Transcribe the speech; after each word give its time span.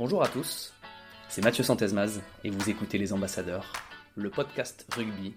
Bonjour 0.00 0.22
à 0.22 0.28
tous, 0.28 0.72
c'est 1.28 1.44
Mathieu 1.44 1.62
Santesmaz 1.62 2.22
et 2.42 2.48
vous 2.48 2.70
écoutez 2.70 2.96
Les 2.96 3.12
Ambassadeurs, 3.12 3.70
le 4.16 4.30
podcast 4.30 4.86
rugby 4.96 5.34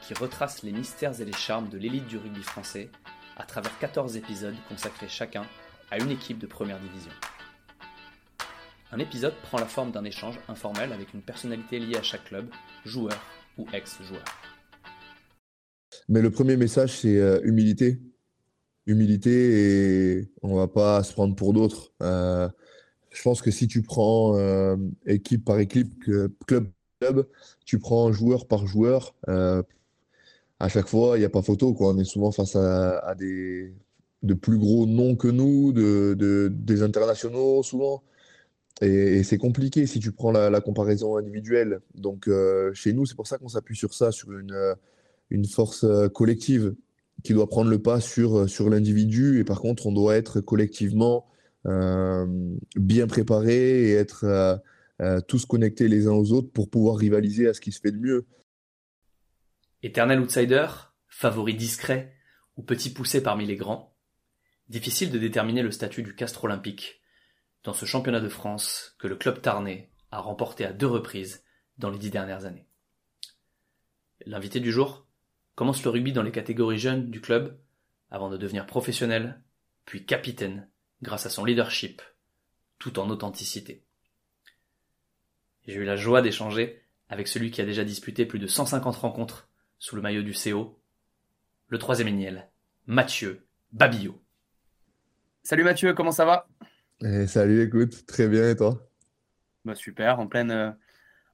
qui 0.00 0.14
retrace 0.14 0.62
les 0.62 0.70
mystères 0.70 1.20
et 1.20 1.24
les 1.24 1.32
charmes 1.32 1.68
de 1.68 1.76
l'élite 1.76 2.06
du 2.06 2.16
rugby 2.16 2.44
français 2.44 2.88
à 3.36 3.42
travers 3.42 3.76
14 3.80 4.16
épisodes 4.16 4.54
consacrés 4.68 5.08
chacun 5.08 5.42
à 5.90 5.98
une 5.98 6.12
équipe 6.12 6.38
de 6.38 6.46
première 6.46 6.78
division. 6.78 7.10
Un 8.92 9.00
épisode 9.00 9.34
prend 9.42 9.58
la 9.58 9.66
forme 9.66 9.90
d'un 9.90 10.04
échange 10.04 10.38
informel 10.46 10.92
avec 10.92 11.12
une 11.12 11.22
personnalité 11.22 11.80
liée 11.80 11.96
à 11.96 12.04
chaque 12.04 12.26
club, 12.26 12.48
joueur 12.84 13.20
ou 13.58 13.66
ex-joueur. 13.72 14.24
Mais 16.08 16.22
le 16.22 16.30
premier 16.30 16.56
message, 16.56 17.00
c'est 17.00 17.18
euh, 17.18 17.40
humilité. 17.42 18.00
Humilité 18.86 20.20
et 20.20 20.32
on 20.42 20.54
va 20.54 20.68
pas 20.68 21.02
se 21.02 21.12
prendre 21.12 21.34
pour 21.34 21.52
d'autres. 21.52 21.92
Euh, 22.02 22.48
je 23.16 23.22
pense 23.22 23.40
que 23.40 23.50
si 23.50 23.66
tu 23.66 23.82
prends 23.82 24.36
euh, 24.36 24.76
équipe 25.06 25.44
par 25.44 25.58
équipe, 25.58 26.04
club 26.46 26.64
par 27.00 27.12
club, 27.12 27.26
tu 27.64 27.78
prends 27.78 28.12
joueur 28.12 28.46
par 28.46 28.66
joueur, 28.66 29.14
à 30.58 30.68
chaque 30.68 30.88
fois, 30.88 31.16
il 31.16 31.20
n'y 31.20 31.26
a 31.26 31.30
pas 31.30 31.42
photo. 31.42 31.74
Quoi. 31.74 31.92
On 31.92 31.98
est 31.98 32.04
souvent 32.04 32.32
face 32.32 32.56
à, 32.56 33.14
des 33.18 33.72
de 34.22 34.34
plus 34.34 34.58
gros 34.58 34.86
noms 34.86 35.14
que 35.14 35.28
nous, 35.28 35.72
de, 35.72 36.48
des 36.50 36.82
internationaux 36.82 37.62
souvent. 37.62 38.02
Et, 38.80 39.22
c'est 39.22 39.38
compliqué 39.38 39.86
si 39.86 40.00
tu 40.00 40.12
prends 40.12 40.32
la, 40.32 40.60
comparaison 40.60 41.16
individuelle. 41.16 41.80
Donc 41.94 42.30
chez 42.72 42.92
nous, 42.92 43.06
c'est 43.06 43.16
pour 43.16 43.26
ça 43.26 43.38
qu'on 43.38 43.48
s'appuie 43.48 43.76
sur 43.76 43.92
ça, 43.94 44.12
sur 44.12 44.32
une, 44.32 44.76
une 45.30 45.46
force 45.46 45.84
euh, 45.84 46.08
collective 46.08 46.74
qui 47.22 47.32
doit 47.32 47.48
prendre 47.48 47.70
le 47.70 47.80
pas 47.80 48.00
sur, 48.00 48.38
euh, 48.38 48.46
sur 48.46 48.70
l'individu. 48.70 49.40
Et 49.40 49.44
par 49.44 49.60
contre, 49.60 49.86
on 49.86 49.92
doit 49.92 50.16
être 50.16 50.40
collectivement 50.40 51.26
euh, 51.26 51.35
bien 52.76 53.06
préparés 53.06 53.90
et 53.90 53.92
être 53.92 54.62
tous 55.26 55.46
connectés 55.46 55.88
les 55.88 56.06
uns 56.06 56.12
aux 56.12 56.32
autres 56.32 56.50
pour 56.52 56.70
pouvoir 56.70 56.96
rivaliser 56.96 57.48
à 57.48 57.54
ce 57.54 57.60
qui 57.60 57.72
se 57.72 57.80
fait 57.80 57.92
de 57.92 57.98
mieux. 57.98 58.26
Éternel 59.82 60.20
outsider, 60.20 60.68
favori 61.08 61.54
discret 61.54 62.14
ou 62.56 62.62
petit 62.62 62.90
poussé 62.90 63.22
parmi 63.22 63.46
les 63.46 63.56
grands, 63.56 63.94
difficile 64.68 65.10
de 65.10 65.18
déterminer 65.18 65.62
le 65.62 65.70
statut 65.70 66.02
du 66.02 66.14
castre 66.14 66.44
olympique 66.44 67.02
dans 67.62 67.74
ce 67.74 67.84
championnat 67.84 68.20
de 68.20 68.28
France 68.28 68.96
que 68.98 69.08
le 69.08 69.16
club 69.16 69.42
tarnais 69.42 69.90
a 70.10 70.20
remporté 70.20 70.64
à 70.64 70.72
deux 70.72 70.86
reprises 70.86 71.44
dans 71.78 71.90
les 71.90 71.98
dix 71.98 72.10
dernières 72.10 72.46
années. 72.46 72.68
L'invité 74.24 74.60
du 74.60 74.72
jour, 74.72 75.06
commence 75.56 75.82
le 75.84 75.90
rugby 75.90 76.12
dans 76.12 76.22
les 76.22 76.32
catégories 76.32 76.78
jeunes 76.78 77.10
du 77.10 77.20
club, 77.20 77.58
avant 78.10 78.30
de 78.30 78.36
devenir 78.36 78.66
professionnel, 78.66 79.42
puis 79.84 80.06
capitaine, 80.06 80.68
grâce 81.02 81.26
à 81.26 81.30
son 81.30 81.44
leadership, 81.44 82.02
tout 82.78 82.98
en 82.98 83.10
authenticité. 83.10 83.84
J'ai 85.66 85.74
eu 85.74 85.84
la 85.84 85.96
joie 85.96 86.22
d'échanger 86.22 86.82
avec 87.08 87.28
celui 87.28 87.50
qui 87.50 87.60
a 87.60 87.64
déjà 87.64 87.84
disputé 87.84 88.26
plus 88.26 88.38
de 88.38 88.46
150 88.46 88.96
rencontres 88.96 89.48
sous 89.78 89.96
le 89.96 90.02
maillot 90.02 90.22
du 90.22 90.32
CO, 90.32 90.80
le 91.68 91.78
troisième 91.78 92.08
éniel, 92.08 92.48
Mathieu 92.86 93.46
Babillot. 93.72 94.20
Salut 95.42 95.64
Mathieu, 95.64 95.94
comment 95.94 96.12
ça 96.12 96.24
va? 96.24 96.48
Eh, 97.02 97.26
Salut, 97.26 97.62
écoute, 97.62 98.06
très 98.06 98.28
bien 98.28 98.50
et 98.50 98.56
toi? 98.56 98.88
Bah, 99.64 99.74
Super, 99.74 100.18
en 100.18 100.26
pleine, 100.26 100.50
euh, 100.50 100.70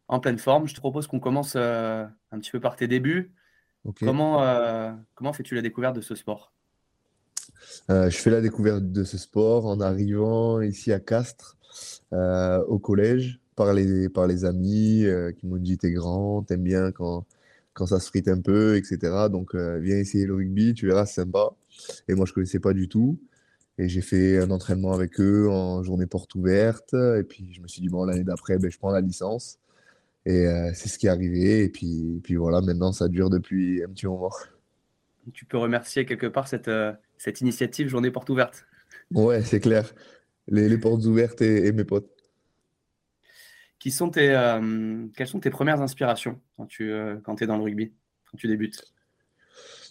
en 0.08 0.20
pleine 0.20 0.38
forme. 0.38 0.66
Je 0.66 0.74
te 0.74 0.80
propose 0.80 1.06
qu'on 1.06 1.20
commence 1.20 1.54
euh, 1.56 2.04
un 2.30 2.38
petit 2.38 2.50
peu 2.50 2.60
par 2.60 2.76
tes 2.76 2.88
débuts. 2.88 3.32
Comment, 4.00 4.42
euh, 4.44 4.92
comment 5.14 5.32
fais-tu 5.32 5.54
la 5.54 5.62
découverte 5.62 5.96
de 5.96 6.00
ce 6.00 6.14
sport? 6.14 6.52
Je 7.88 8.16
fais 8.16 8.30
la 8.30 8.40
découverte 8.40 8.90
de 8.92 9.04
ce 9.04 9.18
sport 9.18 9.66
en 9.66 9.80
arrivant 9.80 10.60
ici 10.60 10.92
à 10.92 11.00
Castres, 11.00 11.56
euh, 12.12 12.62
au 12.64 12.78
collège, 12.78 13.40
par 13.56 13.74
les, 13.74 14.08
par 14.08 14.26
les 14.26 14.44
amis 14.44 15.04
qui 15.38 15.46
m'ont 15.46 15.56
dit 15.56 15.78
T'es 15.78 15.90
grand, 15.92 16.42
t'aimes 16.42 16.62
bien 16.62 16.92
quand, 16.92 17.26
quand 17.74 17.86
ça 17.86 18.00
se 18.00 18.08
frite 18.08 18.28
un 18.28 18.40
peu, 18.40 18.76
etc. 18.76 18.98
Donc 19.30 19.54
viens 19.54 19.96
essayer 19.96 20.26
le 20.26 20.34
rugby, 20.34 20.74
tu 20.74 20.86
verras, 20.86 21.06
c'est 21.06 21.22
sympa. 21.22 21.50
Et 22.08 22.14
moi, 22.14 22.26
je 22.26 22.32
ne 22.32 22.34
connaissais 22.34 22.60
pas 22.60 22.72
du 22.72 22.88
tout. 22.88 23.18
Et 23.78 23.88
j'ai 23.88 24.02
fait 24.02 24.38
un 24.38 24.50
entraînement 24.50 24.92
avec 24.92 25.18
eux 25.20 25.48
en 25.50 25.82
journée 25.82 26.06
porte 26.06 26.34
ouverte. 26.34 26.94
Et 26.94 27.22
puis, 27.24 27.52
je 27.52 27.60
me 27.60 27.68
suis 27.68 27.80
dit, 27.80 27.88
bon, 27.88 28.04
l'année 28.04 28.24
d'après, 28.24 28.58
ben, 28.58 28.70
je 28.70 28.78
prends 28.78 28.90
la 28.90 29.00
licence. 29.00 29.58
Et 30.26 30.46
euh, 30.46 30.70
c'est 30.74 30.88
ce 30.88 30.98
qui 30.98 31.06
est 31.06 31.10
arrivé. 31.10 31.64
Et 31.64 31.68
puis, 31.68 32.20
puis 32.22 32.36
voilà, 32.36 32.60
maintenant, 32.60 32.92
ça 32.92 33.08
dure 33.08 33.30
depuis 33.30 33.82
un 33.82 33.88
petit 33.88 34.06
moment. 34.06 34.30
Tu 35.32 35.44
peux 35.44 35.58
remercier 35.58 36.04
quelque 36.04 36.26
part 36.26 36.48
cette, 36.48 36.68
euh, 36.68 36.92
cette 37.18 37.40
initiative 37.40 37.88
Journée 37.88 38.10
Porte 38.10 38.28
Ouverte. 38.30 38.66
Ouais, 39.12 39.42
c'est 39.42 39.60
clair. 39.60 39.94
Les, 40.48 40.68
les, 40.68 40.78
portes 40.78 41.04
ouvertes 41.04 41.42
et, 41.42 41.70
mes 41.72 41.84
potes. 41.84 42.10
Qui 43.78 43.90
sont 43.90 44.10
tes, 44.10 44.30
euh, 44.30 45.06
quelles 45.16 45.28
sont 45.28 45.40
tes 45.40 45.50
premières 45.50 45.80
inspirations 45.80 46.40
quand 46.56 46.66
tu 46.66 46.92
quand 47.24 47.42
es 47.42 47.46
dans 47.46 47.56
le 47.56 47.62
rugby, 47.62 47.92
quand 48.30 48.36
tu 48.36 48.48
débutes? 48.48 48.92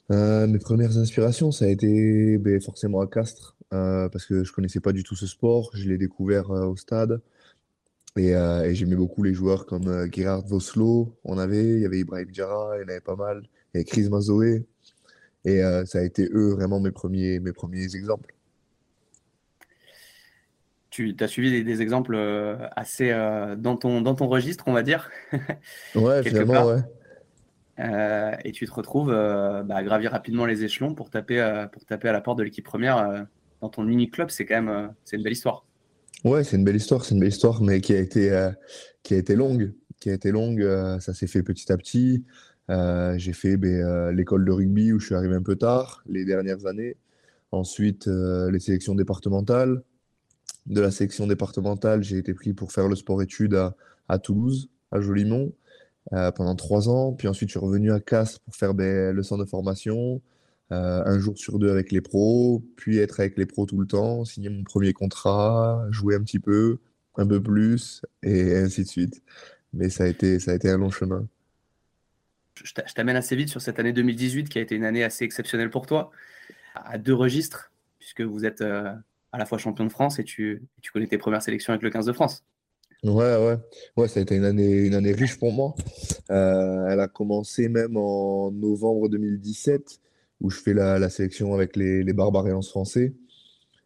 Mes 0.10 0.60
premières 0.60 0.98
inspirations, 0.98 1.52
ça 1.52 1.66
a 1.66 1.68
été 1.70 2.38
ben, 2.38 2.60
forcément 2.60 3.00
à 3.00 3.08
Castres, 3.08 3.56
parce 3.70 4.26
que 4.26 4.44
je 4.44 4.52
connaissais 4.52 4.82
pas 4.82 4.92
du 4.92 5.04
tout 5.04 5.16
ce 5.16 5.28
sport. 5.28 5.72
Je 5.74 5.88
l'ai 5.88 5.98
découvert 5.98 6.50
au 6.50 6.76
stade. 6.76 7.22
Euh, 8.18 8.64
et, 8.64 8.76
j'aimais 8.76 8.96
beaucoup 8.96 9.24
les 9.24 9.34
joueurs 9.34 9.66
comme 9.66 9.88
euh, 9.88 10.08
Gerard 10.12 10.46
Voslo, 10.46 11.18
on 11.24 11.38
avait, 11.38 11.76
il 11.76 11.80
y 11.80 11.86
avait 11.86 12.00
Ibrahim 12.00 12.28
Jara, 12.34 12.78
il 12.78 12.82
y 12.82 12.84
en 12.84 12.90
avait 12.90 13.00
pas 13.00 13.16
mal, 13.16 13.44
et 13.74 13.86
Chris 13.86 14.10
Mazoé. 14.10 14.66
Et 15.46 15.64
euh, 15.64 15.86
ça 15.86 16.00
a 16.00 16.02
été 16.02 16.30
eux 16.34 16.52
vraiment 16.54 16.80
mes 16.80 16.92
premiers, 16.92 17.40
mes 17.40 17.54
premiers 17.54 17.96
exemples. 17.96 18.36
Tu 20.90 21.16
as 21.20 21.28
suivi 21.28 21.64
des, 21.64 21.82
exemples 21.82 22.18
assez 22.76 23.12
dans, 23.58 23.78
ton, 23.78 24.02
dans 24.02 24.14
ton 24.14 24.28
registre, 24.28 24.66
on 24.68 24.74
va 24.74 24.84
dire? 24.84 25.10
Ouais, 25.96 26.22
finalement, 26.22 26.66
ouais. 26.66 28.38
et 28.44 28.52
tu 28.52 28.66
te 28.66 28.74
retrouves 28.74 29.10
bah, 29.10 29.74
à 29.74 29.84
gravir 29.84 30.12
rapidement 30.12 30.46
les 30.46 30.66
échelons 30.66 30.94
pour 30.94 31.10
taper, 31.10 31.66
pour 31.72 31.86
taper 31.86 32.10
à 32.10 32.12
la 32.12 32.20
porte 32.20 32.40
de 32.40 32.44
l'équipe 32.44 32.66
première 32.66 33.26
dans 33.62 33.70
ton 33.70 33.84
mini-club. 33.84 34.32
C'est 34.32 34.46
quand 34.46 34.62
même 34.62 34.94
c'est 35.06 35.16
une 35.16 35.24
belle 35.24 35.32
histoire. 35.32 35.66
Ouais, 36.24 36.44
c'est 36.44 36.56
une 36.56 36.64
belle 36.64 36.76
histoire, 36.76 37.04
c'est 37.04 37.16
une 37.16 37.20
belle 37.20 37.30
histoire, 37.30 37.62
mais 37.62 37.82
qui 37.82 37.94
a 37.94 38.00
été, 38.00 38.32
euh, 38.32 38.52
qui 39.04 39.16
a 39.16 39.18
été 39.18 39.36
longue. 39.36 39.74
Qui 40.00 40.10
a 40.10 40.14
été 40.14 40.32
longue, 40.32 40.62
euh, 40.62 41.00
ça 41.00 41.14
s'est 41.14 41.28
fait 41.28 41.44
petit 41.44 41.72
à 41.72 41.78
petit. 41.78 42.24
Euh, 42.72 43.18
j'ai 43.18 43.34
fait 43.34 43.58
ben, 43.58 44.12
l'école 44.12 44.46
de 44.46 44.52
rugby 44.52 44.94
où 44.94 45.00
je 45.00 45.08
suis 45.08 45.16
arrivé 45.16 45.36
un 45.36 45.44
peu 45.44 45.56
tard, 45.56 46.04
les 46.08 46.26
dernières 46.26 46.66
années. 46.66 46.98
Ensuite, 47.52 48.08
les 48.08 48.60
sélections 48.60 48.96
départementales. 48.96 49.84
De 50.68 50.80
la 50.82 50.92
sélection 50.92 51.28
départementale, 51.28 52.04
j'ai 52.04 52.18
été 52.18 52.34
pris 52.34 52.54
pour 52.54 52.72
faire 52.72 52.88
le 52.88 52.96
sport-études 52.96 53.60
à, 54.08 54.20
Toulouse, 54.20 54.70
à 54.92 55.02
Jolimont, 55.02 55.52
pendant 56.12 56.56
trois 56.56 56.88
ans. 56.88 57.12
Puis 57.14 57.28
ensuite, 57.28 57.50
je 57.50 57.54
suis 57.58 57.66
revenu 57.66 57.92
à 57.92 58.00
Castres 58.00 58.40
pour 58.42 58.56
faire 58.56 58.74
ben, 58.74 59.14
le 59.14 59.24
centre 59.24 59.44
de 59.44 59.50
formation. 59.50 60.22
Euh, 60.72 61.04
un 61.06 61.20
jour 61.20 61.38
sur 61.38 61.60
deux 61.60 61.70
avec 61.70 61.92
les 61.92 62.00
pros, 62.00 62.64
puis 62.78 62.98
être 63.00 63.20
avec 63.20 63.38
les 63.38 63.46
pros 63.46 63.66
tout 63.66 63.78
le 63.78 63.88
temps, 63.88 64.24
signer 64.24 64.50
mon 64.50 64.64
premier 64.64 64.94
contrat, 64.94 65.86
jouer 65.90 66.16
un 66.16 66.22
petit 66.24 66.40
peu, 66.40 66.78
un 67.18 67.28
peu 67.28 67.44
plus, 67.44 68.02
et 68.24 68.56
ainsi 68.56 68.84
de 68.84 68.88
suite. 68.88 69.22
Mais 69.74 69.90
ça 69.90 70.06
a 70.06 70.08
été 70.08 70.70
un 70.70 70.78
long 70.78 70.90
chemin. 70.90 71.28
Je 72.64 72.94
t'amène 72.94 73.16
assez 73.16 73.36
vite 73.36 73.50
sur 73.50 73.62
cette 73.62 73.80
année 73.80 73.94
2018 73.94 74.50
qui 74.50 74.60
a 74.60 74.62
été 74.62 74.76
une 74.76 74.84
année 74.84 75.04
assez 75.04 75.26
exceptionnelle 75.26 75.70
pour 75.70 75.86
toi, 75.86 76.12
à 76.76 76.98
deux 76.98 77.14
registres, 77.14 77.72
puisque 78.00 78.22
vous 78.22 78.46
êtes 78.46 78.62
euh, 78.62 78.92
à 79.32 79.38
la 79.38 79.46
fois 79.46 79.58
champion 79.58 79.86
de 79.86 79.92
France 79.92 80.20
et 80.20 80.24
tu, 80.24 80.64
connais 80.94 81.08
tes 81.08 81.18
premières 81.18 81.42
sélections 81.42 81.74
avec 81.74 81.84
le 81.84 81.90
15 81.90 82.06
de 82.06 82.14
France. 82.14 82.44
Ouais, 83.04 83.36
ouais, 83.36 83.58
ouais, 83.98 84.08
ça 84.08 84.20
a 84.20 84.24
été 84.24 84.36
une 84.36 84.46
année, 84.46 85.12
riche 85.14 85.40
pour 85.40 85.52
moi. 85.52 85.74
Euh, 86.30 86.88
elle 86.88 87.00
a 87.00 87.08
commencé 87.08 87.68
même 87.68 87.98
en 87.98 88.52
novembre 88.52 89.10
2017 89.10 90.00
où 90.40 90.50
je 90.50 90.60
fais 90.60 90.74
la, 90.74 91.10
sélection 91.10 91.54
avec 91.54 91.76
les, 91.76 92.04
les 92.04 92.14
Barbarians 92.14 92.62
français 92.62 93.14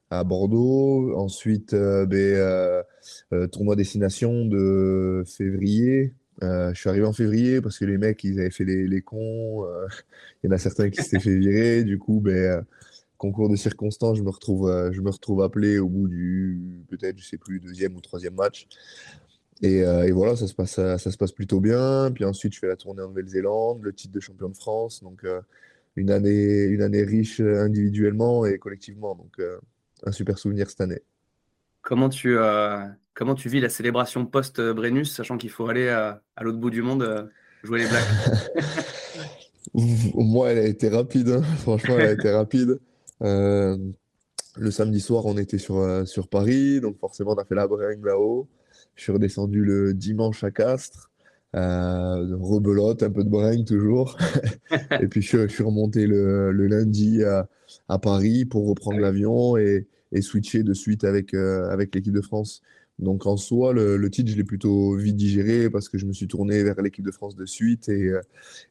à 0.09 0.23
Bordeaux. 0.23 1.13
Ensuite, 1.15 1.73
euh, 1.73 2.05
euh, 2.11 2.83
euh, 3.33 3.47
tournoi 3.47 3.75
destination 3.75 4.45
de 4.45 5.23
février. 5.25 6.13
Je 6.41 6.73
suis 6.73 6.89
arrivé 6.89 7.05
en 7.05 7.13
février 7.13 7.61
parce 7.61 7.79
que 7.79 7.85
les 7.85 7.97
mecs, 7.97 8.23
ils 8.23 8.39
avaient 8.39 8.51
fait 8.51 8.65
les, 8.65 8.87
les 8.87 9.01
cons. 9.01 9.65
Il 10.43 10.47
y 10.47 10.49
en 10.49 10.55
a 10.55 10.57
certains 10.57 10.89
qui 10.89 11.01
s'étaient 11.01 11.19
fait 11.19 11.37
virer. 11.37 11.83
Du 11.83 11.97
coup, 11.97 12.19
ben, 12.19 12.65
concours 13.17 13.49
de 13.49 13.55
circonstances, 13.55 14.17
je 14.17 14.23
me 14.23 14.29
retrouve, 14.29 14.91
je 14.91 15.01
me 15.01 15.09
retrouve 15.09 15.41
appelé 15.41 15.79
au 15.79 15.87
bout 15.87 16.07
du, 16.07 16.83
peut-être, 16.89 17.17
je 17.17 17.25
sais 17.25 17.37
plus, 17.37 17.59
deuxième 17.59 17.95
ou 17.95 18.01
troisième 18.01 18.35
match. 18.35 18.67
Et, 19.61 19.83
voilà, 20.11 20.35
ça 20.35 20.47
se, 20.47 20.53
passe, 20.53 20.75
ça, 20.75 20.97
se 20.97 21.17
passe 21.17 21.31
plutôt 21.31 21.59
bien. 21.59 22.11
Puis 22.13 22.25
ensuite, 22.25 22.53
je 22.53 22.59
fais 22.59 22.67
la 22.67 22.75
tournée 22.75 23.01
en 23.01 23.07
Nouvelle-Zélande, 23.07 23.79
le 23.81 23.93
titre 23.93 24.13
de 24.13 24.19
champion 24.19 24.49
de 24.49 24.57
France. 24.57 25.01
Donc, 25.01 25.23
une 25.95 26.11
année, 26.11 26.63
une 26.63 26.81
année 26.81 27.03
riche 27.03 27.39
euh, 27.39 27.63
individuellement 27.63 28.45
et 28.45 28.57
collectivement. 28.57 29.15
Donc, 29.15 29.39
euh, 29.39 29.59
un 30.05 30.11
super 30.11 30.37
souvenir 30.37 30.69
cette 30.69 30.81
année. 30.81 31.01
Comment 31.81 32.09
tu, 32.09 32.37
euh, 32.37 32.85
comment 33.15 33.33
tu 33.33 33.49
vis 33.49 33.59
la 33.59 33.69
célébration 33.69 34.25
post-Brennus, 34.25 35.11
sachant 35.11 35.37
qu'il 35.37 35.49
faut 35.49 35.67
aller 35.67 35.89
à, 35.89 36.21
l'autre 36.41 36.59
bout 36.59 36.69
du 36.69 36.83
monde 36.83 37.31
jouer 37.63 37.79
les 37.79 37.87
Blacks 37.87 38.03
Moi, 39.73 40.51
elle 40.51 40.59
a 40.59 40.67
été 40.67 40.89
rapide. 40.89 41.29
Hein. 41.29 41.41
Franchement, 41.59 41.95
elle 41.97 42.09
a 42.09 42.11
été 42.11 42.29
rapide. 42.29 42.79
le 43.21 44.71
samedi 44.71 44.99
soir, 44.99 45.25
on 45.25 45.37
était 45.37 45.57
sur, 45.57 46.07
sur 46.07 46.27
Paris, 46.27 46.79
donc 46.79 46.99
forcément, 46.99 47.31
on 47.31 47.41
a 47.41 47.45
fait 47.45 47.55
la 47.55 47.67
bringue 47.67 48.05
là-haut. 48.05 48.47
je 48.95 49.03
suis 49.03 49.11
redescendu 49.11 49.63
le 49.65 49.95
dimanche 49.95 50.43
à 50.43 50.51
Castres. 50.51 51.09
Euh, 51.55 52.35
rebelote, 52.37 53.01
un 53.03 53.11
peu 53.11 53.23
de 53.23 53.29
bringue 53.29 53.65
toujours. 53.65 54.17
et 55.01 55.07
puis 55.07 55.21
je, 55.21 55.47
suis 55.47 55.63
remonté 55.63 56.05
le, 56.05 56.51
lundi 56.51 57.23
à, 57.23 57.47
Paris 57.99 58.45
pour 58.45 58.67
reprendre 58.67 58.99
l'avion 58.99 59.55
et, 59.57 59.87
switcher 60.21 60.63
de 60.63 60.73
suite 60.73 61.03
avec, 61.03 61.33
euh, 61.33 61.69
avec 61.69 61.93
l'équipe 61.93 62.13
de 62.13 62.21
France. 62.21 62.61
Donc 62.99 63.25
en 63.25 63.35
soi, 63.35 63.73
le, 63.73 64.09
titre, 64.09 64.31
je 64.31 64.37
l'ai 64.37 64.43
plutôt 64.43 64.95
vite 64.95 65.15
digéré 65.17 65.69
parce 65.69 65.89
que 65.89 65.97
je 65.97 66.05
me 66.05 66.13
suis 66.13 66.27
tourné 66.27 66.63
vers 66.63 66.81
l'équipe 66.81 67.05
de 67.05 67.11
France 67.11 67.35
de 67.35 67.45
suite 67.45 67.89
et, 67.89 68.07
euh, 68.07 68.21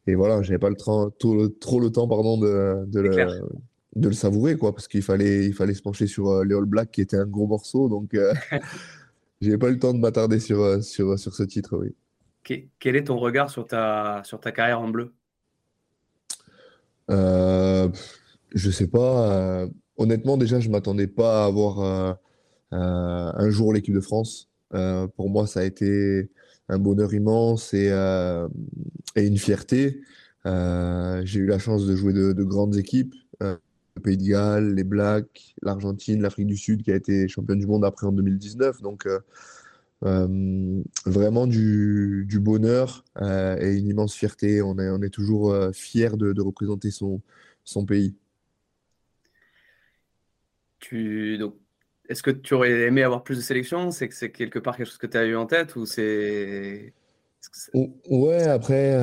et 0.07 0.15
voilà, 0.15 0.41
j'avais 0.43 0.59
pas 0.59 0.71
le 0.71 0.77
trop, 0.77 1.11
trop, 1.11 1.81
le 1.81 1.91
temps 1.91 2.09
pardon, 2.09 2.39
de, 2.39 2.87
de, 2.87 3.01
le, 3.01 3.11
de, 3.97 4.09
le, 4.09 4.15
savourer 4.15 4.57
quoi, 4.57 4.75
parce 4.75 4.89
qu'il 4.89 5.03
fallait, 5.03 5.45
il 5.45 5.53
fallait 5.53 5.75
se 5.75 5.83
pencher 5.83 6.07
sur 6.07 6.43
les 6.43 6.55
All 6.55 6.65
Blacks 6.65 6.91
qui 6.91 7.03
était 7.03 7.19
un 7.19 7.27
gros 7.27 7.47
morceau. 7.47 7.89
Donc 7.89 8.17
j'ai 9.41 9.59
pas 9.59 9.69
eu 9.69 9.75
le 9.75 9.79
temps 9.79 9.93
de 9.93 9.99
m'attarder 9.99 10.41
sur, 10.41 10.83
sur, 10.83 11.19
sur 11.19 11.35
ce 11.35 11.43
titre, 11.43 11.77
oui. 11.77 11.95
Quel 12.45 12.97
est 12.97 13.05
ton 13.05 13.17
regard 13.17 13.51
sur 13.51 13.67
ta, 13.67 14.23
sur 14.25 14.39
ta 14.39 14.53
carrière 14.53 14.81
en 14.81 14.89
bleu? 14.89 15.13
Euh, 17.11 17.89
Je 18.55 18.71
sais 18.71 18.87
pas. 18.87 19.33
Euh, 19.33 19.69
honnêtement, 19.97 20.37
déjà, 20.37 20.61
je 20.61 20.69
m'attendais 20.69 21.07
pas 21.07 21.45
à 21.45 21.47
avoir 21.47 21.81
euh, 21.81 22.13
euh, 22.13 22.15
un 22.75 23.51
jour 23.51 23.73
l'équipe 23.73 23.95
de 23.95 24.01
France. 24.01 24.49
pour 24.71 25.31
moi, 25.31 25.47
ça 25.47 25.61
a 25.61 25.65
été 25.65 26.29
un 26.69 26.79
bonheur 26.79 27.13
immense 27.15 27.75
et, 27.75 27.89
et 29.17 29.27
une 29.27 29.39
fierté. 29.39 30.01
J'ai 30.45 31.41
eu 31.41 31.47
la 31.47 31.59
chance 31.59 31.87
de 31.87 31.97
jouer 31.97 32.13
de, 32.13 32.33
de 32.33 32.45
grandes 32.45 32.77
équipes. 32.77 33.15
le 33.41 33.59
Pays 34.03 34.17
de 34.17 34.25
Galles, 34.25 34.75
les 34.75 34.85
Blacks, 34.85 35.55
l'Argentine, 35.63 36.21
l'Afrique 36.21 36.47
du 36.47 36.57
Sud 36.57 36.83
qui 36.83 36.93
a 36.93 36.97
été 36.97 37.29
championne 37.29 37.59
du 37.59 37.67
monde 37.67 37.85
après 37.85 38.07
en 38.07 38.13
2019. 38.13 38.83
Donc, 38.83 39.07
euh, 40.05 40.83
vraiment 41.07 41.47
du, 41.47 42.27
bonheur 42.41 43.05
euh, 43.23 43.57
et 43.59 43.79
une 43.79 43.89
immense 43.89 44.15
fierté. 44.15 44.61
On 44.61 44.79
est, 44.79 45.11
toujours 45.11 45.53
euh, 45.53 45.73
fier 45.73 46.17
de, 46.17 46.41
représenter 46.43 46.91
son, 46.91 47.23
son 47.65 47.87
pays. 47.87 48.15
Tu, 50.81 51.39
donc, 51.39 51.55
est-ce 52.09 52.23
que 52.23 52.31
tu 52.31 52.55
aurais 52.55 52.71
aimé 52.83 53.03
avoir 53.03 53.23
plus 53.23 53.37
de 53.37 53.43
sélections 53.43 53.91
C'est 53.91 54.09
que 54.09 54.15
c'est 54.15 54.31
quelque 54.31 54.59
part 54.59 54.77
quelque 54.77 54.87
chose 54.87 54.99
que 54.99 55.07
tu 55.07 55.17
as 55.17 55.25
eu 55.25 55.37
en 55.37 55.47
tête 55.47 55.77
ou 55.77 55.87
c'est 55.87 56.93
Ouais, 58.11 58.45
après, 58.45 58.97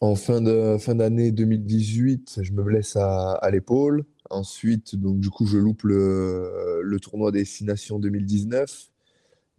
en 0.00 0.14
fin 0.16 0.40
de 0.40 0.76
fin 0.78 0.94
d'année 0.96 1.30
2018, 1.30 2.40
je 2.42 2.52
me 2.52 2.62
blesse 2.62 2.96
à, 2.96 3.48
l'épaule. 3.52 4.04
Ensuite, 4.30 4.96
donc 4.96 5.20
du 5.20 5.30
coup, 5.30 5.46
je 5.46 5.58
loupe 5.58 5.82
le, 5.84 6.80
le 6.82 7.00
tournoi 7.00 7.30
des 7.30 7.44
Six 7.44 7.64
Nations 7.64 7.98
2019. 7.98 8.90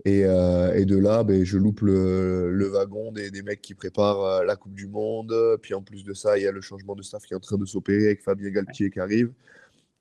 Euh, 0.08 0.74
et, 0.74 0.86
de 0.86 0.98
là, 0.98 1.24
ben, 1.24 1.44
je 1.44 1.58
loupe 1.58 1.82
le, 1.82 2.70
wagon 2.72 3.12
des, 3.12 3.42
mecs 3.44 3.62
qui 3.62 3.76
préparent 3.76 4.24
euh, 4.24 4.44
la 4.44 4.56
Coupe 4.56 4.74
du 4.74 4.88
Monde. 4.88 5.34
Puis 5.62 5.74
en 5.74 5.82
plus 5.82 6.04
de 6.04 6.14
ça, 6.14 6.38
il 6.38 6.44
y 6.44 6.48
a 6.48 6.52
le 6.52 6.62
changement 6.62 6.96
de 6.96 7.04
staff 7.04 7.24
qui 7.24 7.34
est 7.34 7.38
en 7.38 7.42
train 7.42 7.58
de 7.58 7.66
s'opérer 7.66 8.06
avec 8.08 8.22
Fabien 8.22 8.50
Galtier 8.50 8.90
qui 8.90 9.00
arrive. 9.00 9.32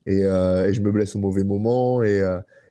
Et, 0.05 0.25
euh, 0.25 0.71
je 0.71 0.81
me 0.81 0.91
blesse 0.91 1.15
au 1.15 1.19
mauvais 1.19 1.43
moment. 1.43 2.03
Et, 2.03 2.21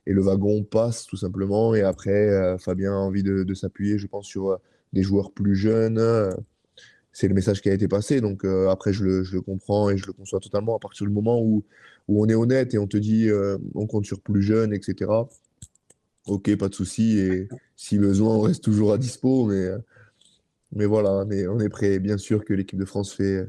le 0.07 0.21
wagon 0.21 0.63
passe 0.63 1.05
tout 1.05 1.17
simplement. 1.17 1.73
Et 1.75 1.81
après, 1.81 2.57
Fabien 2.59 2.93
a 2.93 2.97
envie 2.97 3.23
de, 3.23 3.53
s'appuyer, 3.53 3.97
je 3.97 4.07
pense, 4.07 4.25
sur 4.25 4.59
des 4.93 5.03
joueurs 5.03 5.31
plus 5.31 5.55
jeunes. 5.55 6.35
C'est 7.13 7.27
le 7.27 7.33
message 7.33 7.61
qui 7.61 7.69
a 7.69 7.73
été 7.73 7.87
passé. 7.87 8.19
Donc 8.19 8.43
après, 8.69 8.91
je 8.93 9.05
le, 9.05 9.41
comprends 9.41 9.89
et 9.89 9.97
je 9.97 10.07
le 10.07 10.13
conçois 10.13 10.39
totalement. 10.39 10.75
À 10.75 10.79
partir 10.79 11.07
du 11.07 11.13
moment 11.13 11.41
où, 11.41 11.63
on 12.09 12.27
est 12.27 12.35
honnête 12.35 12.73
et 12.73 12.77
on 12.77 12.87
te 12.87 12.97
dit 12.97 13.29
on 13.73 13.87
compte 13.87 14.05
sur 14.05 14.19
plus 14.19 14.41
jeunes, 14.41 14.73
etc 14.73 15.07
ok, 16.27 16.55
pas 16.57 16.69
de 16.69 16.75
souci. 16.75 17.19
Et 17.19 17.47
si 17.75 17.97
besoin, 17.97 18.35
on 18.35 18.41
reste 18.41 18.63
toujours 18.63 18.93
à 18.93 18.97
dispo. 18.97 19.45
Mais, 19.45 19.69
mais 20.73 20.85
voilà, 20.85 21.25
on 21.25 21.59
est 21.59 21.69
prêt. 21.69 21.99
Bien 21.99 22.17
sûr 22.17 22.45
que 22.45 22.53
l'équipe 22.53 22.79
de 22.79 22.85
France 22.85 23.13
fait, 23.13 23.47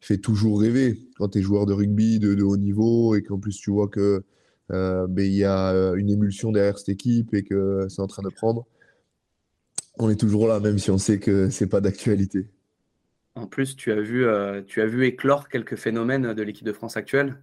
fait 0.00 0.18
toujours 0.18 0.60
rêver 0.60 0.98
quand 1.16 1.30
tu 1.30 1.38
es 1.38 1.42
joueur 1.42 1.66
de 1.66 1.72
rugby 1.72 2.18
de, 2.18 2.42
haut 2.42 2.56
niveau 2.56 3.14
et 3.14 3.22
qu'en 3.22 3.38
plus 3.38 3.56
tu 3.58 3.70
vois 3.70 3.88
que 3.88 4.22
euh, 4.70 5.06
ben, 5.08 5.24
il 5.24 5.34
y 5.34 5.44
a 5.44 5.72
euh, 5.72 5.94
une 5.94 6.10
émulsion 6.10 6.52
derrière 6.52 6.78
cette 6.78 6.90
équipe 6.90 7.34
et 7.34 7.42
que 7.42 7.86
c'est 7.88 8.02
en 8.02 8.06
train 8.06 8.22
de 8.22 8.28
prendre. 8.28 8.66
On 9.98 10.10
est 10.10 10.20
toujours 10.20 10.46
là, 10.46 10.60
même 10.60 10.78
si 10.78 10.90
on 10.90 10.98
sait 10.98 11.18
que 11.18 11.50
c'est 11.50 11.66
pas 11.66 11.80
d'actualité. 11.80 12.46
En 13.34 13.46
plus, 13.46 13.76
tu 13.76 13.92
as 13.92 14.00
vu, 14.00 14.26
euh, 14.26 14.62
tu 14.62 14.80
as 14.80 14.86
vu 14.86 15.06
éclore 15.06 15.48
quelques 15.48 15.76
phénomènes 15.76 16.34
de 16.34 16.42
l'équipe 16.42 16.66
de 16.66 16.72
France 16.72 16.96
actuelle. 16.96 17.42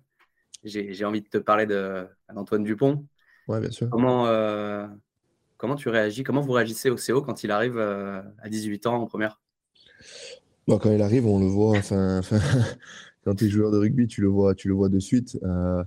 J'ai 0.63 1.05
envie 1.05 1.21
de 1.21 1.27
te 1.27 1.37
parler 1.37 1.67
d'Antoine 1.67 2.63
Dupont, 2.63 3.05
Ouais, 3.47 3.59
bien 3.59 3.69
sûr. 3.69 3.87
Comment, 3.91 4.25
euh, 4.27 4.87
comment 5.57 5.75
tu 5.75 5.89
réagis 5.89 6.23
Comment 6.23 6.41
vous 6.41 6.53
réagissez 6.53 6.89
au 6.89 6.95
CO 6.95 7.21
quand 7.21 7.43
il 7.43 7.51
arrive 7.51 7.77
à 7.77 8.49
18 8.49 8.87
ans 8.87 8.95
en 8.95 9.05
première? 9.05 9.39
Quand 10.67 10.91
il 10.91 11.01
arrive, 11.01 11.27
on 11.27 11.39
le 11.39 11.45
voit. 11.45 11.77
Enfin, 11.77 12.21
quand 13.23 13.35
tu 13.35 13.45
es 13.45 13.49
joueur 13.49 13.71
de 13.71 13.77
rugby, 13.77 14.07
tu 14.07 14.21
le 14.21 14.27
vois, 14.27 14.55
tu 14.55 14.67
le 14.67 14.73
vois 14.73 14.89
de 14.89 14.99
suite. 14.99 15.37
Euh, 15.43 15.83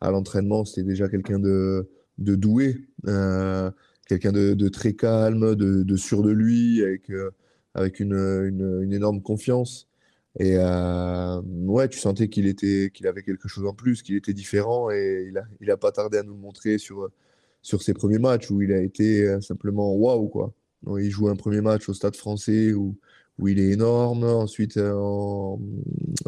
à 0.00 0.10
l'entraînement, 0.10 0.64
c'était 0.64 0.82
déjà 0.84 1.08
quelqu'un 1.08 1.38
de, 1.38 1.88
doué, 2.18 2.88
quelqu'un 4.08 4.32
de, 4.32 4.68
très 4.68 4.94
calme, 4.94 5.54
de, 5.54 5.96
sûr 5.96 6.22
de 6.22 6.30
lui, 6.30 6.82
avec, 6.82 7.10
avec 7.74 8.00
une, 8.00 8.88
énorme 8.90 9.22
confiance. 9.22 9.88
Et 10.38 10.56
euh, 10.56 11.40
ouais, 11.66 11.88
tu 11.88 11.98
sentais 11.98 12.28
qu'il 12.28 12.46
était, 12.46 12.90
avait 13.04 13.22
quelque 13.22 13.48
chose 13.48 13.66
en 13.66 13.74
plus, 13.74 14.02
qu'il 14.02 14.16
était 14.16 14.32
différent 14.32 14.90
et 14.90 15.26
il 15.28 15.36
a, 15.36 15.44
il 15.60 15.70
a 15.70 15.76
pas 15.76 15.92
tardé 15.92 16.18
à 16.18 16.22
nous 16.22 16.32
le 16.32 16.40
montrer 16.40 16.78
sur, 16.78 17.10
ses 17.62 17.92
premiers 17.94 18.18
matchs 18.18 18.50
où 18.50 18.62
il 18.62 18.72
a 18.72 18.80
été 18.80 19.26
euh, 19.26 19.40
simplement 19.40 19.94
waouh 19.94 20.52
il 20.98 21.10
joue 21.10 21.28
un 21.28 21.36
premier 21.36 21.60
match 21.60 21.88
au 21.88 21.94
Stade 21.94 22.16
Français 22.16 22.72
où, 22.72 22.96
où 23.42 23.48
il 23.48 23.58
est 23.58 23.70
énorme. 23.70 24.24
Ensuite, 24.24 24.76
euh, 24.76 24.94
en, 24.94 25.60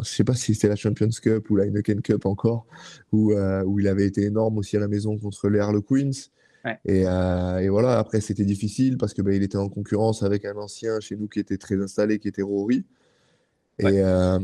je 0.03 0.09
sais 0.09 0.23
pas 0.23 0.35
si 0.35 0.53
c'était 0.53 0.67
la 0.67 0.75
Champions 0.75 1.09
Cup 1.21 1.49
ou 1.49 1.55
la 1.55 1.65
Heineken 1.65 2.01
Cup 2.01 2.25
encore, 2.25 2.67
où, 3.11 3.33
où 3.33 3.79
il 3.79 3.87
avait 3.87 4.05
été 4.05 4.23
énorme 4.23 4.57
aussi 4.57 4.77
à 4.77 4.79
la 4.79 4.87
maison 4.87 5.17
contre 5.17 5.49
les 5.49 5.59
Harlequins. 5.59 6.11
Ouais. 6.65 6.79
Et, 6.85 7.01
et, 7.01 7.69
voilà, 7.69 7.99
après 7.99 8.21
c'était 8.21 8.43
difficile 8.43 8.97
parce 8.97 9.13
que 9.13 9.21
ben, 9.21 9.33
il 9.33 9.43
était 9.43 9.57
en 9.57 9.69
concurrence 9.69 10.23
avec 10.23 10.45
un 10.45 10.55
ancien 10.55 10.99
chez 10.99 11.15
nous 11.15 11.27
qui 11.27 11.39
était 11.39 11.57
très 11.57 11.81
installé, 11.81 12.19
qui 12.19 12.27
était 12.27 12.41
Rory. 12.41 12.85
Et, 13.77 13.85
euh, 13.87 14.39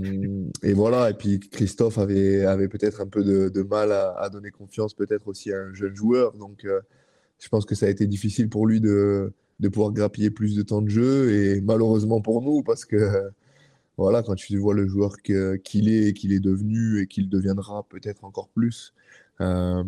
et, 0.61 0.73
voilà, 0.73 1.09
et 1.09 1.13
puis 1.13 1.39
Christophe 1.39 1.97
avait, 1.97 2.45
avait 2.45 2.67
peut-être 2.67 2.99
un 2.99 3.07
peu 3.07 3.23
de, 3.23 3.47
de 3.47 3.61
mal 3.61 3.93
à, 3.93 4.11
à, 4.17 4.29
donner 4.29 4.51
confiance 4.51 4.93
peut-être 4.93 5.27
aussi 5.27 5.53
à 5.53 5.57
un 5.57 5.73
jeune 5.73 5.95
joueur. 5.95 6.33
Donc 6.33 6.65
euh, 6.65 6.81
je 7.39 7.47
pense 7.47 7.65
que 7.65 7.73
ça 7.73 7.85
a 7.85 7.89
été 7.89 8.07
difficile 8.07 8.49
pour 8.49 8.67
lui 8.67 8.81
de, 8.81 9.31
de 9.61 9.69
pouvoir 9.69 9.91
grappiller 9.93 10.31
plus 10.31 10.55
de 10.55 10.63
temps 10.63 10.81
de 10.81 10.89
jeu 10.89 11.31
et 11.33 11.61
malheureusement 11.61 12.21
pour 12.21 12.41
nous 12.41 12.63
parce 12.63 12.85
que 12.85 13.31
voilà, 13.97 14.23
quand 14.23 14.35
tu 14.35 14.57
vois 14.57 14.73
le 14.73 14.87
joueur 14.87 15.17
qu'il 15.21 15.89
est 15.89 16.09
et 16.09 16.13
qu'il 16.13 16.33
est 16.33 16.39
devenu 16.39 17.01
et 17.01 17.07
qu'il 17.07 17.29
deviendra 17.29 17.83
peut-être 17.89 18.23
encore 18.25 18.49
plus, 18.49 18.93
euh, 19.41 19.83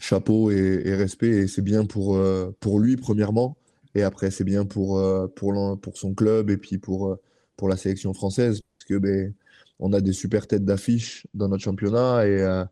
chapeau 0.00 0.50
et, 0.50 0.94
respect. 0.94 1.28
Et 1.28 1.46
c'est 1.48 1.62
bien 1.62 1.86
pour, 1.86 2.16
euh, 2.16 2.50
pour 2.60 2.80
lui 2.80 2.96
premièrement 2.96 3.56
et 3.94 4.02
après 4.02 4.30
c'est 4.30 4.44
bien 4.44 4.64
pour, 4.66 4.98
euh, 4.98 5.26
pour, 5.28 5.80
pour 5.80 5.96
son 5.98 6.14
club 6.14 6.50
et 6.50 6.56
puis 6.56 6.78
pour 6.78 7.18
pour 7.56 7.68
la 7.68 7.76
sélection 7.76 8.12
française 8.14 8.60
parce 8.60 8.88
que 8.88 8.98
ben, 8.98 9.34
on 9.78 9.92
a 9.92 10.00
des 10.00 10.12
super 10.12 10.46
têtes 10.46 10.64
d'affiche 10.64 11.26
dans 11.34 11.48
notre 11.48 11.62
championnat 11.62 12.26
et, 12.26 12.42
euh, 12.42 12.64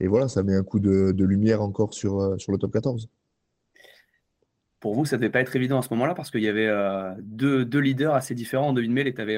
et, 0.00 0.08
voilà, 0.08 0.28
ça 0.28 0.42
met 0.42 0.54
un 0.54 0.62
coup 0.64 0.80
de, 0.80 1.12
de 1.12 1.24
lumière 1.24 1.62
encore 1.62 1.94
sur, 1.94 2.20
euh, 2.20 2.38
sur 2.38 2.52
le 2.52 2.58
top 2.58 2.72
14. 2.72 3.08
Pour 4.80 4.94
vous, 4.94 5.04
ça 5.04 5.16
ne 5.16 5.22
devait 5.22 5.32
pas 5.32 5.40
être 5.40 5.56
évident 5.56 5.78
à 5.78 5.82
ce 5.82 5.88
moment-là 5.90 6.14
parce 6.14 6.30
qu'il 6.30 6.42
y 6.42 6.48
avait 6.48 6.66
euh, 6.66 7.10
deux, 7.20 7.64
deux, 7.64 7.80
leaders 7.80 8.14
assez 8.14 8.34
différents 8.34 8.68
en 8.68 8.72
demi 8.72 8.88
de 8.88 9.10
Tu 9.10 9.20
avais 9.20 9.36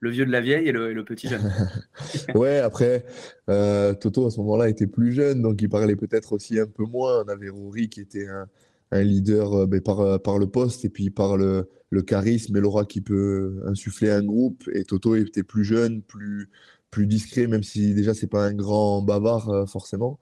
le 0.00 0.10
vieux 0.10 0.24
de 0.24 0.30
la 0.30 0.40
vieille 0.40 0.68
et 0.68 0.72
le, 0.72 0.92
le 0.92 1.04
petit 1.04 1.28
jeune. 1.28 1.52
ouais, 2.34 2.58
après, 2.58 3.04
Toto 3.46 4.26
à 4.26 4.30
ce 4.30 4.38
moment-là 4.40 4.68
était 4.68 4.86
plus 4.86 5.12
jeune, 5.12 5.42
donc 5.42 5.60
il 5.60 5.68
parlait 5.68 5.96
peut-être 5.96 6.32
aussi 6.32 6.58
un 6.60 6.66
peu 6.66 6.84
moins. 6.84 7.24
On 7.24 7.28
avait 7.28 7.48
Rory 7.48 7.88
qui 7.88 8.00
était 8.00 8.28
un, 8.28 8.46
un 8.92 9.02
leader 9.02 9.66
ben, 9.66 9.80
par, 9.80 10.20
par 10.22 10.38
le 10.38 10.46
poste 10.46 10.84
et 10.84 10.88
puis 10.88 11.10
par 11.10 11.36
le, 11.36 11.68
le 11.90 12.02
charisme 12.02 12.56
et 12.56 12.60
l'aura 12.60 12.84
qui 12.84 13.00
peut 13.00 13.62
insuffler 13.66 14.10
un 14.10 14.22
groupe. 14.22 14.68
Et 14.72 14.84
Toto 14.84 15.16
était 15.16 15.42
plus 15.42 15.64
jeune, 15.64 16.02
plus, 16.02 16.50
plus 16.90 17.06
discret, 17.06 17.46
même 17.46 17.62
si 17.62 17.94
déjà 17.94 18.14
c'est 18.14 18.26
pas 18.26 18.44
un 18.44 18.54
grand 18.54 19.02
bavard 19.02 19.48
euh, 19.50 19.66
forcément. 19.66 20.18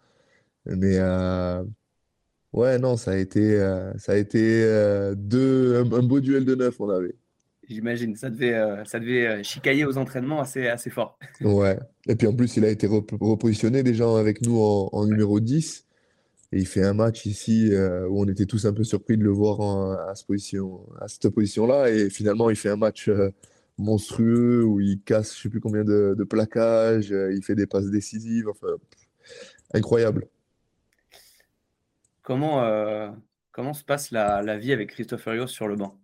Mais 0.66 0.96
euh, 0.98 1.62
ouais, 2.52 2.78
non, 2.78 2.96
ça 2.96 3.12
a 3.12 3.16
été, 3.16 3.54
euh, 3.54 3.92
ça 3.98 4.12
a 4.12 4.16
été 4.16 4.62
deux, 5.16 5.76
un, 5.76 6.02
beau 6.02 6.20
duel 6.20 6.44
de 6.44 6.54
neuf, 6.54 6.80
on 6.80 6.90
avait. 6.90 7.14
J'imagine, 7.68 8.14
ça 8.14 8.30
devait, 8.30 8.84
ça 8.84 9.00
devait 9.00 9.42
chicailler 9.42 9.84
aux 9.84 9.98
entraînements 9.98 10.40
assez, 10.40 10.68
assez 10.68 10.88
fort. 10.88 11.18
Ouais, 11.40 11.78
et 12.06 12.14
puis 12.14 12.28
en 12.28 12.34
plus, 12.34 12.56
il 12.56 12.64
a 12.64 12.68
été 12.68 12.86
repositionné 12.86 13.82
déjà 13.82 14.06
avec 14.18 14.40
nous 14.42 14.60
en, 14.60 14.88
en 14.92 15.06
numéro 15.06 15.40
10. 15.40 15.86
Et 16.52 16.60
il 16.60 16.66
fait 16.66 16.84
un 16.84 16.94
match 16.94 17.26
ici 17.26 17.72
euh, 17.72 18.06
où 18.08 18.22
on 18.22 18.28
était 18.28 18.46
tous 18.46 18.66
un 18.66 18.72
peu 18.72 18.84
surpris 18.84 19.16
de 19.16 19.24
le 19.24 19.30
voir 19.30 19.60
à, 20.08 20.14
cette 20.14 20.26
position, 20.26 20.80
à 21.00 21.08
cette 21.08 21.28
position-là. 21.30 21.90
Et 21.90 22.08
finalement, 22.08 22.50
il 22.50 22.56
fait 22.56 22.68
un 22.68 22.76
match 22.76 23.08
euh, 23.08 23.30
monstrueux 23.78 24.64
où 24.64 24.80
il 24.80 25.00
casse 25.02 25.34
je 25.34 25.38
ne 25.38 25.42
sais 25.42 25.48
plus 25.48 25.60
combien 25.60 25.84
de, 25.84 26.14
de 26.16 26.24
plaquages, 26.24 27.12
euh, 27.12 27.34
il 27.34 27.42
fait 27.42 27.56
des 27.56 27.66
passes 27.66 27.90
décisives. 27.90 28.48
Enfin, 28.48 28.68
incroyable. 29.74 30.28
Comment, 32.26 33.14
comment 33.52 33.72
se 33.72 33.84
passe 33.84 34.10
la, 34.10 34.58
vie 34.58 34.72
avec 34.72 34.90
Christophe 34.90 35.24
Urios 35.26 35.46
sur 35.46 35.68
le 35.68 35.76
banc? 35.76 35.96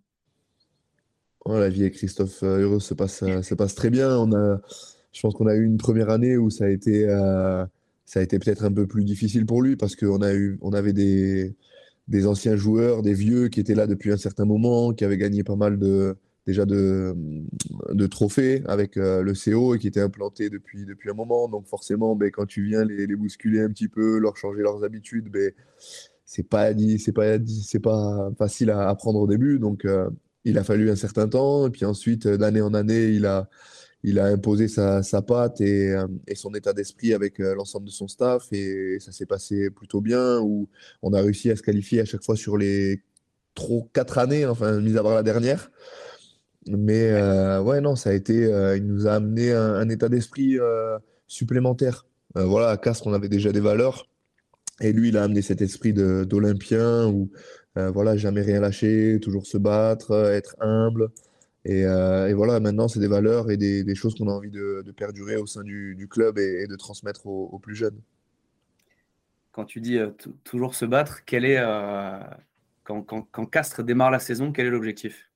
La 1.45 1.67
vie 1.67 1.81
avec 1.81 1.95
Christophe 1.95 2.41
Urios 2.43 2.79
se 2.79 2.93
passe, 2.93 3.19
se 3.19 3.53
passe 3.53 3.75
très 3.75 3.89
bien. 3.89 4.17
On 4.17 4.31
a, 4.31 4.61
je 5.11 5.19
pense 5.19 5.33
qu'on 5.33 5.47
a 5.47 5.55
eu 5.55 5.65
une 5.65 5.75
première 5.75 6.09
année 6.09 6.37
où 6.37 6.49
ça 6.49 6.63
a 6.63 6.69
été, 6.69 7.05
ça 8.05 8.21
a 8.21 8.23
été 8.23 8.39
peut-être 8.39 8.63
un 8.63 8.71
peu 8.71 8.87
plus 8.87 9.03
difficile 9.03 9.45
pour 9.45 9.61
lui 9.61 9.75
parce 9.75 9.97
qu'on 9.97 10.21
a 10.21 10.33
eu, 10.33 10.57
on 10.61 10.71
avait 10.71 10.93
des, 10.93 11.57
des 12.07 12.27
anciens 12.27 12.55
joueurs, 12.55 13.01
des 13.01 13.13
vieux 13.13 13.49
qui 13.49 13.59
étaient 13.59 13.75
là 13.75 13.87
depuis 13.87 14.11
un 14.11 14.17
certain 14.17 14.45
moment, 14.45 14.93
qui 14.93 15.05
avaient 15.05 15.17
gagné 15.17 15.43
pas 15.43 15.55
mal 15.55 15.77
de, 15.77 16.15
déjà 16.45 16.65
de, 16.65 17.15
de 17.91 18.07
trophées 18.07 18.61
avec 18.67 18.97
euh, 18.97 19.21
le 19.21 19.33
CO 19.33 19.75
et 19.75 19.79
qui 19.79 19.87
étaient 19.87 20.01
implantés 20.01 20.49
depuis, 20.49 20.85
depuis 20.85 21.09
un 21.09 21.13
moment. 21.13 21.47
Donc 21.47 21.67
forcément, 21.67 22.15
ben, 22.15 22.29
quand 22.31 22.45
tu 22.45 22.63
viens 22.63 22.83
les, 22.83 23.07
les, 23.07 23.15
bousculer 23.15 23.61
un 23.61 23.69
petit 23.69 23.87
peu, 23.87 24.17
leur 24.17 24.35
changer 24.37 24.61
leurs 24.61 24.83
habitudes, 24.83 25.29
ben, 25.29 25.51
c'est 26.33 26.43
pas 26.43 26.71
c'est 26.97 27.11
pas 27.11 27.37
c'est 27.45 27.79
pas 27.79 28.31
facile 28.37 28.71
à 28.71 28.89
apprendre 28.89 29.19
au 29.19 29.27
début. 29.27 29.59
Donc 29.59 29.85
euh, 29.85 30.09
il 30.45 30.57
a 30.57 30.63
fallu 30.63 30.89
un 30.89 30.95
certain 30.95 31.27
temps. 31.27 31.67
Et 31.67 31.69
puis 31.69 31.85
ensuite, 31.85 32.27
d'année 32.27 32.61
en 32.61 32.73
année, 32.73 33.09
il 33.09 33.27
a 33.27 33.47
il 34.03 34.19
a 34.19 34.25
imposé 34.25 34.67
sa, 34.67 35.03
sa 35.03 35.21
patte 35.21 35.61
et, 35.61 35.91
euh, 35.91 36.07
son 36.35 36.53
état 36.55 36.73
d'esprit 36.73 37.13
avec 37.13 37.39
euh, 37.39 37.55
l'ensemble 37.55 37.85
de 37.85 37.91
son 37.91 38.07
staff 38.07 38.51
et 38.51 38.97
ça 38.99 39.11
s'est 39.11 39.25
passé 39.25 39.69
plutôt 39.69 40.01
bien 40.01 40.39
où 40.41 40.67
on 41.03 41.13
a 41.13 41.21
réussi 41.21 41.51
à 41.51 41.55
se 41.55 41.61
qualifier 41.61 42.01
à 42.01 42.05
chaque 42.05 42.23
fois 42.23 42.35
sur 42.35 42.57
les 42.57 43.01
trop 43.55 43.89
quatre 43.93 44.17
années, 44.17 44.45
enfin, 44.45 44.81
mis 44.81 44.97
à 44.97 45.03
part 45.03 45.15
la 45.15 45.23
dernière. 45.23 45.71
Mais 46.67 47.11
euh, 47.11 47.61
ouais, 47.61 47.81
non, 47.81 47.95
ça 47.95 48.09
a 48.09 48.13
été, 48.13 48.33
il 48.77 48.87
nous 48.87 49.07
a 49.07 49.13
amené 49.13 49.53
un, 49.53 49.87
état 49.89 50.09
d'esprit 50.09 50.57
supplémentaire. 51.27 52.07
voilà, 52.35 52.69
à 52.69 52.77
Castres, 52.77 53.07
on 53.07 53.13
avait 53.13 53.29
déjà 53.29 53.51
des 53.51 53.59
valeurs 53.59 54.07
et 54.81 54.91
lui, 54.93 55.09
il 55.09 55.17
a 55.17 55.23
amené 55.23 55.41
cet 55.41 55.61
esprit 55.61 55.93
d'Olympien 55.93 57.07
où 57.07 57.31
voilà, 57.75 58.17
jamais 58.17 58.41
rien 58.41 58.59
lâcher, 58.59 59.19
toujours 59.21 59.47
se 59.47 59.57
battre, 59.57 60.11
être 60.31 60.55
humble. 60.59 61.09
Euh, 61.67 62.27
et, 62.27 62.33
voilà, 62.33 62.59
maintenant, 62.59 62.87
c'est 62.87 62.99
des 62.99 63.07
valeurs 63.07 63.49
et 63.49 63.57
des, 63.57 63.95
choses 63.95 64.15
qu'on 64.15 64.27
a 64.27 64.31
envie 64.31 64.51
de, 64.51 64.83
perdurer 64.95 65.37
au 65.37 65.45
sein 65.45 65.63
du, 65.63 66.07
club 66.09 66.37
et, 66.37 66.67
de 66.67 66.75
transmettre 66.75 67.25
aux, 67.27 67.59
plus 67.59 67.75
jeunes. 67.75 67.99
Quand 69.51 69.65
tu 69.65 69.81
dis 69.81 69.97
euh, 69.97 70.09
toujours 70.43 70.75
se 70.75 70.85
battre, 70.85 71.23
quel 71.25 71.45
est, 71.45 71.59
euh, 71.59 72.19
quand, 72.83 73.03
quand, 73.03 73.45
Castres 73.45 73.83
démarre 73.83 74.11
la 74.11 74.19
saison, 74.19 74.51
quel 74.51 74.65
est 74.65 74.71
l'objectif? 74.71 75.29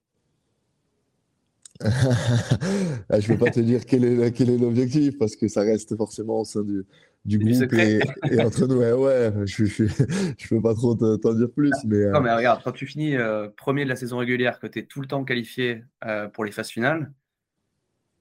Je 1.81 3.15
ne 3.15 3.27
peux 3.27 3.45
pas 3.45 3.51
te 3.51 3.59
dire 3.59 3.85
quel 3.85 4.03
est, 4.03 4.57
l'objectif 4.57 5.17
parce 5.17 5.35
que 5.35 5.47
ça 5.47 5.61
reste 5.61 5.95
forcément 5.95 6.41
au 6.41 6.45
sein 6.45 6.63
du, 6.63 6.85
du 7.25 7.37
groupe 7.39 7.73
et, 7.73 8.01
entre 8.39 8.67
nous. 8.67 8.77
Ouais, 8.77 8.93
ouais 8.93 9.33
je 9.45 9.63
ne 9.63 10.47
peux 10.49 10.61
pas 10.61 10.73
trop 10.73 10.95
t'en 10.95 11.33
dire 11.33 11.51
plus. 11.51 11.71
Mais, 11.85 12.05
Non, 12.11 12.21
mais 12.21 12.33
regarde, 12.33 12.61
quand 12.63 12.71
tu 12.71 12.85
finis 12.85 13.15
euh, 13.15 13.49
premier 13.55 13.83
de 13.83 13.89
la 13.89 13.95
saison 13.95 14.17
régulière, 14.17 14.59
que 14.59 14.67
tu 14.67 14.79
es 14.79 14.83
tout 14.83 15.01
le 15.01 15.07
temps 15.07 15.23
qualifié 15.23 15.83
euh, 16.05 16.27
pour 16.27 16.45
les 16.45 16.51
phases 16.51 16.69
finales, 16.69 17.11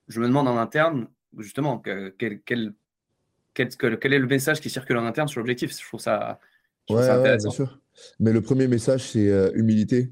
je 0.09 0.21
me 0.21 0.27
demande 0.27 0.49
en 0.49 0.57
interne, 0.57 1.09
justement, 1.39 1.79
quel, 1.79 2.13
quel, 2.19 2.41
quel, 2.45 3.69
quel, 3.99 4.13
est 4.13 4.19
le 4.19 4.27
message 4.27 4.61
qui 4.61 4.71
circule 4.71 4.99
en 4.99 5.07
interne 5.07 5.29
sur 5.29 5.41
l'objectif. 5.41 5.73
Je 5.73 5.87
trouve 5.87 6.01
ça, 6.01 6.39
ouais, 6.91 7.09
intéressant. 7.09 7.49
bien 7.49 7.57
sûr. 7.57 7.81
Mais 8.21 8.33
le 8.33 8.41
premier 8.41 8.69
message, 8.69 9.11
c'est 9.11 9.31
euh, 9.31 9.51
humilité. 9.55 10.11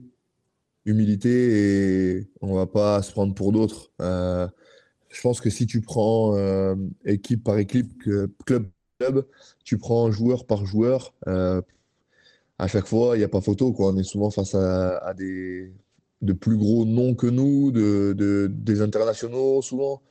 Humilité 0.86 2.18
et 2.18 2.28
on 2.40 2.54
va 2.54 2.66
pas 2.66 3.02
se 3.02 3.10
prendre 3.12 3.34
pour 3.34 3.52
d'autres. 3.52 3.90
je 4.00 5.20
pense 5.22 5.40
que 5.40 5.50
si 5.50 5.66
tu 5.66 5.80
prends 5.80 6.36
équipe 7.04 7.42
par 7.44 7.58
équipe, 7.58 8.02
club 8.44 8.66
tu 9.64 9.78
prends 9.78 10.10
joueur 10.10 10.46
par 10.46 10.66
joueur. 10.66 11.14
Euh, 11.26 11.60
à 12.58 12.68
chaque 12.68 12.86
fois, 12.86 13.16
il 13.16 13.18
n'y 13.18 13.24
a 13.24 13.28
pas 13.28 13.40
photo. 13.40 13.72
Quoi. 13.72 13.92
On 13.92 13.96
est 13.96 14.04
souvent 14.04 14.30
face 14.30 14.54
à, 14.54 15.14
des 15.14 15.72
de 16.22 16.32
plus 16.32 16.56
gros 16.56 16.86
noms 16.86 17.14
que 17.14 17.26
nous, 17.26 17.70
de, 17.70 18.46
des 18.50 18.80
internationaux 18.80 19.60
souvent. 19.62 20.02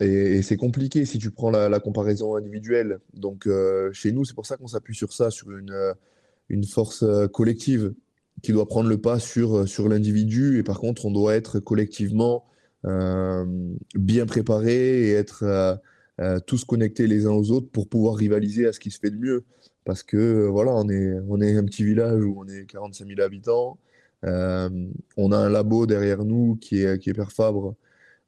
Et, 0.00 0.42
c'est 0.42 0.56
compliqué 0.56 1.04
si 1.04 1.18
tu 1.18 1.30
prends 1.30 1.50
la, 1.50 1.80
comparaison 1.80 2.36
individuelle. 2.36 2.98
Donc 3.14 3.46
euh, 3.46 3.92
chez 3.92 4.12
nous, 4.12 4.24
c'est 4.24 4.34
pour 4.34 4.46
ça 4.46 4.56
qu'on 4.56 4.68
s'appuie 4.68 4.94
sur 4.94 5.12
ça, 5.12 5.30
sur 5.30 5.48
une, 5.50 6.64
force 6.64 7.02
euh, 7.02 7.26
collective 7.26 7.94
qui 8.42 8.52
doit 8.52 8.66
prendre 8.66 8.88
le 8.88 8.98
pas 8.98 9.18
sur, 9.18 9.68
sur 9.68 9.88
l'individu. 9.88 10.58
Et 10.58 10.62
par 10.62 10.80
contre, 10.80 11.06
on 11.06 11.10
doit 11.10 11.34
être 11.34 11.60
collectivement 11.60 12.44
bien 13.94 14.26
préparé 14.26 15.08
et 15.08 15.12
être 15.12 15.80
euh, 16.20 16.38
tous 16.46 16.64
connectés 16.64 17.08
les 17.08 17.26
uns 17.26 17.32
aux 17.32 17.50
autres 17.50 17.68
pour 17.70 17.88
pouvoir 17.88 18.14
rivaliser 18.14 18.66
à 18.66 18.72
ce 18.72 18.78
qui 18.78 18.90
se 18.90 19.00
fait 19.00 19.10
de 19.10 19.16
mieux. 19.16 19.44
Parce 19.84 20.02
que 20.02 20.16
euh, 20.16 20.48
voilà, 20.48 20.72
on 20.72 20.88
est, 20.88 21.14
on 21.28 21.40
est 21.40 21.56
un 21.56 21.64
petit 21.64 21.84
village 21.84 22.22
où 22.22 22.36
on 22.38 22.46
est 22.46 22.66
45 22.66 23.08
000 23.08 23.20
habitants. 23.20 23.78
Euh, 24.24 24.70
on 25.16 25.32
a 25.32 25.38
un 25.38 25.50
labo 25.50 25.86
derrière 25.86 26.24
nous 26.24 26.56
qui 26.56 26.82
est, 26.82 26.98
qui 26.98 27.10
est 27.10 27.30
Fabre. 27.30 27.74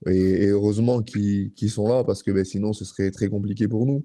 Et, 0.06 0.48
heureusement 0.48 1.02
qu'ils 1.02 1.70
sont 1.70 1.88
là 1.88 2.04
parce 2.04 2.22
que 2.22 2.30
ben, 2.30 2.44
sinon 2.44 2.72
ce 2.72 2.84
serait 2.84 3.10
très 3.10 3.28
compliqué 3.28 3.68
pour 3.68 3.86
nous. 3.86 4.04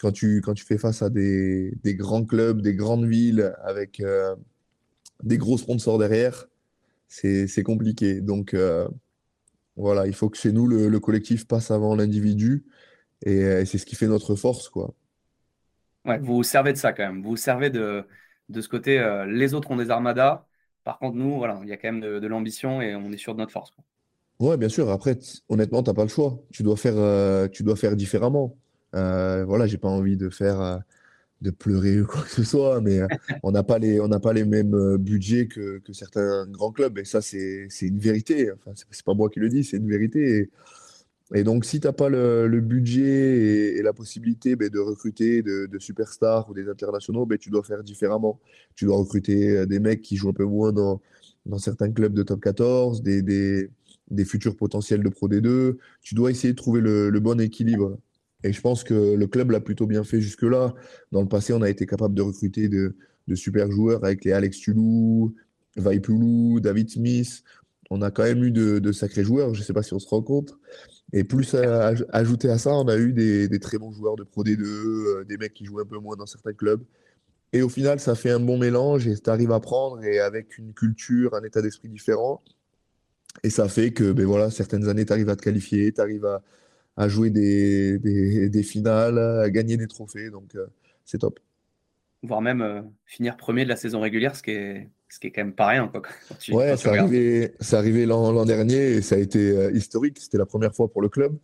Quand 0.00 0.12
tu, 0.12 0.40
quand 0.40 0.54
tu 0.54 0.64
fais 0.64 0.78
face 0.78 1.02
à 1.02 1.10
des, 1.10 1.72
des 1.82 1.94
grands 1.96 2.24
clubs, 2.24 2.62
des 2.62 2.74
grandes 2.74 3.06
villes 3.06 3.52
avec 3.64 4.00
des 5.22 5.38
gros 5.38 5.58
sponsors 5.58 5.98
derrière, 5.98 6.46
c'est 7.08 7.62
compliqué. 7.62 8.20
Donc 8.20 8.54
voilà, 9.76 10.06
il 10.06 10.14
faut 10.14 10.28
que 10.28 10.36
chez 10.36 10.52
nous, 10.52 10.66
le, 10.66 10.88
le 10.88 11.00
collectif 11.00 11.46
passe 11.46 11.70
avant 11.70 11.94
l'individu 11.94 12.64
euh, 13.26 13.60
et, 13.60 13.64
c'est 13.64 13.78
ce 13.78 13.86
qui 13.86 13.96
fait 13.96 14.06
notre 14.06 14.34
force, 14.36 14.68
quoi. 14.68 14.94
Ouais, 16.04 16.18
vous 16.18 16.36
vous 16.36 16.42
servez 16.42 16.72
de 16.72 16.78
ça 16.78 16.92
quand 16.92 17.04
même. 17.04 17.22
Vous 17.22 17.30
vous 17.30 17.36
servez 17.36 17.70
de, 17.70 18.04
de 18.48 18.60
ce 18.60 18.68
côté, 18.68 18.98
euh, 18.98 19.26
les 19.26 19.54
autres 19.54 19.70
ont 19.70 19.76
des 19.76 19.90
armadas. 19.90 20.46
Par 20.84 20.98
contre, 20.98 21.16
nous, 21.16 21.36
voilà, 21.36 21.60
il 21.62 21.68
y 21.68 21.72
a 21.72 21.76
quand 21.76 21.92
même 21.92 22.00
de, 22.00 22.26
l'ambition 22.26 22.80
et 22.80 22.94
on 22.94 23.12
est 23.12 23.18
sûr 23.18 23.34
de 23.34 23.40
notre 23.40 23.52
force. 23.52 23.72
Quoi. 23.72 23.84
Ouais, 24.40 24.56
bien 24.56 24.68
sûr. 24.68 24.90
Après, 24.90 25.18
honnêtement, 25.48 25.82
tu 25.82 25.90
n'as 25.90 25.94
pas 25.94 26.04
le 26.04 26.08
choix. 26.08 26.40
Tu 26.50 26.62
dois 26.62 26.76
faire, 26.76 26.94
euh, 26.96 27.48
tu 27.48 27.62
dois 27.62 27.76
faire 27.76 27.94
différemment. 27.94 28.56
Euh, 28.94 29.44
voilà, 29.44 29.66
j'ai 29.66 29.76
pas 29.76 29.88
envie 29.88 30.16
de 30.16 30.30
faire, 30.30 30.80
de 31.40 31.50
pleurer 31.50 32.00
ou 32.00 32.06
quoi 32.06 32.22
que 32.22 32.30
ce 32.30 32.42
soit, 32.42 32.80
mais 32.80 33.00
on 33.42 33.52
n'a 33.52 33.62
pas 33.62 33.78
les, 33.78 34.00
pas 34.22 34.32
les 34.32 34.44
mêmes 34.44 34.96
budgets 34.96 35.46
que, 35.46 35.78
que, 35.78 35.92
certains 35.92 36.46
grands 36.46 36.72
clubs. 36.72 36.98
Et 36.98 37.04
ça, 37.04 37.20
c'est, 37.20 37.68
une 37.82 37.98
vérité. 37.98 38.50
Enfin, 38.52 38.72
c'est, 38.90 39.04
pas 39.04 39.14
moi 39.14 39.30
qui 39.30 39.40
le 39.40 39.48
dis, 39.48 39.64
c'est 39.64 39.76
une 39.76 39.88
vérité. 39.88 40.50
Et, 41.34 41.44
donc, 41.44 41.64
si 41.64 41.78
tu 41.78 41.86
n'as 41.86 41.92
pas 41.92 42.08
le, 42.08 42.60
budget 42.60 43.76
et, 43.76 43.82
la 43.82 43.92
possibilité 43.92 44.56
ben, 44.56 44.68
de 44.68 44.78
recruter 44.78 45.42
de, 45.42 45.78
superstars 45.78 46.48
ou 46.48 46.54
des 46.54 46.68
internationaux, 46.68 47.26
ben, 47.26 47.38
tu 47.38 47.50
dois 47.50 47.62
faire 47.62 47.82
différemment. 47.82 48.40
Tu 48.74 48.86
dois 48.86 48.96
recruter 48.96 49.58
euh, 49.58 49.66
des 49.66 49.80
mecs 49.80 50.02
qui 50.02 50.16
jouent 50.16 50.30
un 50.30 50.34
peu 50.34 50.44
moins 50.44 50.72
dans, 50.72 51.00
dans 51.46 51.58
certains 51.58 51.90
clubs 51.90 52.14
de 52.14 52.22
top 52.22 52.40
14, 52.40 53.02
des, 53.02 53.22
des, 53.22 53.68
des, 54.10 54.24
futurs 54.24 54.56
potentiels 54.56 55.02
de 55.02 55.08
Pro 55.08 55.28
D2. 55.28 55.76
Tu 56.02 56.14
dois 56.14 56.30
essayer 56.30 56.52
de 56.52 56.58
trouver 56.58 56.80
le, 56.80 57.20
bon 57.20 57.40
équilibre. 57.40 57.98
Et 58.44 58.52
je 58.52 58.60
pense 58.60 58.84
que 58.84 58.94
le 59.14 59.26
club 59.26 59.50
l'a 59.50 59.60
plutôt 59.60 59.86
bien 59.86 60.04
fait 60.04 60.20
jusque-là. 60.20 60.74
Dans 61.10 61.22
le 61.22 61.28
passé, 61.28 61.52
on 61.52 61.62
a 61.62 61.70
été 61.70 61.86
capable 61.86 62.14
de 62.14 62.22
recruter 62.22 62.68
de, 62.68 62.94
super 63.34 63.70
joueurs 63.70 64.04
avec 64.04 64.24
les 64.24 64.32
Alex 64.32 64.58
Tulou, 64.58 65.34
Vaipulu, 65.76 66.60
David 66.60 66.90
Smith. 66.90 67.42
On 67.90 68.02
a 68.02 68.10
quand 68.10 68.22
même 68.22 68.44
eu 68.44 68.50
de, 68.50 68.92
sacrés 68.92 69.24
joueurs. 69.24 69.54
Je 69.54 69.60
ne 69.60 69.64
sais 69.64 69.72
pas 69.72 69.82
si 69.82 69.92
on 69.92 69.98
se 69.98 70.08
rend. 70.08 70.24
Et 71.12 71.24
plus 71.24 71.54
à, 71.54 71.94
ajouter 72.12 72.48
à 72.50 72.58
ça, 72.58 72.70
on 72.70 72.86
a 72.86 72.96
eu 72.96 73.12
des, 73.12 73.58
très 73.58 73.78
bons 73.78 73.92
joueurs 73.92 74.16
de 74.16 74.24
Pro 74.24 74.44
D2, 74.44 74.62
euh, 74.62 75.24
des 75.24 75.36
mecs 75.36 75.54
qui 75.54 75.64
jouent 75.64 75.80
un 75.80 75.86
peu 75.86 75.98
moins 75.98 76.16
dans 76.16 76.26
certains 76.26 76.52
clubs. 76.52 76.82
Et 77.52 77.62
au 77.62 77.68
final, 77.68 77.98
ça 77.98 78.14
fait 78.14 78.30
un 78.30 78.40
bon 78.40 78.58
mélange 78.58 79.08
et 79.08 79.16
tu 79.16 79.30
arrives 79.30 79.52
à 79.52 79.60
prendre 79.60 80.04
et 80.04 80.20
avec 80.20 80.58
une 80.58 80.74
culture, 80.74 81.34
un 81.34 81.42
état 81.42 81.62
d'esprit 81.62 81.88
différent. 81.88 82.42
Et 83.42 83.50
ça 83.50 83.68
fait 83.68 83.92
que 83.92 84.12
ben 84.12 84.26
voilà, 84.26 84.50
certaines 84.50 84.88
années, 84.88 85.06
tu 85.06 85.12
arrives 85.12 85.30
à 85.30 85.36
te 85.36 85.42
qualifier, 85.42 85.92
tu 85.92 86.00
arrives 86.00 86.26
à, 86.26 86.42
jouer 87.06 87.30
des, 87.30 87.98
des, 88.00 88.62
finales, 88.64 89.18
à 89.18 89.50
gagner 89.50 89.76
des 89.76 89.86
trophées. 89.86 90.30
Donc, 90.30 90.56
euh, 90.56 90.66
c'est 91.04 91.18
top. 91.18 91.38
Voire 92.24 92.42
même 92.42 92.62
euh, 92.62 92.82
finir 93.06 93.36
premier 93.36 93.62
de 93.62 93.68
la 93.68 93.76
saison 93.76 94.00
régulière, 94.00 94.34
ce 94.34 94.42
qui 94.42 94.50
est 94.50 94.88
ce 95.08 95.18
qui 95.18 95.28
est 95.28 95.30
quand 95.30 95.42
même 95.42 95.54
pas 95.54 95.68
rien. 95.68 95.88
Quoi, 95.88 96.02
ouais, 96.50 96.76
c'est 96.76 96.88
arrivé, 96.88 97.52
arrivé 97.72 98.06
l'an 98.06 98.44
dernier 98.44 98.92
et 98.92 99.02
ça 99.02 99.14
a 99.14 99.18
été 99.18 99.50
euh, 99.50 99.72
historique. 99.72 100.18
C'était 100.20 100.38
la 100.38 100.46
première 100.46 100.74
fois 100.74 100.88
pour 100.88 101.02
le 101.02 101.08
club. 101.08 101.36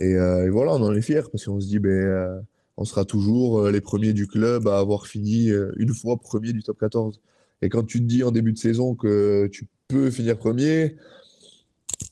Euh, 0.00 0.46
et, 0.46 0.50
voilà, 0.50 0.72
on 0.72 0.82
en 0.82 0.94
est 0.94 1.02
fiers 1.02 1.22
parce 1.30 1.44
qu'on 1.44 1.60
se 1.60 1.66
dit, 1.66 1.78
ben, 1.78 1.90
euh, 1.90 2.40
on 2.76 2.84
sera 2.84 3.04
toujours 3.04 3.68
les 3.68 3.80
premiers 3.80 4.12
du 4.12 4.26
club 4.26 4.68
à 4.68 4.78
avoir 4.78 5.06
fini 5.06 5.50
une 5.76 5.92
fois 5.92 6.16
premier 6.16 6.52
du 6.52 6.62
top 6.62 6.78
14. 6.78 7.20
Et 7.62 7.68
quand 7.68 7.84
tu 7.84 7.98
te 7.98 8.04
dis 8.04 8.22
en 8.22 8.30
début 8.30 8.52
de 8.52 8.58
saison 8.58 8.94
que 8.94 9.48
tu 9.48 9.66
peux 9.88 10.10
finir 10.10 10.38
premier, 10.38 10.96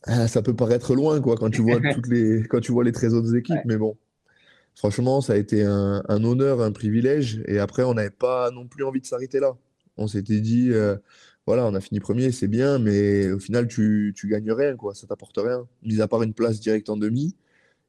ça 0.05 0.43
peut 0.43 0.55
paraître 0.55 0.95
loin 0.95 1.21
quoi, 1.21 1.37
quand, 1.37 1.51
tu 1.51 1.63
vois 1.63 1.81
toutes 1.95 2.09
les, 2.09 2.43
quand 2.45 2.61
tu 2.61 2.73
vois 2.73 2.85
les 2.85 2.93
13 2.93 3.15
autres 3.15 3.35
équipes. 3.35 3.65
Mais 3.65 3.77
bon, 3.77 3.97
franchement, 4.75 5.21
ça 5.21 5.35
a 5.35 5.37
été 5.37 5.65
un, 5.65 6.03
un 6.09 6.25
honneur, 6.25 6.61
un 6.61 6.73
privilège. 6.73 7.43
Et 7.47 7.59
après, 7.59 7.83
on 7.83 7.95
n'avait 7.95 8.11
pas 8.11 8.51
non 8.51 8.67
plus 8.67 8.85
envie 8.85 9.01
de 9.01 9.07
s'arrêter 9.07 9.41
là. 9.41 9.57
On 9.97 10.07
s'était 10.07 10.41
dit, 10.41 10.71
euh, 10.71 10.97
voilà, 11.47 11.67
on 11.67 11.75
a 11.75 11.81
fini 11.81 11.99
premier, 11.99 12.31
c'est 12.31 12.47
bien, 12.47 12.79
mais 12.79 13.31
au 13.33 13.39
final, 13.39 13.67
tu, 13.67 14.15
tu 14.17 14.29
gagnes 14.29 14.53
rien, 14.53 14.77
quoi. 14.77 14.95
Ça 14.95 15.07
t'apporte 15.07 15.39
rien, 15.39 15.67
mis 15.83 16.01
à 16.01 16.07
part 16.07 16.23
une 16.23 16.35
place 16.35 16.61
directe 16.61 16.89
en 16.89 16.97
demi. 16.97 17.35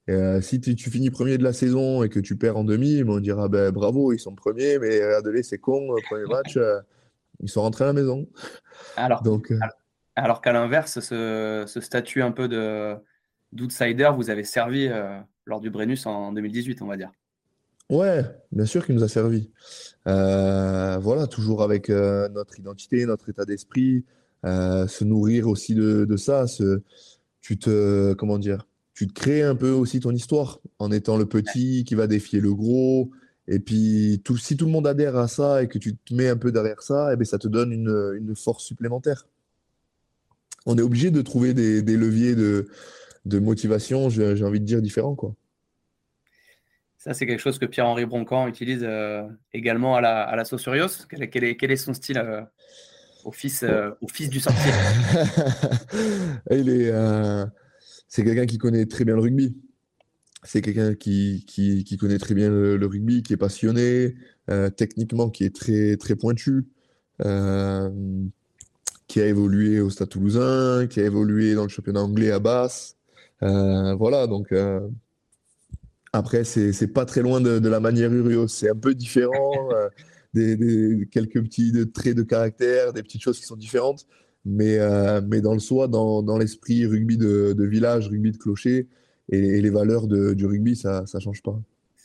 Euh, 0.09 0.41
si 0.41 0.59
tu, 0.59 0.89
finis 0.89 1.11
premier 1.11 1.37
de 1.37 1.43
la 1.43 1.53
saison 1.53 2.01
et 2.03 2.09
que 2.09 2.19
tu 2.19 2.35
perds 2.35 2.57
en 2.57 2.63
demi, 2.63 3.03
on 3.07 3.19
dira 3.19 3.47
ben, 3.47 3.71
bravo, 3.71 4.11
ils 4.11 4.19
sont 4.19 4.33
premiers, 4.33 4.79
mais 4.79 5.05
regardez, 5.05 5.43
c'est 5.43 5.59
con, 5.59 5.93
premier 6.09 6.25
match. 6.25 6.57
Euh, 6.57 6.79
ils 7.41 7.49
sont 7.49 7.61
rentrés 7.61 7.83
à 7.83 7.87
la 7.87 7.93
maison. 7.93 8.27
Alors, 8.95 9.21
Donc, 9.21 9.51
alors, 9.51 9.78
qu'à 10.41 10.53
l'inverse, 10.53 10.99
ce, 10.99 11.79
statut 11.81 12.21
un 12.21 12.31
peu 12.31 12.47
de 12.47 12.95
d'outsider 13.51 14.11
vous 14.15 14.29
avez 14.29 14.43
servi 14.43 14.89
lors 15.45 15.59
du 15.59 15.69
Brennus 15.69 16.05
en 16.05 16.31
2018, 16.33 16.81
on 16.81 16.87
va 16.87 16.97
dire. 16.97 17.11
Ouais, 17.89 18.23
bien 18.51 18.65
sûr 18.65 18.85
qu'il 18.85 18.93
nous 18.93 19.03
a 19.03 19.07
servi. 19.07 19.49
voilà, 20.05 21.27
toujours 21.27 21.63
avec 21.63 21.89
notre 21.89 22.59
identité, 22.59 23.05
notre 23.05 23.29
état 23.29 23.45
d'esprit, 23.45 24.05
se 24.43 25.03
nourrir 25.03 25.47
aussi 25.47 25.73
de, 25.73 26.17
ça, 26.17 26.45
tu 27.41 27.57
te, 27.57 28.13
comment 28.13 28.37
dire, 28.37 28.67
tu 28.93 29.07
te 29.07 29.13
crées 29.13 29.43
un 29.43 29.55
peu 29.55 29.71
aussi 29.71 29.99
ton 29.99 30.11
histoire 30.11 30.59
en 30.77 30.91
étant 30.91 31.17
le 31.17 31.25
petit 31.25 31.83
qui 31.85 31.95
va 31.95 32.05
défier 32.05 32.39
le 32.39 32.53
gros. 32.53 33.11
Et 33.47 33.59
puis, 33.59 34.21
si 34.37 34.57
tout 34.57 34.65
le 34.65 34.71
monde 34.71 34.85
adhère 34.85 35.15
à 35.17 35.27
ça 35.27 35.63
et 35.63 35.67
que 35.67 35.79
tu 35.79 35.95
te 35.95 36.13
mets 36.13 36.29
un 36.29 36.37
peu 36.37 36.51
derrière 36.51 36.83
ça, 36.83 37.11
eh 37.11 37.15
bien, 37.15 37.25
ça 37.25 37.39
te 37.39 37.47
donne 37.47 37.71
une 37.71 38.35
force 38.35 38.63
supplémentaire. 38.63 39.25
On 40.71 40.77
est 40.77 40.83
obligé 40.83 41.09
de 41.09 41.23
trouver 41.23 41.55
des, 41.55 41.81
des 41.81 41.97
leviers 41.97 42.35
de, 42.35 42.69
de 43.25 43.39
motivation, 43.39 44.11
j'ai 44.11 44.43
envie 44.43 44.59
de 44.59 44.65
dire, 44.65 44.83
différents. 44.83 45.15
Quoi. 45.15 45.33
Ça, 46.99 47.15
c'est 47.15 47.25
quelque 47.25 47.39
chose 47.39 47.57
que 47.57 47.65
Pierre-Henri 47.65 48.05
Broncan 48.05 48.47
utilise 48.47 48.81
euh, 48.83 49.23
également 49.51 49.95
à 49.95 50.01
la, 50.01 50.21
à 50.21 50.35
la 50.35 50.45
Saussurios. 50.45 51.07
Quel, 51.09 51.23
est, 51.23 51.55
quel, 51.55 51.71
est, 51.71 51.75
son 51.75 51.95
style 51.95 52.19
euh, 52.19 52.41
au, 53.25 53.31
fils, 53.31 53.63
euh, 53.63 53.89
au 53.99 54.07
fils 54.07 54.29
du 54.29 54.39
sorcier? 54.39 54.71
Il 56.51 56.69
est 56.69 56.93
c'est 58.07 58.23
quelqu'un 58.23 58.45
qui 58.45 58.59
connaît 58.59 58.85
très 58.85 59.05
bien 59.05 59.15
le 59.15 59.21
rugby. 59.21 59.57
C'est 60.43 60.61
quelqu'un 60.61 60.93
qui, 60.93 61.45
qui, 61.47 61.97
connaît 61.97 62.19
très 62.19 62.35
bien 62.35 62.49
le, 62.51 62.85
rugby, 62.85 63.23
qui 63.23 63.33
est 63.33 63.37
passionné, 63.37 64.15
techniquement, 64.77 65.31
qui 65.31 65.45
est 65.45 65.55
très, 65.55 65.97
très 65.97 66.15
pointu, 66.15 66.67
qui 69.09 69.19
a 69.19 69.25
évolué 69.25 69.81
au 69.81 69.89
Stade 69.89 70.07
toulousain, 70.07 70.87
qui 70.87 71.01
a 71.01 71.03
évolué 71.03 71.55
dans 71.55 71.63
le 71.63 71.69
championnat 71.69 72.01
anglais 72.01 72.31
à 72.31 72.39
Basse. 72.39 72.95
Euh, 73.43 73.95
voilà, 73.95 74.27
donc 74.27 74.53
après, 76.13 76.43
c'est 76.43 76.93
pas 76.93 77.05
très 77.05 77.21
loin 77.21 77.41
de, 77.41 77.67
la 77.67 77.79
manière 77.79 78.13
Urios. 78.13 78.47
C'est 78.47 78.69
un 78.69 78.75
peu 78.75 78.95
différent, 78.95 79.69
des, 80.33 81.07
quelques 81.11 81.41
petits 81.43 81.73
traits 81.91 82.15
de 82.15 82.23
caractère, 82.23 82.93
des 82.93 83.03
petites 83.03 83.21
choses 83.21 83.39
qui 83.39 83.45
sont 83.45 83.57
différentes. 83.57 84.05
Mais, 84.45 84.77
euh, 84.79 85.21
mais 85.27 85.41
dans 85.41 85.53
le 85.53 85.59
soi, 85.59 85.87
dans, 85.87 86.23
dans 86.23 86.37
l'esprit 86.37 86.85
rugby 86.85 87.17
de, 87.17 87.53
de, 87.53 87.65
village, 87.65 88.07
rugby 88.07 88.31
de 88.31 88.37
clocher 88.37 88.87
et, 89.29 89.61
les 89.61 89.69
valeurs 89.69 90.07
du 90.07 90.45
rugby, 90.45 90.75
ça 90.75 91.03
ne 91.13 91.19
change 91.19 91.41
pas. 91.41 91.59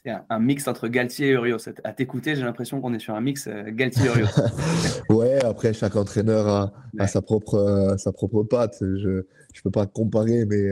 C'est 0.05 0.13
un, 0.29 0.39
mix 0.39 0.69
entre 0.69 0.89
Galtier 0.89 1.29
et 1.29 1.31
Urios. 1.31 1.57
À 1.83 1.93
t'écouter, 1.93 2.37
j'ai 2.37 2.43
l'impression 2.43 2.81
qu'on 2.81 2.93
est 2.93 2.99
sur 2.99 3.15
un 3.15 3.23
mix 3.23 3.47
euh, 3.47 3.65
Galtier-Urios. 3.69 4.27
ouais, 5.09 5.43
après, 5.43 5.73
chaque 5.73 5.97
entraîneur 5.97 6.47
a, 6.47 6.73
a 6.99 7.07
sa, 7.07 7.23
propre, 7.23 7.55
euh, 7.55 7.97
sa 7.97 8.13
propre 8.13 8.43
patte. 8.43 8.77
Je 8.81 9.09
ne 9.09 9.23
peux 9.63 9.71
pas 9.71 9.87
comparer, 9.87 10.45
mais, 10.45 10.71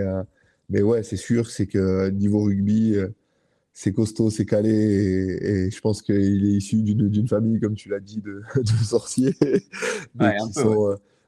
mais 0.69 0.83
ouais, 0.83 1.03
c'est 1.03 1.17
sûr, 1.17 1.49
c'est 1.49 1.67
que 1.67 2.11
niveau 2.11 2.43
rugby, 2.43 2.97
c'est 3.75 3.93
costaud, 3.93 4.31
c'est 4.31 4.45
calé, 4.45 4.71
et, 4.71 5.71
je 5.71 5.81
pense 5.81 6.03
qu'il 6.03 6.45
est 6.45 6.57
issu 6.59 6.83
d'une 6.83 7.29
famille, 7.29 7.59
comme 7.59 7.75
tu 7.75 7.89
l'as 7.89 8.01
dit, 8.01 8.21
de, 8.21 8.43
de 8.57 8.85
sorciers. 8.85 9.35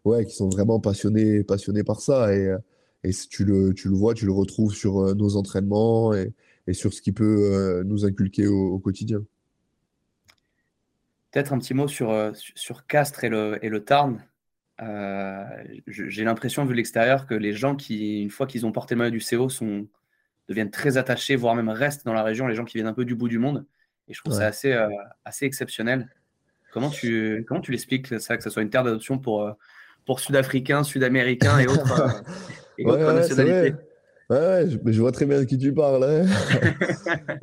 Ouais, 0.06 0.18
peu, 0.18 0.24
qui 0.24 0.34
sont 0.34 0.50
vraiment 0.50 0.80
passionnés, 0.80 1.42
passionnés 1.44 1.82
par 1.82 2.00
ça. 2.00 2.34
Et, 2.36 2.48
euh, 2.48 2.58
et 3.04 3.10
tu, 3.30 3.46
le, 3.46 3.72
tu 3.72 3.88
le 3.88 3.94
vois, 3.94 4.12
tu 4.12 4.26
le 4.26 4.32
retrouves 4.32 4.74
sur 4.74 5.00
euh, 5.00 5.14
nos 5.14 5.36
entraînements 5.36 6.12
et, 6.12 6.34
et 6.66 6.72
sur 6.72 6.92
ce 6.92 7.02
qui 7.02 7.12
peut 7.12 7.52
euh, 7.52 7.84
nous 7.84 8.04
inculquer 8.04 8.46
au, 8.46 8.78
quotidien. 8.78 9.22
Peut-être 11.30 11.52
un 11.52 11.58
petit 11.58 11.74
mot 11.74 11.88
sur, 11.88 12.32
sur 12.34 12.86
Castres 12.86 13.24
et 13.24 13.28
le, 13.28 13.58
et 13.62 13.68
le 13.68 13.84
Tarn. 13.84 14.22
J'ai 15.86 16.24
l'impression, 16.24 16.64
vu 16.64 16.74
l'extérieur, 16.74 17.26
que 17.26 17.34
les 17.34 17.52
gens 17.52 17.74
qui, 17.74 18.22
une 18.22 18.30
fois 18.30 18.46
qu'ils 18.46 18.66
ont 18.66 18.72
porté 18.72 18.94
le 18.94 19.00
maillot 19.00 19.10
du 19.10 19.20
CO, 19.20 19.48
sont, 19.48 19.86
deviennent 20.48 20.70
très 20.70 20.96
attachés, 20.96 21.36
voire 21.36 21.54
même 21.54 21.68
restent 21.68 22.04
dans 22.06 22.12
la 22.12 22.22
région, 22.22 22.46
les 22.46 22.54
gens 22.54 22.64
qui 22.64 22.78
viennent 22.78 22.86
un 22.86 22.94
peu 22.94 23.04
du 23.04 23.14
bout 23.14 23.28
du 23.28 23.38
monde. 23.38 23.66
Et 24.08 24.14
je 24.14 24.20
trouve 24.20 24.34
ça 24.34 24.46
assez, 24.46 24.76
assez 25.24 25.44
exceptionnel. 25.44 26.08
Comment 26.72 26.90
tu, 26.90 27.44
comment 27.48 27.60
tu 27.60 27.72
l'expliques, 27.72 28.20
ça, 28.20 28.36
que 28.36 28.42
ce 28.42 28.50
soit 28.50 28.62
une 28.62 28.70
terre 28.70 28.84
d'adoption 28.84 29.18
pour, 29.18 29.56
pour 30.04 30.20
Sud-Africains, 30.20 30.82
Sud-Américains 30.84 31.58
et 31.58 31.66
autres, 31.66 32.00
euh, 32.00 32.32
et 32.78 32.84
autres 32.84 33.12
nationalités? 33.12 33.76
Ouais, 34.30 34.66
je, 34.68 35.00
vois 35.00 35.12
très 35.12 35.26
bien 35.26 35.40
de 35.40 35.44
qui 35.44 35.58
tu 35.58 35.72
parles. 35.72 36.04
Hein. 36.04 36.26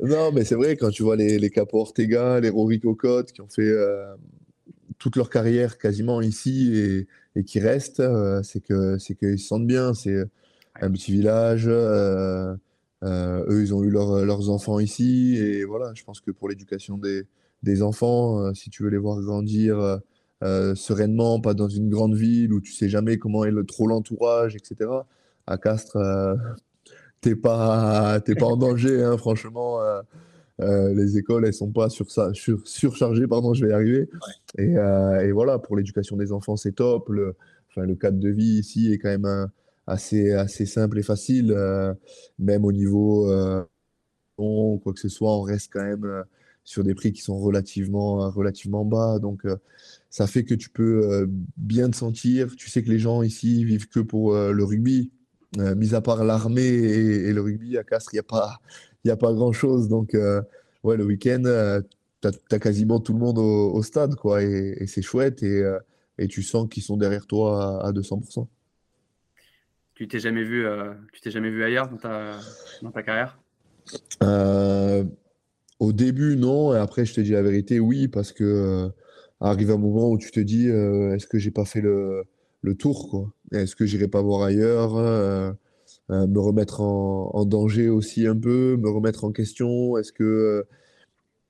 non, 0.00 0.32
mais 0.32 0.44
c'est 0.44 0.56
vrai, 0.56 0.76
quand 0.76 0.90
tu 0.90 1.02
vois 1.02 1.16
les, 1.16 1.38
les 1.38 1.50
Capo 1.50 1.78
Ortega, 1.78 2.40
les 2.40 2.48
Rory 2.48 2.80
Cocotte, 2.80 3.32
qui 3.32 3.40
ont 3.40 3.48
fait 3.48 3.62
euh, 3.62 4.14
toute 4.98 5.16
leur 5.16 5.30
carrière 5.30 5.78
quasiment 5.78 6.20
ici 6.20 6.74
et, 6.74 7.06
et 7.36 7.44
qui 7.44 7.60
restent, 7.60 8.00
euh, 8.00 8.42
c'est 8.42 8.60
qu'ils 8.60 9.38
se 9.38 9.46
sentent 9.46 9.66
bien. 9.66 9.94
C'est 9.94 10.24
un 10.80 10.90
petit 10.90 11.12
village. 11.12 11.68
eux, 11.68 12.58
ils 13.02 13.74
ont 13.74 13.82
eu 13.84 13.90
leurs 13.90 14.50
enfants 14.50 14.80
ici. 14.80 15.36
Et 15.36 15.64
voilà, 15.64 15.92
je 15.94 16.02
pense 16.04 16.20
que 16.20 16.30
pour 16.30 16.48
l'éducation 16.48 16.98
des, 16.98 17.26
des 17.62 17.82
enfants, 17.82 18.52
si 18.54 18.70
tu 18.70 18.82
veux 18.82 18.90
les 18.90 18.98
voir 18.98 19.20
grandir 19.20 20.00
euh, 20.42 20.74
sereinement, 20.74 21.40
pas 21.40 21.54
dans 21.54 21.68
une 21.68 21.88
grande 21.88 22.16
ville 22.16 22.52
où 22.52 22.60
tu 22.60 22.72
sais 22.72 22.88
jamais 22.88 23.16
comment 23.16 23.44
est 23.44 23.52
le, 23.52 23.64
trop 23.64 23.86
l'entourage, 23.86 24.56
etc. 24.56 24.90
À 25.46 25.56
Castres, 25.56 25.96
euh, 25.96 26.34
t'es 27.22 27.34
pas, 27.34 28.20
pas 28.20 28.46
en 28.46 28.56
danger, 28.58 29.02
hein, 29.02 29.16
franchement. 29.16 29.80
Euh, 30.60 30.94
les 30.94 31.16
écoles, 31.16 31.46
elles 31.46 31.54
sont 31.54 31.72
pas 31.72 31.88
sur 31.88 32.10
ça, 32.10 32.32
sur, 32.34 32.60
surchargées, 32.68 33.26
pardon, 33.26 33.54
je 33.54 33.64
vais 33.64 33.70
y 33.70 33.74
arriver. 33.74 34.10
Et, 34.58 34.74
et, 34.74 35.32
voilà, 35.32 35.58
pour 35.58 35.76
l'éducation 35.76 36.16
des 36.16 36.32
enfants, 36.32 36.56
c'est 36.56 36.72
top. 36.72 37.08
Le, 37.08 37.34
enfin, 37.70 37.86
le 37.86 37.94
cadre 37.94 38.18
de 38.18 38.28
vie 38.28 38.58
ici 38.60 38.92
est 38.92 38.98
quand 38.98 39.08
même 39.08 39.48
assez, 39.86 40.32
assez 40.32 40.66
simple 40.66 40.98
et 40.98 41.02
facile. 41.02 41.56
même 42.38 42.64
au 42.66 42.72
niveau 42.72 43.32
quoi 44.36 44.92
que 44.92 45.00
ce 45.00 45.08
soit, 45.08 45.34
on 45.34 45.42
reste 45.42 45.72
quand 45.72 45.84
même 45.84 46.24
sur 46.64 46.84
des 46.84 46.94
prix 46.94 47.12
qui 47.12 47.22
sont 47.22 47.38
relativement, 47.38 48.30
relativement 48.30 48.84
bas. 48.84 49.18
Donc, 49.18 49.46
ça 50.12 50.26
fait 50.26 50.44
que 50.44 50.54
tu 50.54 50.68
peux 50.68 51.10
euh, 51.10 51.26
bien 51.56 51.90
te 51.90 51.96
sentir. 51.96 52.54
Tu 52.54 52.68
sais 52.68 52.82
que 52.82 52.90
les 52.90 52.98
gens 52.98 53.22
ici 53.22 53.64
vivent 53.64 53.88
que 53.88 53.98
pour 53.98 54.34
euh, 54.34 54.52
le 54.52 54.62
rugby. 54.62 55.10
Euh, 55.58 55.74
mis 55.74 55.94
à 55.94 56.00
part 56.00 56.24
l'armée 56.24 56.62
et, 56.62 57.32
le 57.32 57.40
rugby, 57.40 57.76
à 57.76 57.84
Castres, 57.84 58.14
il 58.14 58.16
n'y 58.16 58.20
a 58.20 58.24
pas, 58.24 58.60
y 59.04 59.10
a 59.10 59.16
pas 59.16 59.32
grand-chose. 59.32 59.88
Donc, 59.88 60.16
ouais, 60.82 60.96
le 60.96 61.04
week-end, 61.04 61.42
tu 62.22 62.28
as, 62.28 62.58
quasiment 62.58 63.00
tout 63.00 63.12
le 63.12 63.18
monde 63.18 63.38
au, 63.38 63.82
stade, 63.82 64.14
quoi. 64.14 64.42
Et, 64.42 64.86
c'est 64.86 65.02
chouette. 65.02 65.42
Et, 65.42 65.62
et, 66.18 66.28
tu 66.28 66.42
sens 66.42 66.68
qu'ils 66.68 66.82
sont 66.82 66.96
derrière 66.96 67.26
toi 67.26 67.84
à, 67.86 67.92
200%. 67.92 68.46
Tu 69.94 70.08
t'es 70.08 70.20
jamais 70.20 70.42
vu, 70.42 70.66
tu 71.12 71.20
t'es 71.20 71.30
jamais 71.30 71.50
vu 71.50 71.62
ailleurs 71.62 71.88
dans 71.88 71.98
ta, 71.98 72.38
dans 72.80 72.90
ta 72.90 73.02
carrière? 73.02 73.38
Au 75.80 75.92
début, 75.92 76.36
non. 76.36 76.74
Et 76.74 76.78
après, 76.78 77.04
je 77.04 77.12
te 77.12 77.20
dis 77.20 77.32
la 77.32 77.42
vérité, 77.42 77.78
oui, 77.78 78.08
parce 78.08 78.32
que 78.32 78.90
arrive 79.48 79.70
un 79.70 79.78
moment 79.78 80.10
où 80.10 80.18
tu 80.18 80.30
te 80.30 80.40
dis 80.40 80.68
euh, 80.68 81.14
est-ce 81.14 81.26
que 81.26 81.38
j'ai 81.38 81.50
pas 81.50 81.64
fait 81.64 81.80
le, 81.80 82.24
le 82.62 82.74
tour 82.74 83.10
quoi? 83.10 83.32
Est-ce 83.52 83.76
que 83.76 83.86
j'irai 83.86 84.08
pas 84.08 84.22
voir 84.22 84.42
ailleurs 84.42 84.96
euh, 84.96 85.52
euh, 86.10 86.26
Me 86.26 86.40
remettre 86.40 86.80
en, 86.80 87.44
danger 87.44 87.88
aussi 87.88 88.26
un 88.26 88.36
peu, 88.36 88.76
me 88.76 88.88
remettre 88.88 89.24
en 89.24 89.32
question? 89.32 89.96
Est-ce 89.98 90.12
que 90.12 90.66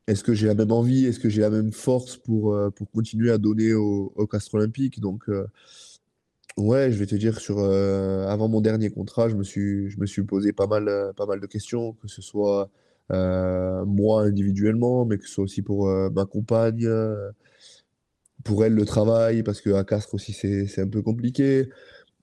est-ce 0.08 0.24
que 0.24 0.34
j'ai 0.34 0.48
la 0.48 0.54
même 0.54 0.72
envie? 0.72 1.06
Est-ce 1.06 1.20
que 1.20 1.28
j'ai 1.28 1.42
la 1.42 1.50
même 1.50 1.72
force 1.72 2.16
pour, 2.16 2.56
continuer 2.92 3.30
à 3.30 3.38
donner 3.38 3.72
au, 3.74 4.12
au 4.16 4.26
Castre 4.26 4.54
Olympique? 4.54 5.00
Donc 5.00 5.24
ouais, 6.56 6.90
je 6.92 6.98
vais 6.98 7.06
te 7.06 7.14
dire 7.14 7.38
sur 7.38 7.60
avant 7.60 8.48
mon 8.48 8.60
dernier 8.60 8.90
contrat, 8.90 9.28
je 9.28 9.36
me 9.36 9.44
suis 9.44 10.22
posé 10.24 10.52
pas 10.52 10.66
mal 10.66 11.12
pas 11.16 11.26
mal 11.26 11.40
de 11.40 11.46
questions, 11.46 11.92
que 11.94 12.08
ce 12.08 12.20
soit 12.22 12.68
moi 13.10 14.22
individuellement, 14.22 15.04
mais 15.04 15.18
que 15.18 15.26
ce 15.26 15.34
soit 15.34 15.44
aussi 15.44 15.62
pour 15.62 15.86
ma 15.86 16.26
compagne 16.26 16.88
pour 18.44 18.64
elle 18.64 18.74
le 18.74 18.84
travail, 18.84 19.42
parce 19.42 19.60
qu'à 19.60 19.84
Castres 19.84 20.14
aussi 20.14 20.32
c'est 20.32 20.80
un 20.80 20.88
peu 20.88 21.02
compliqué. 21.02 21.68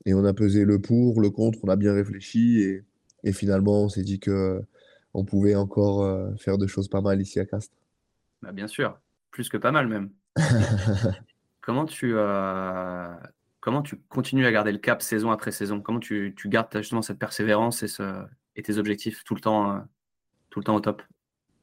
Et 0.06 0.14
on 0.14 0.24
a 0.26 0.34
pesé 0.34 0.66
le 0.66 0.80
pour, 0.80 1.22
le 1.22 1.30
contre, 1.30 1.60
on 1.64 1.70
a 1.70 1.76
bien 1.76 1.94
réfléchi 1.94 2.62
et, 2.62 2.84
et 3.24 3.34
finalement 3.34 3.84
on 3.84 3.90
s'est 3.90 4.04
dit 4.04 4.20
que 4.20 4.62
on 5.14 5.26
pouvait 5.26 5.56
encore 5.56 6.04
euh, 6.04 6.34
faire 6.38 6.58
de 6.58 6.68
choses 6.68 6.88
pas 6.88 7.02
mal 7.02 7.22
ici 7.22 7.40
à 7.40 7.46
Castres. 7.46 7.76
Bah 8.42 8.52
bien 8.52 8.68
sûr, 8.68 9.00
plus 9.32 9.50
que 9.50 9.58
pas 9.58 9.72
mal 9.72 9.88
même. 9.88 10.12
comment, 11.62 11.86
tu, 11.86 12.14
euh, 12.16 13.14
comment 13.60 13.82
tu 13.82 13.98
continues 14.10 14.46
à 14.46 14.52
garder 14.52 14.72
le 14.72 14.78
cap 14.78 15.02
saison 15.02 15.32
après 15.32 15.52
saison? 15.52 15.82
Comment 15.82 16.00
tu, 16.00 16.34
tu 16.38 16.50
gardes 16.50 16.70
justement 16.78 17.02
cette 17.02 17.20
persévérance 17.20 17.84
et, 17.84 17.88
ce, 17.88 18.24
et 18.56 18.62
tes 18.62 18.78
objectifs 18.78 19.24
tout 19.24 19.36
le 19.36 19.42
temps, 19.42 19.76
euh, 19.76 19.80
tout 20.50 20.60
le 20.60 20.64
temps 20.64 20.76
au 20.76 20.80
top? 20.80 21.02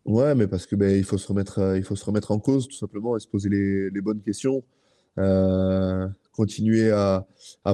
Ouais, 0.05 0.35
mais 0.35 0.47
parce 0.47 0.67
que 0.67 0.77
ben, 0.77 0.97
il 0.97 1.05
faut 1.05 1.19
se 1.19 1.27
remettre, 1.27 1.59
euh, 1.59 1.77
il 1.77 1.83
faut 1.83 1.97
se 1.97 2.05
remettre 2.05 2.31
en 2.31 2.39
cause 2.39 2.69
tout 2.69 2.77
simplement 2.77 3.17
et 3.17 3.21
se 3.21 3.27
poser 3.27 3.49
les, 3.49 3.91
les 3.91 4.01
bonnes 4.01 4.21
questions. 4.21 4.63
Euh, 5.19 6.09
continuer 6.33 6.91
à, 6.91 7.27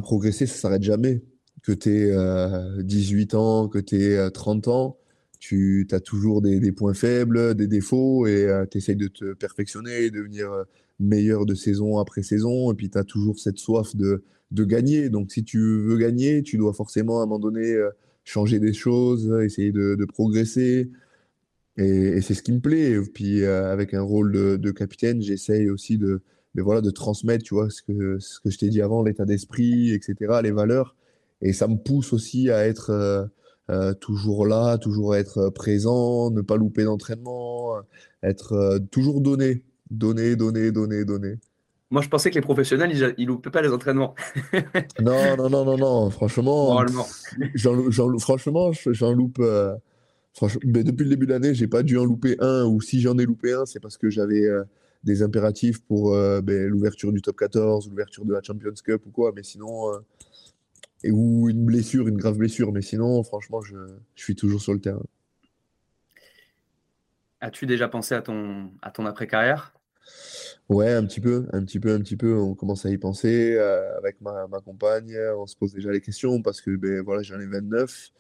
progresser, 0.03 0.47
ça 0.47 0.55
s'arrête 0.55 0.83
jamais. 0.83 1.23
Que 1.63 1.73
tu 1.73 1.91
aies 1.91 2.13
euh, 2.13 2.83
18 2.83 3.35
ans, 3.35 3.69
que 3.69 3.79
tu 3.79 3.97
aies 4.03 4.31
30 4.31 4.69
ans, 4.69 4.99
tu 5.39 5.87
as 5.91 6.01
toujours 6.01 6.43
des, 6.43 6.73
points 6.73 6.95
faibles, 6.95 7.55
des 7.55 7.67
défauts 7.67 8.27
et 8.27 8.45
euh, 8.45 8.65
tu 8.71 8.79
essayes 8.79 8.97
de 8.97 9.09
te 9.09 9.33
perfectionner, 9.35 10.11
devenir 10.11 10.51
meilleur 11.01 11.47
de 11.47 11.55
saison 11.55 11.99
après 11.99 12.23
saison. 12.23 12.73
Et 12.73 12.77
puis, 12.77 12.91
tu 12.91 12.99
as 12.99 13.05
toujours 13.05 13.39
cette 13.39 13.59
soif 13.59 13.97
de, 13.97 14.23
gagner. 14.53 15.09
Donc, 15.09 15.33
si 15.33 15.45
tu 15.45 15.59
veux 15.59 15.97
gagner, 15.97 16.43
tu 16.43 16.57
dois 16.59 16.73
forcément 16.73 17.21
à 17.21 17.23
un 17.25 17.27
moment 17.27 17.41
donné 17.41 17.77
changer 18.25 18.61
des 18.61 18.73
choses, 18.73 19.33
essayer 19.43 19.73
de, 19.73 20.05
progresser. 20.05 20.91
Et, 21.77 22.21
c'est 22.21 22.35
ce 22.35 22.43
qui 22.43 22.53
me 22.53 22.61
plaît. 22.61 22.93
Et 22.93 23.01
puis, 23.01 23.45
avec 23.45 23.95
un 23.95 24.03
rôle 24.03 24.33
de 24.33 24.71
capitaine, 24.71 25.21
j'essaye 25.21 25.71
aussi 25.71 25.99
de, 25.99 26.23
mais 26.55 26.63
voilà, 26.63 26.81
de 26.81 26.91
transmettre, 26.91 27.45
tu 27.45 27.55
vois, 27.55 27.71
ce 27.71 27.83
que, 27.83 28.19
ce 28.19 28.41
que 28.41 28.51
je 28.51 28.59
t'ai 28.59 28.69
dit 28.69 28.83
avant, 28.83 29.03
l'état 29.03 29.25
d'esprit, 29.25 29.93
etc., 29.93 30.41
les 30.43 30.51
valeurs. 30.51 30.95
Et 31.41 31.53
ça 31.53 31.67
me 31.67 31.77
pousse 31.77 32.13
aussi 32.13 32.51
à 32.51 32.67
être 32.67 32.91
euh, 32.91 33.25
euh, 33.71 33.95
toujours 33.95 34.47
là, 34.47 34.79
toujours 34.79 35.17
être 35.17 35.49
présent, 35.51 36.31
ne 36.31 36.43
pas 36.43 36.57
louper 36.57 36.85
d'entraînement, 36.85 37.77
être 38.23 38.53
euh, 38.53 38.79
toujours 38.91 39.21
donné, 39.21 39.65
donné, 39.91 40.37
donné, 40.37 40.71
donné, 40.73 41.05
donné. 41.05 41.35
Moi, 41.91 42.01
je 42.01 42.09
pensais 42.09 42.31
que 42.31 42.37
les 42.37 42.43
professionnels, 42.43 43.15
ils, 43.19 43.25
ne 43.25 43.29
loupaient 43.29 43.51
pas 43.51 43.61
les 43.61 43.69
entraînements. 43.69 44.15
non, 45.01 45.37
non, 45.37 45.51
non, 45.51 45.65
non, 45.65 45.77
non. 45.77 46.11
Franchement, 46.11 46.83
franchement, 48.19 48.73
j'en 48.87 49.13
loupe. 49.13 49.43
franchement, 50.33 50.61
mais 50.65 50.85
depuis 50.85 51.05
le 51.05 51.11
début 51.11 51.27
de 51.27 51.33
l'année, 51.33 51.53
j'ai 51.53 51.67
pas 51.67 51.83
dû 51.83 51.99
en 51.99 52.05
louper 52.05 52.37
un. 52.41 52.65
Ou 52.65 52.81
si 52.81 53.03
j'en 53.03 53.19
ai 53.19 53.27
loupé 53.27 53.53
un, 53.53 53.67
c'est 53.67 53.81
parce 53.81 53.99
que 53.99 54.09
j'avais 54.09 54.49
des 55.05 55.23
impératifs 55.23 55.83
pour 55.85 56.15
euh, 56.15 56.41
ben, 56.41 56.69
l'ouverture 56.69 57.13
du 57.13 57.21
top 57.21 57.37
14, 57.37 57.89
l'ouverture 57.89 58.25
de 58.25 58.33
la 58.33 58.43
Champions 58.43 58.75
Cup 58.85 59.05
ou 59.07 59.11
quoi, 59.11 59.33
mais 59.35 59.43
sinon, 59.43 59.93
euh, 59.93 59.99
et, 61.03 61.11
ou 61.11 61.49
une 61.49 61.65
blessure, 61.65 62.09
une 62.09 62.17
grave 62.17 62.39
blessure, 62.39 62.73
mais 62.73 62.83
sinon, 62.83 63.23
franchement, 63.25 63.61
je, 63.63 63.77
je 64.15 64.23
suis 64.23 64.37
toujours 64.37 64.61
sur 64.61 64.73
le 64.73 64.81
terrain. 64.81 65.03
As-tu 67.41 67.67
déjà 67.67 67.89
pensé 67.89 68.15
à 68.15 68.23
ton, 68.23 68.71
à 68.83 68.93
ton 68.93 69.05
après-carrière? 69.05 69.75
Ouais, 70.69 70.93
un 70.93 71.05
petit 71.05 71.21
peu, 71.21 71.47
un 71.53 71.65
petit 71.65 71.81
peu, 71.81 71.93
un 71.93 72.01
petit 72.01 72.17
peu. 72.17 72.39
On 72.39 72.55
commence 72.55 72.87
à 72.87 72.91
y 72.91 72.99
penser 72.99 73.57
euh, 73.57 73.97
avec 73.99 74.21
ma, 74.21 74.47
ma, 74.47 74.61
compagne. 74.61 75.17
On 75.37 75.47
se 75.47 75.57
pose 75.57 75.73
déjà 75.73 75.91
les 75.91 76.01
questions 76.01 76.41
parce 76.41 76.61
que 76.61 76.77
ben, 76.77 77.03
voilà, 77.03 77.23
j'en 77.23 77.41
ai 77.41 77.47
29, 77.47 78.11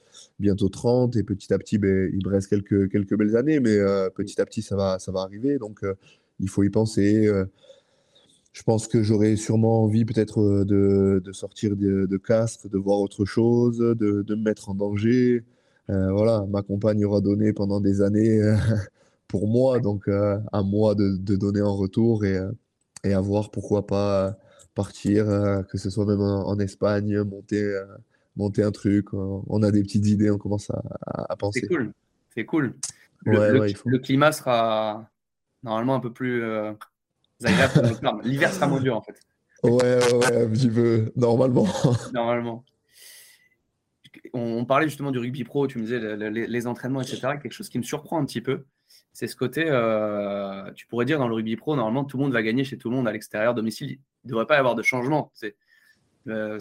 bientôt 0.40 0.68
30, 0.68 1.14
et 1.16 1.22
petit 1.22 1.54
à 1.54 1.58
petit, 1.58 1.78
ben, 1.78 2.10
il 2.12 2.26
me 2.26 2.32
reste 2.32 2.48
quelques, 2.48 2.90
quelques 2.90 3.16
belles 3.16 3.36
années, 3.36 3.60
mais 3.60 3.78
petit 4.16 4.40
à 4.40 4.44
petit, 4.44 4.62
ça 4.62 4.74
va, 4.74 4.98
ça 4.98 5.12
va 5.12 5.20
arriver. 5.20 5.58
Donc, 5.58 5.84
il 6.42 6.50
faut 6.50 6.64
y 6.64 6.70
penser. 6.70 7.26
Euh, 7.26 7.46
je 8.52 8.62
pense 8.64 8.86
que 8.86 9.02
j'aurais 9.02 9.36
sûrement 9.36 9.84
envie 9.84 10.04
peut-être 10.04 10.40
euh, 10.40 11.20
de, 11.20 11.32
sortir 11.32 11.74
de, 11.74 12.04
de, 12.04 12.16
Castres, 12.18 12.68
de 12.68 12.76
voir 12.76 12.98
autre 12.98 13.24
chose, 13.24 13.78
de, 13.78 14.24
me 14.28 14.42
mettre 14.42 14.68
en 14.68 14.74
danger. 14.74 15.44
Euh, 15.88 16.12
voilà, 16.12 16.44
ma 16.50 16.62
compagne 16.62 17.04
aura 17.04 17.20
donné 17.20 17.52
pendant 17.54 17.80
des 17.80 18.02
années 18.02 18.40
pour 19.28 19.48
moi, 19.48 19.80
donc 19.80 20.08
à 20.08 20.62
moi 20.62 20.94
de, 20.94 21.36
donner 21.36 21.62
en 21.62 21.74
retour 21.74 22.26
et, 22.26 22.38
et 23.04 23.14
à 23.14 23.20
voir 23.20 23.50
pourquoi 23.50 23.86
pas 23.86 24.36
partir, 24.74 25.26
que 25.70 25.78
ce 25.78 25.88
soit 25.88 26.04
même 26.04 26.20
en, 26.20 26.58
Espagne, 26.58 27.22
monter, 27.22 27.80
monter 28.36 28.62
un 28.62 28.70
truc. 28.70 29.14
On 29.14 29.62
a 29.62 29.70
des 29.70 29.82
petites 29.82 30.06
idées, 30.06 30.30
on 30.30 30.38
commence 30.38 30.70
à, 31.06 31.36
penser. 31.36 31.60
C'est 31.60 31.68
cool, 31.68 31.92
c'est 32.34 32.44
cool. 32.44 32.74
le, 33.24 33.98
climat 33.98 34.32
sera, 34.32 35.10
normalement 35.62 35.94
un 35.94 36.00
peu 36.00 36.12
plus 36.12 36.42
euh, 36.42 36.72
agréable. 37.44 37.96
L'hiver 38.24 38.52
sera 38.52 38.66
moins 38.66 38.80
dur 38.80 38.96
en 38.96 39.02
fait. 39.02 39.18
Ouais, 39.62 39.72
ouais, 39.72 40.14
ouais, 40.14 40.44
un 40.44 40.50
petit 40.50 40.68
peu, 40.68 41.12
normalement. 41.16 41.66
normalement. 42.12 42.64
On, 44.34 44.64
parlait 44.64 44.88
justement 44.88 45.10
du 45.10 45.18
rugby 45.18 45.44
pro, 45.44 45.66
tu 45.66 45.78
me 45.78 45.84
disais 45.84 46.00
les, 46.30 46.66
entraînements, 46.66 47.00
etc. 47.00 47.20
Quelque 47.40 47.52
chose 47.52 47.68
qui 47.68 47.78
me 47.78 47.82
surprend 47.82 48.18
un 48.18 48.24
petit 48.24 48.40
peu, 48.40 48.64
c'est 49.12 49.26
ce 49.26 49.36
côté, 49.36 49.64
euh, 49.66 50.70
tu 50.72 50.86
pourrais 50.86 51.04
dire 51.04 51.18
dans 51.18 51.28
le 51.28 51.34
rugby 51.34 51.56
pro, 51.56 51.76
normalement 51.76 52.04
tout 52.04 52.16
le 52.16 52.24
monde 52.24 52.32
va 52.32 52.42
gagner 52.42 52.64
chez 52.64 52.76
tout 52.76 52.90
le 52.90 52.96
monde 52.96 53.06
à 53.06 53.12
l'extérieur, 53.12 53.54
domicile, 53.54 53.90
il 53.90 53.98
ne 54.24 54.30
devrait 54.30 54.46
pas 54.46 54.56
y 54.56 54.58
avoir 54.58 54.74
de 54.74 54.82
changement. 54.82 55.30
C'est 55.34 55.56
euh, 56.28 56.58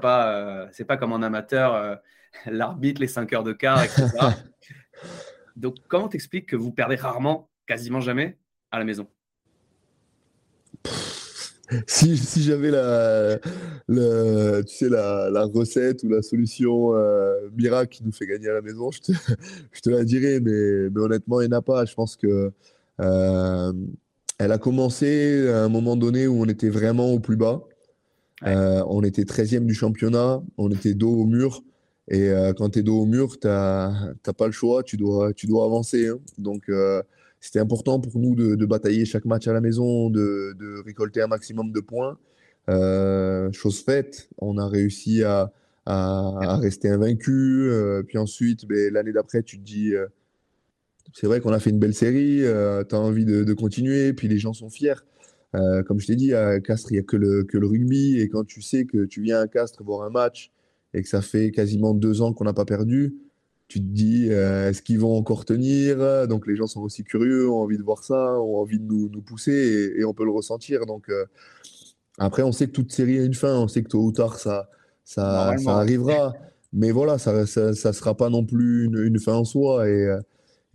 pas, 0.00 0.68
c'est 0.72 0.84
pas 0.84 0.96
comme 0.96 1.12
en 1.12 1.22
amateur, 1.22 2.00
l'arbitre, 2.46 3.00
les 3.00 3.08
5 3.08 3.32
heures 3.32 3.44
de 3.44 3.52
quart, 3.52 3.82
etc. 3.82 4.08
Donc 5.56 5.76
comment 5.88 6.08
t'expliques 6.08 6.46
que 6.46 6.56
vous 6.56 6.72
perdez 6.72 6.96
rarement 6.96 7.50
quasiment 7.66 8.00
jamais 8.00 8.36
à 8.70 8.78
la 8.78 8.84
maison. 8.84 9.06
Si, 11.86 12.16
si 12.16 12.42
j'avais 12.42 12.70
la, 12.70 13.38
tu 14.62 14.74
sais, 14.74 14.88
la, 14.88 15.30
la, 15.30 15.44
recette 15.44 16.02
ou 16.02 16.08
la 16.08 16.22
solution 16.22 16.94
euh, 16.94 17.48
miracle 17.56 17.96
qui 17.96 18.04
nous 18.04 18.12
fait 18.12 18.26
gagner 18.26 18.48
à 18.48 18.54
la 18.54 18.62
maison, 18.62 18.90
je 18.90 19.00
te, 19.00 19.12
je 19.72 19.80
te 19.80 19.90
la 19.90 20.04
dirais, 20.04 20.40
mais, 20.40 20.90
mais, 20.90 21.00
honnêtement, 21.00 21.40
il 21.40 21.48
n'y 21.48 21.54
en 21.54 21.58
a 21.58 21.62
pas. 21.62 21.84
Je 21.84 21.94
pense 21.94 22.16
que 22.16 22.52
euh, 23.00 23.72
elle 24.38 24.52
a 24.52 24.58
commencé 24.58 25.48
à 25.48 25.64
un 25.64 25.68
moment 25.68 25.96
donné 25.96 26.26
où 26.26 26.42
on 26.42 26.46
était 26.46 26.68
vraiment 26.68 27.10
au 27.12 27.20
plus 27.20 27.36
bas. 27.36 27.62
Euh, 28.44 28.82
on 28.88 29.02
était 29.02 29.22
13e 29.22 29.66
du 29.66 29.74
championnat, 29.74 30.42
on 30.58 30.70
était 30.70 30.94
dos 30.94 31.12
au 31.12 31.26
mur. 31.26 31.62
Et 32.08 32.30
quand 32.58 32.70
tu 32.70 32.80
es 32.80 32.82
dos 32.82 33.02
au 33.02 33.06
mur, 33.06 33.38
tu 33.38 33.46
n'as 33.46 34.14
pas 34.36 34.46
le 34.46 34.52
choix, 34.52 34.82
tu 34.82 34.96
dois, 34.96 35.32
tu 35.32 35.46
dois 35.46 35.64
avancer. 35.64 36.08
Hein. 36.08 36.18
Donc, 36.36 36.68
c'était 37.42 37.58
important 37.58 37.98
pour 37.98 38.20
nous 38.20 38.36
de, 38.36 38.64
batailler 38.66 39.04
chaque 39.04 39.24
match 39.24 39.48
à 39.48 39.52
la 39.52 39.60
maison, 39.60 40.08
de, 40.08 40.82
récolter 40.86 41.20
un 41.20 41.26
maximum 41.26 41.72
de 41.72 41.80
points. 41.80 42.16
Euh, 42.70 43.50
chose 43.50 43.80
faite, 43.82 44.28
on 44.38 44.58
a 44.58 44.68
réussi 44.68 45.24
à, 45.24 45.52
rester 45.84 46.88
invaincu. 46.88 47.68
Euh, 47.68 48.04
puis 48.04 48.16
ensuite, 48.16 48.64
ben, 48.64 48.92
l'année 48.92 49.12
d'après, 49.12 49.42
tu 49.42 49.58
te 49.58 49.64
dis, 49.64 49.92
euh, 49.92 50.06
c'est 51.12 51.26
vrai 51.26 51.40
qu'on 51.40 51.52
a 51.52 51.58
fait 51.58 51.70
une 51.70 51.80
belle 51.80 51.94
série, 51.94 52.42
tu 52.88 52.94
as 52.94 52.98
envie 53.00 53.24
de, 53.24 53.52
continuer, 53.54 54.12
puis 54.12 54.28
les 54.28 54.38
gens 54.38 54.52
sont 54.52 54.70
fiers. 54.70 55.02
comme 55.52 55.98
je 55.98 56.06
t'ai 56.06 56.14
dit, 56.14 56.32
à 56.34 56.60
Castres, 56.60 56.92
il 56.92 56.94
n'y 56.94 57.00
a 57.00 57.02
que 57.02 57.16
le, 57.16 57.42
que 57.42 57.58
le 57.58 57.66
rugby. 57.66 58.20
Et 58.20 58.28
quand 58.28 58.44
tu 58.44 58.62
sais 58.62 58.84
que 58.84 59.04
tu 59.04 59.20
viens 59.20 59.40
à 59.40 59.48
Castres 59.48 59.82
voir 59.82 60.06
un 60.06 60.10
match 60.10 60.52
et 60.94 61.02
que 61.02 61.08
ça 61.08 61.20
fait 61.20 61.50
quasiment 61.50 61.92
deux 61.92 62.22
ans 62.22 62.32
qu'on 62.32 62.44
n'a 62.44 62.52
pas 62.52 62.64
perdu, 62.64 63.16
tu 63.68 63.80
te 63.80 63.86
dis, 63.86 64.28
euh, 64.30 64.68
est-ce 64.68 64.82
qu'ils 64.82 64.98
vont 64.98 65.16
encore 65.16 65.44
tenir? 65.44 66.28
Donc 66.28 66.46
les 66.46 66.56
gens 66.56 66.66
sont 66.66 66.82
aussi 66.82 67.04
curieux, 67.04 67.48
ont 67.48 67.60
envie 67.60 67.78
de 67.78 67.82
voir 67.82 68.04
ça, 68.04 68.38
ont 68.38 68.58
envie 68.58 68.78
de 68.78 68.84
nous, 68.84 69.08
nous 69.08 69.22
pousser 69.22 69.94
et, 69.96 70.04
on 70.04 70.12
peut 70.12 70.24
le 70.24 70.30
ressentir. 70.30 70.84
Donc 70.86 71.08
euh, 71.08 71.24
après, 72.18 72.42
on 72.42 72.52
sait 72.52 72.66
que 72.66 72.72
toute 72.72 72.92
série 72.92 73.18
a 73.18 73.24
une 73.24 73.34
fin, 73.34 73.58
on 73.58 73.68
sait 73.68 73.82
que 73.82 73.88
tôt 73.88 74.02
ou 74.02 74.12
tard 74.12 74.38
ça, 74.38 74.68
ça, 75.04 75.54
ça 75.56 75.78
arrivera. 75.78 76.34
Mais 76.74 76.90
voilà, 76.90 77.18
ça 77.18 77.32
ne 77.32 77.44
ça, 77.46 77.92
sera 77.92 78.16
pas 78.16 78.30
non 78.30 78.44
plus 78.44 78.86
une, 78.86 78.98
une 78.98 79.18
fin 79.18 79.34
en 79.34 79.44
soi. 79.44 79.88
Et, 79.88 80.08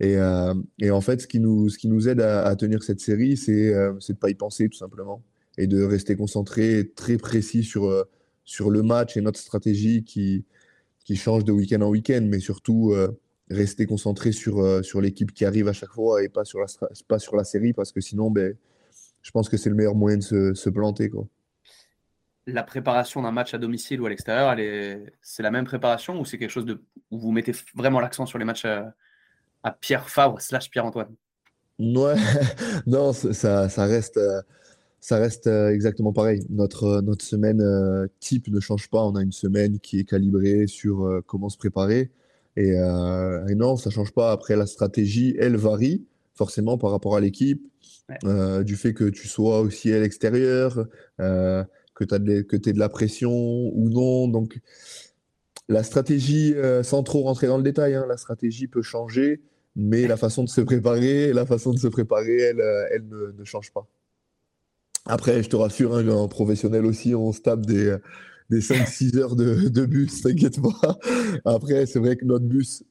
euh, 0.02 0.54
et, 0.78 0.90
en 0.90 1.00
fait, 1.00 1.20
ce 1.20 1.26
qui 1.26 1.40
nous, 1.40 1.68
ce 1.68 1.78
qui 1.78 1.88
nous 1.88 2.08
aide 2.08 2.20
à, 2.20 2.54
tenir 2.56 2.82
cette 2.82 3.00
série, 3.00 3.36
c'est 3.36 3.72
de 3.72 3.98
ne 4.08 4.14
pas 4.14 4.30
y 4.30 4.34
penser 4.34 4.68
tout 4.68 4.78
simplement 4.78 5.22
et 5.56 5.66
de 5.66 5.82
rester 5.82 6.14
concentré, 6.14 6.92
très 6.94 7.16
précis 7.16 7.64
sur, 7.64 8.06
sur 8.44 8.70
le 8.70 8.82
match 8.82 9.16
et 9.16 9.20
notre 9.20 9.40
stratégie 9.40 10.04
qui, 10.04 10.44
qui 11.08 11.16
change 11.16 11.42
de 11.42 11.52
week-end 11.52 11.80
en 11.80 11.88
week-end, 11.88 12.20
mais 12.22 12.38
surtout 12.38 12.92
euh, 12.92 13.08
rester 13.48 13.86
concentré 13.86 14.30
sur, 14.30 14.58
euh, 14.58 14.82
sur 14.82 15.00
l'équipe 15.00 15.32
qui 15.32 15.46
arrive 15.46 15.66
à 15.66 15.72
chaque 15.72 15.92
fois 15.92 16.22
et 16.22 16.28
pas 16.28 16.44
sur 16.44 16.58
la, 16.58 16.66
pas 17.08 17.18
sur 17.18 17.34
la 17.34 17.44
série, 17.44 17.72
parce 17.72 17.92
que 17.92 18.02
sinon, 18.02 18.30
ben, 18.30 18.54
je 19.22 19.30
pense 19.30 19.48
que 19.48 19.56
c'est 19.56 19.70
le 19.70 19.74
meilleur 19.74 19.94
moyen 19.94 20.18
de 20.18 20.22
se, 20.22 20.52
se 20.52 20.68
planter. 20.68 21.08
Quoi. 21.08 21.26
La 22.46 22.62
préparation 22.62 23.22
d'un 23.22 23.30
match 23.30 23.54
à 23.54 23.58
domicile 23.58 24.02
ou 24.02 24.06
à 24.06 24.10
l'extérieur, 24.10 24.54
c'est 25.22 25.42
la 25.42 25.50
même 25.50 25.64
préparation 25.64 26.20
ou 26.20 26.26
c'est 26.26 26.36
quelque 26.36 26.50
chose 26.50 26.66
de, 26.66 26.82
où 27.10 27.18
vous 27.18 27.32
mettez 27.32 27.52
vraiment 27.74 28.00
l'accent 28.00 28.26
sur 28.26 28.38
les 28.38 28.44
matchs 28.44 28.66
à, 28.66 28.92
Pierre 29.80 30.10
Favre 30.10 30.42
slash 30.42 30.68
Pierre-Antoine? 30.68 31.14
Ouais, 31.78 32.16
non, 32.86 33.14
ça, 33.14 33.70
ça 33.70 33.84
reste. 33.86 34.18
Euh, 34.18 34.42
ça 35.00 35.18
reste 35.18 35.46
euh, 35.46 35.70
exactement 35.70 36.12
pareil. 36.12 36.44
Notre, 36.50 36.84
euh, 36.84 37.02
notre 37.02 37.24
semaine 37.24 37.60
euh, 37.60 38.06
type 38.20 38.48
ne 38.48 38.60
change 38.60 38.88
pas. 38.90 39.02
On 39.04 39.14
a 39.14 39.22
une 39.22 39.32
semaine 39.32 39.78
qui 39.78 40.00
est 40.00 40.04
calibrée 40.04 40.66
sur 40.66 41.22
comment 41.26 41.48
se 41.48 41.58
préparer. 41.58 42.10
Et, 42.56 42.74
non, 43.54 43.76
ça 43.76 43.90
ne 43.90 43.94
change 43.94 44.12
pas. 44.12 44.32
Après, 44.32 44.56
la 44.56 44.66
stratégie, 44.66 45.36
elle 45.38 45.56
varie 45.56 46.04
forcément 46.34 46.76
par 46.76 46.90
rapport 46.90 47.16
à 47.16 47.20
l'équipe, 47.20 47.62
du 48.64 48.76
fait 48.76 48.94
que 48.94 49.04
tu 49.04 49.28
sois 49.28 49.60
aussi 49.60 49.92
à 49.92 50.00
l'extérieur, 50.00 50.88
que 51.18 52.04
tu 52.04 52.14
aies 52.68 52.72
de 52.72 52.78
la 52.80 52.88
pression 52.88 53.32
ou 53.32 53.88
non. 53.90 54.26
Donc, 54.26 54.58
la 55.68 55.84
stratégie, 55.84 56.56
sans 56.82 57.04
trop 57.04 57.22
rentrer 57.22 57.46
dans 57.46 57.58
le 57.58 57.62
détail, 57.62 57.94
hein, 57.94 58.06
la 58.08 58.16
stratégie 58.16 58.66
peut 58.66 58.82
changer, 58.82 59.40
mais 59.76 60.08
la 60.08 60.16
façon 60.16 60.42
de 60.42 60.48
se 60.48 60.60
préparer, 60.60 61.32
la 61.32 61.46
façon 61.46 61.72
de 61.72 61.78
se 61.78 61.88
préparer, 61.88 62.38
elle, 62.38 62.62
elle 62.90 63.04
ne 63.38 63.44
change 63.44 63.72
pas. 63.72 63.86
Après, 65.08 65.42
je 65.42 65.48
te 65.48 65.56
rassure, 65.56 65.96
hein, 65.96 66.06
en 66.08 66.28
professionnel 66.28 66.84
aussi, 66.84 67.14
on 67.14 67.32
se 67.32 67.40
tape 67.40 67.64
des, 67.64 67.96
des 68.50 68.60
5-6 68.60 69.16
heures 69.18 69.36
de, 69.36 69.68
de 69.68 69.86
bus, 69.86 70.22
t'inquiète 70.22 70.60
pas. 70.60 70.98
Après, 71.44 71.86
c'est 71.86 71.98
vrai 71.98 72.16
que 72.16 72.24
notre 72.24 72.44
bus, 72.44 72.84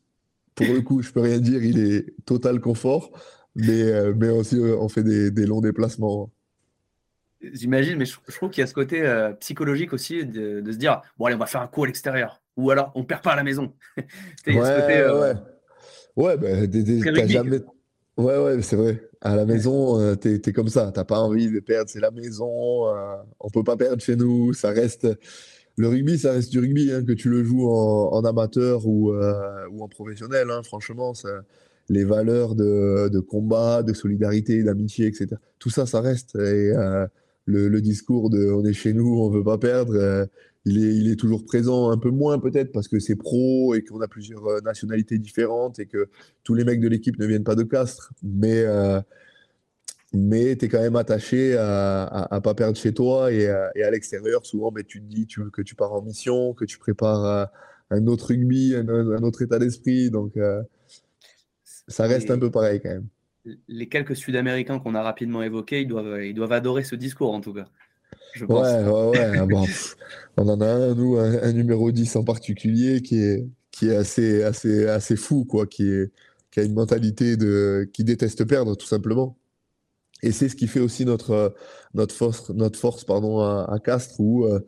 pour 0.55 0.67
le 0.67 0.81
coup, 0.81 1.01
je 1.01 1.11
peux 1.11 1.21
rien 1.21 1.39
dire, 1.39 1.63
il 1.63 1.79
est 1.79 2.13
total 2.25 2.59
confort, 2.59 3.11
mais, 3.55 3.83
euh, 3.83 4.13
mais 4.15 4.29
aussi 4.29 4.57
euh, 4.57 4.77
on 4.79 4.89
fait 4.89 5.03
des, 5.03 5.31
des 5.31 5.45
longs 5.45 5.61
déplacements. 5.61 6.31
J'imagine, 7.39 7.97
mais 7.97 8.05
je, 8.05 8.15
trouve 8.35 8.49
qu'il 8.49 8.61
y 8.61 8.63
a 8.63 8.67
ce 8.67 8.73
côté 8.73 9.01
euh, 9.01 9.31
psychologique 9.33 9.93
aussi 9.93 10.25
de, 10.25 10.59
de, 10.61 10.71
se 10.71 10.77
dire 10.77 11.01
bon, 11.19 11.25
allez, 11.25 11.35
on 11.35 11.39
va 11.39 11.45
faire 11.45 11.61
un 11.61 11.67
coup 11.67 11.83
à 11.83 11.87
l'extérieur, 11.87 12.41
ou 12.55 12.71
alors 12.71 12.91
on 12.95 13.03
perd 13.03 13.21
pas 13.21 13.33
à 13.33 13.35
la 13.35 13.43
maison. 13.43 13.73
ouais, 14.47 14.55
ouais. 14.55 15.33
Ouais, 16.15 16.35
bah, 16.35 16.47
t'as 16.65 17.27
jamais 17.27 17.59
Ouais, 18.17 18.37
ouais, 18.37 18.61
c'est 18.63 18.75
vrai. 18.75 19.09
À 19.21 19.35
la 19.35 19.45
maison, 19.45 19.99
euh, 19.99 20.15
t'es, 20.15 20.39
comme 20.51 20.69
ça. 20.69 20.91
T'as 20.91 21.03
pas 21.03 21.19
envie 21.19 21.51
de 21.51 21.59
perdre. 21.59 21.89
C'est 21.89 21.99
la 21.99 22.09
maison. 22.11 22.87
euh, 22.87 23.15
on 23.39 23.49
peut 23.49 23.63
pas 23.63 23.77
perdre 23.77 24.01
chez 24.01 24.15
nous. 24.15 24.53
Ça 24.53 24.69
reste. 24.71 25.07
Le 25.77 25.87
rugby, 25.89 26.17
ça 26.19 26.33
reste 26.33 26.51
du 26.51 26.59
rugby, 26.59 26.91
hein, 26.91 27.03
que 27.05 27.13
tu 27.13 27.29
le 27.29 27.43
joues 27.43 27.69
en, 27.69 28.11
en 28.13 28.25
amateur 28.25 28.87
ou, 28.87 29.11
euh, 29.13 29.67
ou 29.71 29.83
en 29.83 29.87
professionnel. 29.87 30.49
hein. 30.51 30.63
franchement, 30.63 31.13
ça- 31.13 31.43
les 31.89 32.03
valeurs 32.05 32.55
de, 32.55 33.09
de 33.09 33.19
combat, 33.19 33.83
de 33.83 33.93
solidarité, 33.93 34.63
d'amitié, 34.63 35.07
etc. 35.07 35.39
Tout 35.59 35.69
ça, 35.69 35.85
ça 35.85 36.01
reste. 36.01 36.35
Et 36.35 36.73
euh, 36.75 37.07
le, 37.45 37.69
le 37.69 37.81
discours 37.81 38.29
de 38.29 38.51
on 38.51 38.65
est 38.65 38.73
chez 38.73 38.93
nous, 38.93 39.19
on 39.21 39.29
veut 39.29 39.43
pas 39.43 39.57
perdre, 39.57 39.93
euh, 39.95 40.25
il 40.67 40.77
est, 40.85 40.95
il 40.95 41.11
est 41.11 41.15
toujours 41.15 41.43
présent, 41.45 41.89
un 41.91 41.97
peu 41.97 42.11
moins 42.11 42.39
peut-être 42.39 42.71
parce 42.71 42.87
que 42.87 42.99
c'est 42.99 43.15
pro 43.15 43.73
et 43.75 43.83
qu'on 43.83 44.01
a 44.01 44.07
plusieurs 44.07 44.45
euh, 44.45 44.61
nationalités 44.61 45.17
différentes 45.17 45.79
et 45.79 45.87
que 45.87 46.09
tous 46.43 46.53
les 46.53 46.63
mecs 46.63 46.79
de 46.79 46.87
l'équipe 46.87 47.17
ne 47.19 47.25
viennent 47.25 47.43
pas 47.43 47.55
de 47.55 47.63
Castres. 47.63 48.11
Mais, 48.21 48.63
euh, 48.65 49.01
mais 50.13 50.55
tu 50.55 50.65
es 50.65 50.69
quand 50.69 50.81
même 50.81 50.95
attaché 50.95 51.55
à, 51.57 52.03
à 52.29 52.41
pas 52.41 52.53
perdre 52.53 52.77
chez 52.77 52.93
toi 52.93 53.31
et 53.31 53.47
à, 53.47 53.71
à 53.75 53.91
l'extérieur. 53.91 54.45
Souvent, 54.45 54.71
ben, 54.71 54.83
tu 54.83 55.01
te 55.01 55.05
dis 55.05 55.25
tu, 55.27 55.41
que 55.51 55.61
tu 55.61 55.75
pars 55.75 55.93
en 55.93 56.01
mission, 56.01 56.53
que 56.53 56.65
tu 56.65 56.77
prépares 56.77 57.25
euh, 57.25 57.45
un 57.89 58.05
autre 58.07 58.27
rugby, 58.27 58.75
un, 58.75 58.87
un 58.89 59.23
autre 59.23 59.41
état 59.41 59.59
d'esprit. 59.59 60.11
Donc, 60.11 60.37
euh, 60.37 60.61
ça 61.87 62.05
reste 62.05 62.29
Et 62.29 62.33
un 62.33 62.39
peu 62.39 62.51
pareil 62.51 62.79
quand 62.81 62.89
même. 62.89 63.07
les 63.67 63.87
quelques 63.87 64.15
Sud-Américains 64.15 64.79
qu'on 64.79 64.95
a 64.95 65.01
rapidement 65.01 65.41
évoqués, 65.41 65.81
ils 65.81 65.87
doivent, 65.87 66.21
ils 66.23 66.33
doivent 66.33 66.51
adorer 66.51 66.83
ce 66.83 66.95
discours 66.95 67.33
en 67.33 67.41
tout 67.41 67.53
cas, 67.53 67.67
je 68.33 68.45
pense. 68.45 68.65
Ouais, 68.65 68.83
ouais, 68.83 69.39
ouais. 69.39 69.47
Bon, 69.47 69.63
pff, 69.65 69.95
on 70.37 70.47
en 70.47 70.61
a 70.61 70.67
un, 70.67 70.95
nous, 70.95 71.17
un, 71.17 71.41
un 71.41 71.53
numéro 71.53 71.91
10 71.91 72.15
en 72.15 72.23
particulier 72.23 73.01
qui 73.01 73.19
est, 73.19 73.47
qui 73.71 73.89
est 73.89 73.95
assez, 73.95 74.43
assez, 74.43 74.87
assez 74.87 75.15
fou, 75.15 75.45
quoi, 75.45 75.65
qui 75.67 75.87
est, 75.89 76.11
qui 76.51 76.59
a 76.59 76.63
une 76.63 76.73
mentalité 76.73 77.37
de, 77.37 77.89
qui 77.93 78.03
déteste 78.03 78.45
perdre, 78.45 78.75
tout 78.75 78.87
simplement. 78.87 79.37
Et 80.23 80.31
c'est 80.31 80.49
ce 80.49 80.55
qui 80.55 80.67
fait 80.67 80.79
aussi 80.79 81.05
notre, 81.05 81.53
notre 81.93 82.15
force, 82.15 82.49
notre 82.51 82.79
force, 82.79 83.03
pardon, 83.03 83.39
à, 83.39 83.67
à 83.71 83.79
Castres, 83.79 84.19
où, 84.19 84.45
euh, 84.45 84.59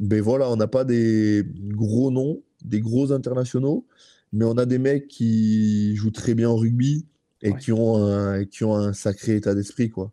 ben 0.00 0.20
voilà, 0.20 0.50
on 0.50 0.56
n'a 0.56 0.66
pas 0.66 0.84
des 0.84 1.44
gros 1.56 2.10
noms, 2.10 2.42
des 2.64 2.80
gros 2.80 3.12
internationaux, 3.12 3.86
mais 4.32 4.44
on 4.44 4.56
a 4.58 4.66
des 4.66 4.78
mecs 4.78 5.06
qui 5.08 5.94
jouent 5.96 6.10
très 6.10 6.34
bien 6.34 6.50
au 6.50 6.56
rugby 6.56 7.06
et 7.42 7.50
Ouais. 7.50 7.58
qui 7.58 7.72
ont 7.72 7.96
un, 8.04 8.44
qui 8.44 8.64
ont 8.64 8.74
un 8.74 8.92
sacré 8.92 9.36
état 9.36 9.54
d'esprit, 9.54 9.90
quoi. 9.90 10.12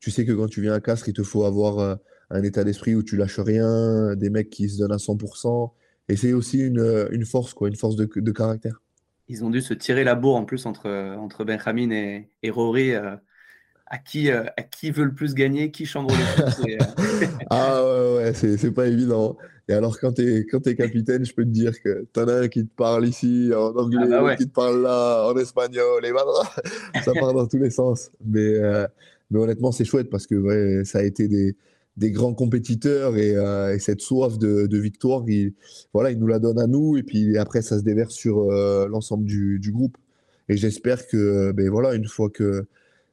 Tu 0.00 0.10
sais 0.10 0.24
que 0.24 0.32
quand 0.32 0.48
tu 0.48 0.60
viens 0.62 0.74
à 0.74 0.80
Castres, 0.80 1.08
il 1.08 1.12
te 1.14 1.22
faut 1.22 1.44
avoir 1.44 1.78
euh, 1.78 1.94
un 2.30 2.42
état 2.42 2.64
d'esprit 2.64 2.94
où 2.94 3.02
tu 3.02 3.16
lâches 3.16 3.40
rien, 3.40 4.14
des 4.16 4.30
mecs 4.30 4.50
qui 4.50 4.68
se 4.68 4.78
donnent 4.78 4.92
à 4.92 4.98
100%. 4.98 5.72
Et 6.08 6.16
c'est 6.16 6.32
aussi 6.32 6.60
une, 6.60 6.80
euh, 6.80 7.08
une 7.10 7.24
force, 7.26 7.52
quoi, 7.54 7.68
une 7.68 7.76
force 7.76 7.96
de, 7.96 8.08
de 8.14 8.32
caractère. 8.32 8.80
Ils 9.28 9.44
ont 9.44 9.50
dû 9.50 9.60
se 9.60 9.74
tirer 9.74 10.04
la 10.04 10.14
bourre 10.14 10.36
en 10.36 10.44
plus 10.44 10.64
entre, 10.66 10.88
entre 11.16 11.44
Benjamin 11.44 11.90
et, 11.90 12.30
et 12.42 12.50
Rory. 12.50 12.92
euh, 12.94 13.16
à, 13.90 13.98
qui, 13.98 14.30
euh, 14.30 14.44
à 14.56 14.62
qui 14.62 14.90
veut 14.90 15.04
le 15.04 15.14
plus 15.14 15.34
gagner, 15.34 15.70
qui 15.70 15.86
chambre 15.86 16.10
le 16.14 16.42
plus. 16.42 16.68
et, 16.68 16.78
euh, 16.80 17.26
Ah 17.50 17.82
ouais, 17.82 18.16
ouais, 18.16 18.34
c'est, 18.34 18.56
c'est 18.58 18.70
pas 18.70 18.86
évident. 18.86 19.36
Et 19.68 19.72
alors, 19.72 19.98
quand 19.98 20.12
t'es, 20.12 20.46
quand 20.50 20.60
t'es 20.60 20.74
capitaine, 20.76 21.24
je 21.24 21.34
peux 21.34 21.44
te 21.44 21.48
dire 21.50 21.72
que 21.82 22.06
t'en 22.12 22.28
as 22.28 22.34
un 22.42 22.48
qui 22.48 22.66
te 22.66 22.74
parle 22.74 23.06
ici 23.06 23.50
en 23.54 23.74
anglais, 23.76 23.98
Ah 24.04 24.08
bah 24.08 24.22
ouais. 24.24 24.36
qui 24.36 24.46
te 24.46 24.52
parle 24.52 24.82
là 24.82 25.26
en 25.30 25.36
espagnol, 25.38 26.04
et 26.04 26.10
voilà, 26.12 26.32
ça 27.04 27.12
part 27.14 27.32
dans 27.34 27.46
tous 27.46 27.58
les 27.58 27.70
sens. 27.70 28.10
Mais, 28.24 28.58
mais 29.30 29.38
honnêtement, 29.38 29.72
c'est 29.72 29.84
chouette 29.84 30.10
parce 30.10 30.26
que 30.26 30.34
ouais, 30.34 30.84
ça 30.84 30.98
a 30.98 31.02
été 31.02 31.28
des, 31.28 31.56
des 31.96 32.10
grands 32.10 32.34
compétiteurs 32.34 33.16
et, 33.16 33.36
euh, 33.36 33.74
et 33.74 33.78
cette 33.78 34.00
soif 34.00 34.38
de, 34.38 34.66
de 34.66 34.78
victoire, 34.78 35.24
il, 35.28 35.52
voilà, 35.92 36.10
il 36.10 36.18
nous 36.18 36.26
la 36.26 36.38
donne 36.38 36.58
à 36.58 36.66
nous 36.66 36.96
et 36.96 37.02
puis 37.02 37.36
après, 37.38 37.62
ça 37.62 37.78
se 37.78 37.82
déverse 37.82 38.14
sur 38.14 38.50
euh, 38.50 38.86
l'ensemble 38.88 39.24
du, 39.24 39.58
du 39.58 39.72
groupe. 39.72 39.96
Et 40.48 40.56
j'espère 40.56 41.06
que, 41.08 41.52
ben 41.52 41.68
voilà, 41.68 41.94
une 41.94 42.06
fois 42.06 42.30
que, 42.30 42.64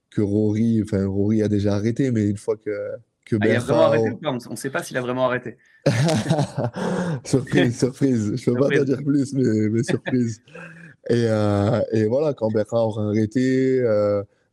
que 0.09 0.21
Rory, 0.21 0.81
enfin, 0.83 1.05
Rory 1.05 1.41
a 1.41 1.47
déjà 1.49 1.75
arrêté, 1.75 2.11
mais 2.11 2.29
une 2.29 2.37
fois 2.37 2.55
que, 2.55 2.71
que 3.25 3.35
Ah, 3.41 3.47
il 3.47 3.55
a 3.55 3.59
vraiment 3.59 3.81
arrêté 3.81 4.03
Bertrand- 4.11 4.35
ou 4.35 4.39
pas? 4.39 4.47
On 4.49 4.51
ne 4.51 4.55
sait 4.57 4.69
pas 4.69 4.83
s'il 4.83 4.95
a 4.97 5.01
vraiment 5.01 5.25
arrêté. 5.25 5.57
surprise, 7.25 7.77
surprise. 7.77 8.35
Je 8.35 8.45
peux 8.51 8.57
pas 8.57 8.69
t'en 8.69 8.83
dire 8.83 9.03
plus, 9.03 9.33
mais, 9.33 9.69
mais 9.69 9.83
surprise. 9.83 10.41
Et, 11.07 11.25
euh, 11.27 11.81
et 11.91 12.05
voilà, 12.07 12.33
quand 12.33 12.49
Bertrand 12.49 12.85
aura 12.85 13.05
arrêté, 13.09 13.79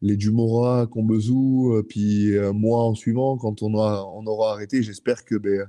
les 0.02 0.16
Dumora, 0.16 0.86
Combezou, 0.88 1.72
euh, 1.74 1.82
puis 1.82 2.36
euh, 2.36 2.52
moi 2.52 2.82
en 2.84 2.94
suivant, 2.94 3.36
quand 3.38 3.62
on 3.62 3.72
aura, 3.74 4.06
on 4.14 4.26
aura 4.26 4.52
arrêté, 4.52 4.82
j'espère 4.82 5.24
que 5.24 5.36
ben, 5.36 5.68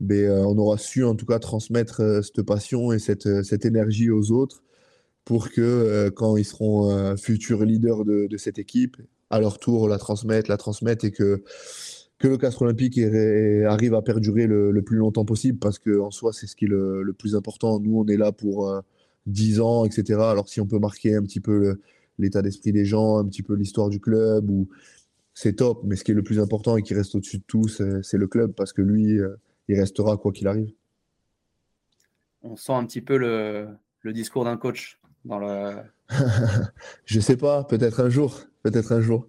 ben, 0.00 0.24
euh, 0.24 0.44
on 0.46 0.58
aura 0.58 0.78
su 0.78 1.04
en 1.04 1.14
tout 1.14 1.26
cas 1.26 1.38
transmettre 1.38 2.02
cette 2.24 2.42
passion 2.42 2.92
et 2.92 2.98
cette, 2.98 3.44
cette 3.44 3.64
énergie 3.66 4.10
aux 4.10 4.32
autres 4.32 4.62
pour 5.24 5.50
que 5.50 6.08
quand 6.10 6.36
ils 6.36 6.44
seront 6.44 7.16
futurs 7.16 7.64
leaders 7.64 8.04
de, 8.04 8.26
de 8.28 8.36
cette 8.36 8.58
équipe, 8.60 8.96
à 9.30 9.40
leur 9.40 9.58
tour 9.58 9.88
la 9.88 9.98
transmettent, 9.98 10.48
la 10.48 10.56
transmettent 10.56 11.04
et 11.04 11.10
que 11.12 11.42
que 12.18 12.28
le 12.28 12.38
Castre 12.38 12.62
Olympique 12.62 12.98
arrive 12.98 13.94
à 13.94 14.02
perdurer 14.02 14.46
le, 14.46 14.70
le 14.70 14.82
plus 14.82 14.96
longtemps 14.96 15.24
possible 15.24 15.58
parce 15.58 15.78
que 15.78 16.00
en 16.00 16.10
soi 16.10 16.32
c'est 16.32 16.46
ce 16.46 16.56
qui 16.56 16.64
est 16.64 16.68
le, 16.68 17.02
le 17.02 17.12
plus 17.12 17.34
important. 17.34 17.78
Nous 17.80 17.98
on 17.98 18.06
est 18.06 18.16
là 18.16 18.32
pour 18.32 18.70
euh, 18.70 18.80
10 19.26 19.60
ans, 19.60 19.84
etc. 19.84 20.30
Alors 20.30 20.48
si 20.48 20.60
on 20.60 20.66
peut 20.66 20.78
marquer 20.78 21.14
un 21.14 21.22
petit 21.22 21.40
peu 21.40 21.58
le- 21.58 21.80
l'état 22.18 22.42
d'esprit 22.42 22.72
des 22.72 22.84
gens, 22.84 23.18
un 23.18 23.24
petit 23.26 23.42
peu 23.42 23.54
l'histoire 23.54 23.88
du 23.88 24.00
club, 24.00 24.48
ou 24.50 24.68
c'est 25.34 25.54
top. 25.54 25.82
Mais 25.84 25.96
ce 25.96 26.04
qui 26.04 26.12
est 26.12 26.14
le 26.14 26.22
plus 26.22 26.40
important 26.40 26.76
et 26.76 26.82
qui 26.82 26.94
reste 26.94 27.14
au-dessus 27.14 27.38
de 27.38 27.44
tout, 27.46 27.68
c'est 27.68 28.16
le 28.16 28.26
club 28.26 28.52
parce 28.52 28.72
que 28.72 28.82
lui, 28.82 29.18
euh, 29.20 29.36
il 29.68 29.78
restera 29.78 30.16
quoi 30.16 30.32
qu'il 30.32 30.48
arrive. 30.48 30.72
On 32.42 32.56
sent 32.56 32.72
un 32.72 32.84
petit 32.86 33.00
peu 33.00 33.16
le, 33.16 33.68
le 34.02 34.12
discours 34.12 34.44
d'un 34.44 34.56
coach. 34.56 34.98
Dans 35.24 35.38
le... 35.38 35.76
Je 37.04 37.18
sais 37.20 37.36
pas, 37.36 37.64
peut-être 37.64 38.00
un 38.00 38.08
jour, 38.08 38.40
peut-être 38.62 38.92
un 38.92 39.00
jour. 39.00 39.26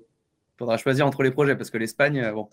faudra 0.59 0.77
choisir 0.77 1.07
entre 1.07 1.23
les 1.23 1.31
projets 1.31 1.55
parce 1.55 1.71
que 1.71 1.77
l'Espagne, 1.77 2.19
euh, 2.19 2.31
bon, 2.33 2.47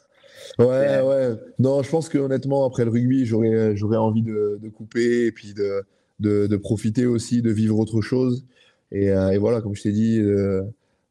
Ouais, 0.59 0.67
Mais- 0.67 1.01
ouais. 1.03 1.37
Non, 1.59 1.83
je 1.83 1.91
pense 1.91 2.09
que 2.09 2.19
honnêtement, 2.19 2.65
après 2.67 2.85
le 2.85 2.91
rugby, 2.91 3.25
j'aurais, 3.27 3.77
j'aurais 3.77 3.99
envie 3.99 4.23
de, 4.23 4.59
de 4.61 4.69
couper 4.69 5.27
et 5.27 5.33
puis 5.33 5.53
de, 5.55 5.85
de, 6.21 6.47
de 6.47 6.57
profiter 6.57 7.07
aussi, 7.07 7.43
de 7.43 7.51
vivre 7.51 7.79
autre 7.79 8.01
chose. 8.01 8.45
Et, 8.91 9.11
euh, 9.11 9.31
et 9.31 9.39
voilà, 9.39 9.61
comme 9.61 9.75
je 9.75 9.83
t'ai 9.83 9.93
dit, 9.93 10.21
euh, 10.21 10.63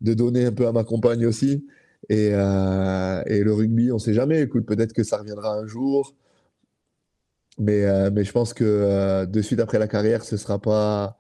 de 0.02 0.14
donner 0.14 0.46
un 0.46 0.52
peu 0.52 0.68
à 0.68 0.72
ma 0.72 0.84
compagne 0.84 1.26
aussi. 1.26 1.66
Et, 2.10 2.30
euh, 2.34 3.24
le 3.28 3.54
rugby, 3.54 3.92
on 3.92 4.00
sait 4.00 4.14
jamais. 4.14 4.42
Écoute, 4.42 4.66
peut-être 4.66 4.94
que 4.94 5.04
ça 5.04 5.18
reviendra 5.18 5.56
un 5.56 5.66
jour. 5.68 6.16
Mais, 7.60 7.84
je 7.84 8.32
pense 8.32 8.54
que 8.54 9.26
de 9.26 9.42
suite 9.42 9.60
après 9.60 9.80
la 9.80 9.88
carrière, 9.88 10.24
ce 10.24 10.38
sera 10.38 10.60
pas, 10.60 11.20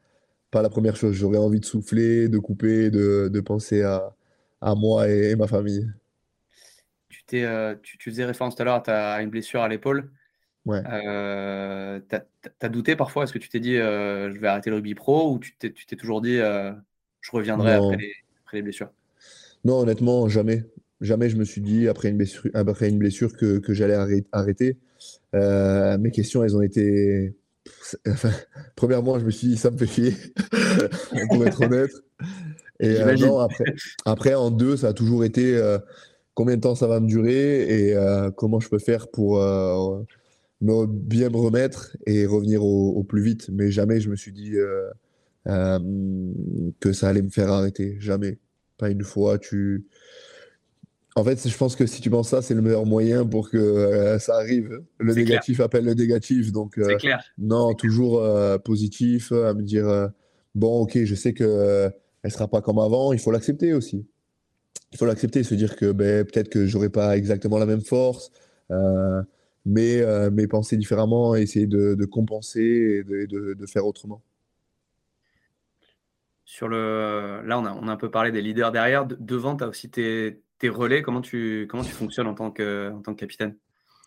la 0.53 0.69
première 0.69 0.95
chose. 0.95 1.13
J'aurais 1.13 1.37
envie 1.37 1.59
de 1.59 1.65
souffler, 1.65 2.27
de 2.27 2.39
couper, 2.39 2.89
de, 2.89 3.39
penser 3.41 3.83
à, 3.83 4.75
moi 4.75 5.09
et, 5.09 5.31
et 5.31 5.35
ma 5.35 5.47
famille. 5.47 5.87
tu, 7.27 7.45
faisais 7.99 8.25
référence 8.25 8.55
tout 8.55 8.61
à 8.63 8.65
l'heure 8.65 8.83
à 8.87 9.21
une 9.21 9.29
blessure 9.29 9.61
à 9.61 9.67
l'épaule. 9.67 10.11
Ouais. 10.65 10.81
Euh, 10.89 11.99
t'as, 12.07 12.69
douté 12.69 12.95
parfois? 12.95 13.23
Est-ce 13.23 13.33
que 13.33 13.39
tu 13.39 13.49
t'es 13.49 13.59
dit 13.59 13.77
euh, 13.77 14.33
je 14.33 14.39
vais 14.39 14.47
arrêter 14.47 14.69
le 14.69 14.77
rugby 14.77 14.95
pro 14.95 15.33
ou 15.33 15.39
tu 15.39 15.55
t'es, 15.57 15.71
tu 15.71 15.85
t'es 15.85 15.95
toujours 15.95 16.21
dit 16.21 16.39
euh, 16.39 16.71
je 17.21 17.31
reviendrai 17.31 17.73
après 17.73 17.97
les, 17.97 18.13
après 18.45 18.57
les 18.57 18.63
blessures? 18.63 18.89
Non, 19.65 19.79
honnêtement, 19.79 20.29
jamais. 20.29 20.65
Jamais 21.01 21.29
je 21.29 21.35
me 21.35 21.43
suis 21.43 21.59
dit, 21.59 21.89
après 21.89 22.09
une 22.09 22.17
blessure, 22.17 22.49
après 22.53 22.87
une 22.87 22.97
blessure 22.97 23.35
que, 23.35 23.59
que 23.59 23.73
j'allais 23.73 23.95
arrê- 23.95 24.25
arrêter. 24.31 24.77
Mes 25.33 26.11
questions, 26.11 26.43
elles 26.43 26.55
ont 26.55 26.61
été... 26.61 27.35
Enfin, 28.07 28.31
premièrement, 28.75 29.19
je 29.19 29.25
me 29.25 29.31
suis 29.31 29.49
dit, 29.49 29.57
ça 29.57 29.69
me 29.69 29.77
fait 29.77 29.87
chier, 29.87 30.13
pour 31.29 31.45
être 31.45 31.61
honnête. 31.61 31.91
Et 32.79 32.99
non, 33.19 33.39
après, 33.39 33.65
après, 34.05 34.33
en 34.33 34.49
deux, 34.49 34.77
ça 34.77 34.89
a 34.89 34.93
toujours 34.93 35.25
été 35.25 35.61
combien 36.35 36.55
de 36.55 36.61
temps 36.61 36.75
ça 36.75 36.87
va 36.87 37.01
me 37.01 37.07
durer 37.07 37.89
et 37.89 37.95
comment 38.37 38.61
je 38.61 38.69
peux 38.69 38.79
faire 38.79 39.09
pour 39.09 39.41
me, 40.63 40.87
bien 40.87 41.29
me 41.29 41.37
remettre 41.37 41.95
et 42.05 42.25
revenir 42.25 42.63
au, 42.63 42.91
au 42.91 43.03
plus 43.03 43.21
vite. 43.21 43.49
Mais 43.51 43.71
jamais 43.71 43.99
je 43.99 44.09
me 44.09 44.15
suis 44.15 44.31
dit 44.31 44.55
euh, 44.55 44.89
euh, 45.47 45.79
que 46.79 46.93
ça 46.93 47.09
allait 47.09 47.21
me 47.21 47.29
faire 47.29 47.49
arrêter. 47.49 47.97
Jamais. 47.99 48.39
Pas 48.77 48.89
une 48.89 49.03
fois. 49.03 49.37
Tu... 49.37 49.85
En 51.15 51.23
fait, 51.23 51.47
je 51.47 51.57
pense 51.57 51.75
que 51.75 51.85
si 51.85 52.01
tu 52.01 52.09
penses 52.09 52.29
ça, 52.29 52.41
c'est 52.41 52.55
le 52.55 52.61
meilleur 52.61 52.85
moyen 52.85 53.25
pour 53.25 53.49
que 53.49 53.57
euh, 53.57 54.17
ça 54.19 54.35
arrive. 54.35 54.81
Le 54.97 55.13
négatif 55.13 55.59
appelle 55.59 55.85
le 55.85 55.93
négatif. 55.93 56.51
Donc, 56.51 56.79
clair. 56.97 57.23
non, 57.37 57.73
toujours 57.75 58.23
positif, 58.63 59.31
à 59.31 59.53
me 59.53 59.61
dire 59.61 60.09
bon, 60.55 60.81
ok, 60.81 61.03
je 61.03 61.15
sais 61.15 61.33
que 61.33 61.91
elle 62.23 62.31
sera 62.31 62.47
pas 62.47 62.61
comme 62.61 62.79
avant. 62.79 63.13
Il 63.13 63.19
faut 63.19 63.31
l'accepter 63.31 63.73
aussi. 63.73 64.07
Il 64.93 64.97
faut 64.97 65.05
l'accepter, 65.05 65.43
se 65.43 65.55
dire 65.55 65.75
que 65.75 65.91
ben, 65.91 66.23
peut-être 66.23 66.49
que 66.49 66.65
j'aurai 66.65 66.89
pas 66.89 67.17
exactement 67.17 67.57
la 67.57 67.65
même 67.65 67.81
force, 67.81 68.31
euh, 68.71 69.21
mais, 69.65 70.01
euh, 70.01 70.29
mais 70.31 70.47
penser 70.47 70.77
différemment, 70.77 71.35
essayer 71.35 71.67
de, 71.67 71.95
de 71.95 72.05
compenser 72.05 72.61
et 72.61 73.03
de, 73.03 73.25
de- 73.25 73.53
de 73.53 73.65
faire 73.65 73.85
autrement. 73.85 74.21
Sur 76.45 76.67
le... 76.67 77.41
Là, 77.45 77.57
on 77.59 77.65
a, 77.65 77.73
on 77.73 77.87
a 77.87 77.91
un 77.91 77.97
peu 77.97 78.11
parlé 78.11 78.31
des 78.31 78.41
leaders 78.41 78.71
derrière. 78.71 79.05
De- 79.05 79.17
devant, 79.19 79.55
tu 79.55 79.63
as 79.63 79.67
aussi 79.67 79.89
tes, 79.89 80.41
tes 80.59 80.69
relais. 80.69 81.01
Comment 81.01 81.21
tu, 81.21 81.67
comment 81.69 81.83
tu 81.83 81.91
fonctionnes 81.91 82.27
en 82.27 82.35
tant 82.35 82.51
que, 82.51 82.91
en 82.91 83.01
tant 83.01 83.13
que 83.13 83.19
capitaine? 83.19 83.55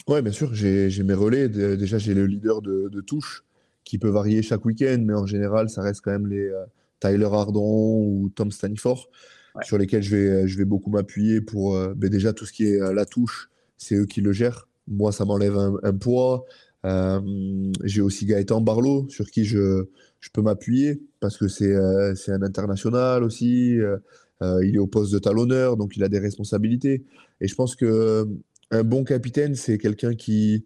Ouais, 0.06 0.22
bien 0.22 0.32
sûr, 0.32 0.54
j'ai 0.54 0.90
j'ai 0.90 1.02
mes 1.02 1.14
relais. 1.14 1.48
Déjà, 1.48 1.98
j'ai 1.98 2.14
le 2.14 2.26
leader 2.26 2.62
de, 2.62 3.00
touche 3.00 3.44
qui 3.84 3.98
peut 3.98 4.10
varier 4.10 4.42
chaque 4.42 4.64
week-end, 4.64 4.98
mais 5.00 5.14
en 5.14 5.26
général, 5.26 5.68
ça 5.70 5.82
reste 5.82 6.02
quand 6.02 6.12
même 6.12 6.26
les 6.26 6.46
euh, 6.48 6.64
Tyler 7.00 7.28
Ardon 7.32 8.04
ou 8.04 8.30
Tom 8.34 8.50
Stanifort. 8.50 9.08
sur 9.62 9.78
lesquels 9.78 10.02
je 10.02 10.14
vais, 10.14 10.48
je 10.48 10.58
vais 10.58 10.64
beaucoup 10.64 10.90
m'appuyer 10.90 11.40
pour 11.40 11.78
ben 11.94 12.10
déjà 12.10 12.32
tout 12.32 12.44
ce 12.44 12.52
qui 12.52 12.66
est 12.66 12.78
la 12.92 13.06
touche, 13.06 13.50
c'est 13.78 13.94
eux 13.96 14.06
qui 14.06 14.20
le 14.20 14.32
gèrent. 14.32 14.68
Moi, 14.88 15.12
ça 15.12 15.24
m'enlève 15.24 15.56
un, 15.82 15.92
poids. 15.94 16.44
J'ai 17.84 18.00
aussi 18.00 18.26
Gaëtan 18.26 18.60
Barlow 18.60 19.08
sur 19.08 19.30
qui 19.30 19.44
je, 19.44 19.84
je 20.20 20.30
peux 20.32 20.42
m'appuyer 20.42 21.02
parce 21.20 21.36
que 21.36 21.48
c'est 21.48 21.74
un 21.74 22.42
international 22.42 23.24
aussi. 23.24 23.78
il 24.40 24.74
est 24.74 24.78
au 24.78 24.86
poste 24.86 25.12
de 25.12 25.18
talonneur, 25.18 25.76
donc 25.76 25.96
il 25.96 26.04
a 26.04 26.08
des 26.08 26.18
responsabilités. 26.18 27.04
Et 27.40 27.48
je 27.48 27.54
pense 27.54 27.74
que 27.74 28.28
un 28.70 28.82
bon 28.82 29.04
capitaine, 29.04 29.54
c'est 29.54 29.78
quelqu'un 29.78 30.14
qui, 30.14 30.64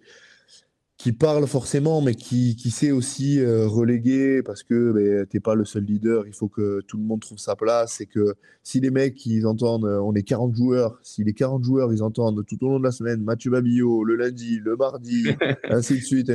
qui 1.01 1.13
parle 1.13 1.47
forcément, 1.47 2.03
mais 2.03 2.15
qui, 2.15 2.57
qui 2.57 2.71
sait 2.71 2.91
aussi 2.91 3.41
euh, 3.41 3.67
reléguer 3.67 4.43
parce 4.43 4.63
que 4.63 5.25
tu 5.31 5.37
n'es 5.37 5.41
pas 5.41 5.55
le 5.55 5.65
seul 5.65 5.85
leader. 5.85 6.27
Il 6.27 6.35
faut 6.35 6.49
que 6.49 6.83
tout 6.87 6.99
le 6.99 7.05
monde 7.05 7.21
trouve 7.21 7.39
sa 7.39 7.57
place 7.57 8.03
et 8.03 8.07
que 8.07 8.35
si 8.63 8.81
les 8.81 8.91
mecs, 8.91 9.25
ils 9.25 9.47
entendent, 9.47 9.87
euh, 9.87 9.99
on 10.03 10.13
est 10.13 10.23
40 10.23 10.55
joueurs, 10.55 10.99
si 11.03 11.25
les 11.25 11.33
40 11.33 11.65
joueurs, 11.65 11.91
ils 11.91 12.03
entendent 12.03 12.45
tout 12.47 12.63
au 12.63 12.69
long 12.69 12.79
de 12.79 12.85
la 12.85 12.93
semaine 12.93 13.23
Mathieu 13.23 13.51
Babillot, 13.51 14.05
le 14.05 14.17
lundi, 14.17 14.59
le 14.63 14.77
mardi, 14.77 15.25
ainsi 15.71 15.95
de 15.95 16.05
suite, 16.05 16.33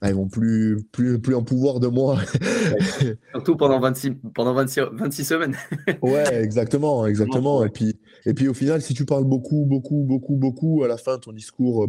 ah, 0.00 0.08
ils 0.08 0.16
vont 0.16 0.26
plus, 0.26 0.82
plus, 0.90 1.20
plus 1.20 1.36
en 1.36 1.44
pouvoir 1.44 1.78
de 1.78 1.86
moi. 1.86 2.18
Surtout 3.30 3.56
pendant 3.56 3.78
26, 3.78 4.14
pendant 4.34 4.52
26, 4.52 4.80
26 4.94 5.24
semaines. 5.24 5.56
ouais, 6.02 6.42
exactement, 6.42 7.06
exactement. 7.06 7.64
Et 7.64 7.68
puis, 7.68 8.00
et 8.26 8.34
puis 8.34 8.48
au 8.48 8.54
final, 8.54 8.82
si 8.82 8.94
tu 8.94 9.04
parles 9.04 9.26
beaucoup, 9.26 9.64
beaucoup, 9.64 10.02
beaucoup, 10.02 10.34
beaucoup, 10.34 10.82
à 10.82 10.88
la 10.88 10.96
fin, 10.96 11.18
ton 11.18 11.32
discours, 11.32 11.88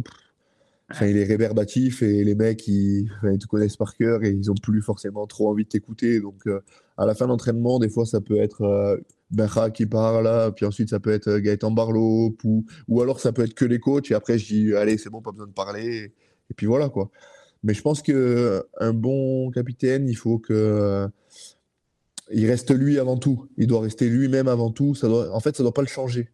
Il 1.00 1.16
est 1.16 1.24
réverbatif 1.24 2.02
et 2.02 2.24
les 2.24 2.34
mecs, 2.34 2.68
ils, 2.68 3.10
te 3.40 3.46
connaissent 3.46 3.76
par 3.76 3.94
cœur 3.96 4.22
et 4.22 4.30
ils 4.30 4.50
ont 4.50 4.54
plus 4.54 4.82
forcément 4.82 5.26
trop 5.26 5.48
envie 5.48 5.64
de 5.64 5.68
t'écouter. 5.68 6.20
Donc, 6.20 6.46
euh, 6.46 6.60
à 6.98 7.06
la 7.06 7.14
fin 7.14 7.26
d'entraînement, 7.26 7.78
des 7.78 7.88
fois, 7.88 8.04
ça 8.04 8.20
peut 8.20 8.36
être 8.36 8.62
euh, 8.62 8.98
Benja 9.30 9.70
qui 9.70 9.86
parle, 9.86 10.52
puis 10.54 10.66
ensuite, 10.66 10.90
ça 10.90 11.00
peut 11.00 11.12
être 11.12 11.28
euh, 11.28 11.40
Gaëtan 11.40 11.70
Barlow, 11.70 12.36
ou, 12.44 12.66
ou 12.86 13.00
alors 13.00 13.18
ça 13.18 13.32
peut 13.32 13.42
être 13.42 13.54
que 13.54 13.64
les 13.64 13.80
coachs. 13.80 14.10
Et 14.10 14.14
après, 14.14 14.38
je 14.38 14.46
dis, 14.46 14.74
allez, 14.74 14.98
c'est 14.98 15.08
bon, 15.08 15.22
pas 15.22 15.32
besoin 15.32 15.46
de 15.46 15.52
parler. 15.52 16.12
Et 16.50 16.54
puis 16.54 16.66
voilà, 16.66 16.90
quoi. 16.90 17.10
Mais 17.62 17.72
je 17.72 17.80
pense 17.80 18.02
qu'un 18.02 18.92
bon 18.92 19.50
capitaine, 19.50 20.06
il 20.08 20.16
faut 20.16 20.38
que. 20.38 21.08
il 22.30 22.46
reste 22.46 22.72
lui 22.72 22.98
avant 22.98 23.16
tout. 23.16 23.48
Il 23.56 23.68
doit 23.68 23.80
rester 23.80 24.08
lui-même 24.10 24.48
avant 24.48 24.70
tout. 24.70 24.94
En 25.02 25.40
fait, 25.40 25.56
ça 25.56 25.62
ne 25.62 25.64
doit 25.64 25.74
pas 25.74 25.80
le 25.80 25.88
changer. 25.88 26.28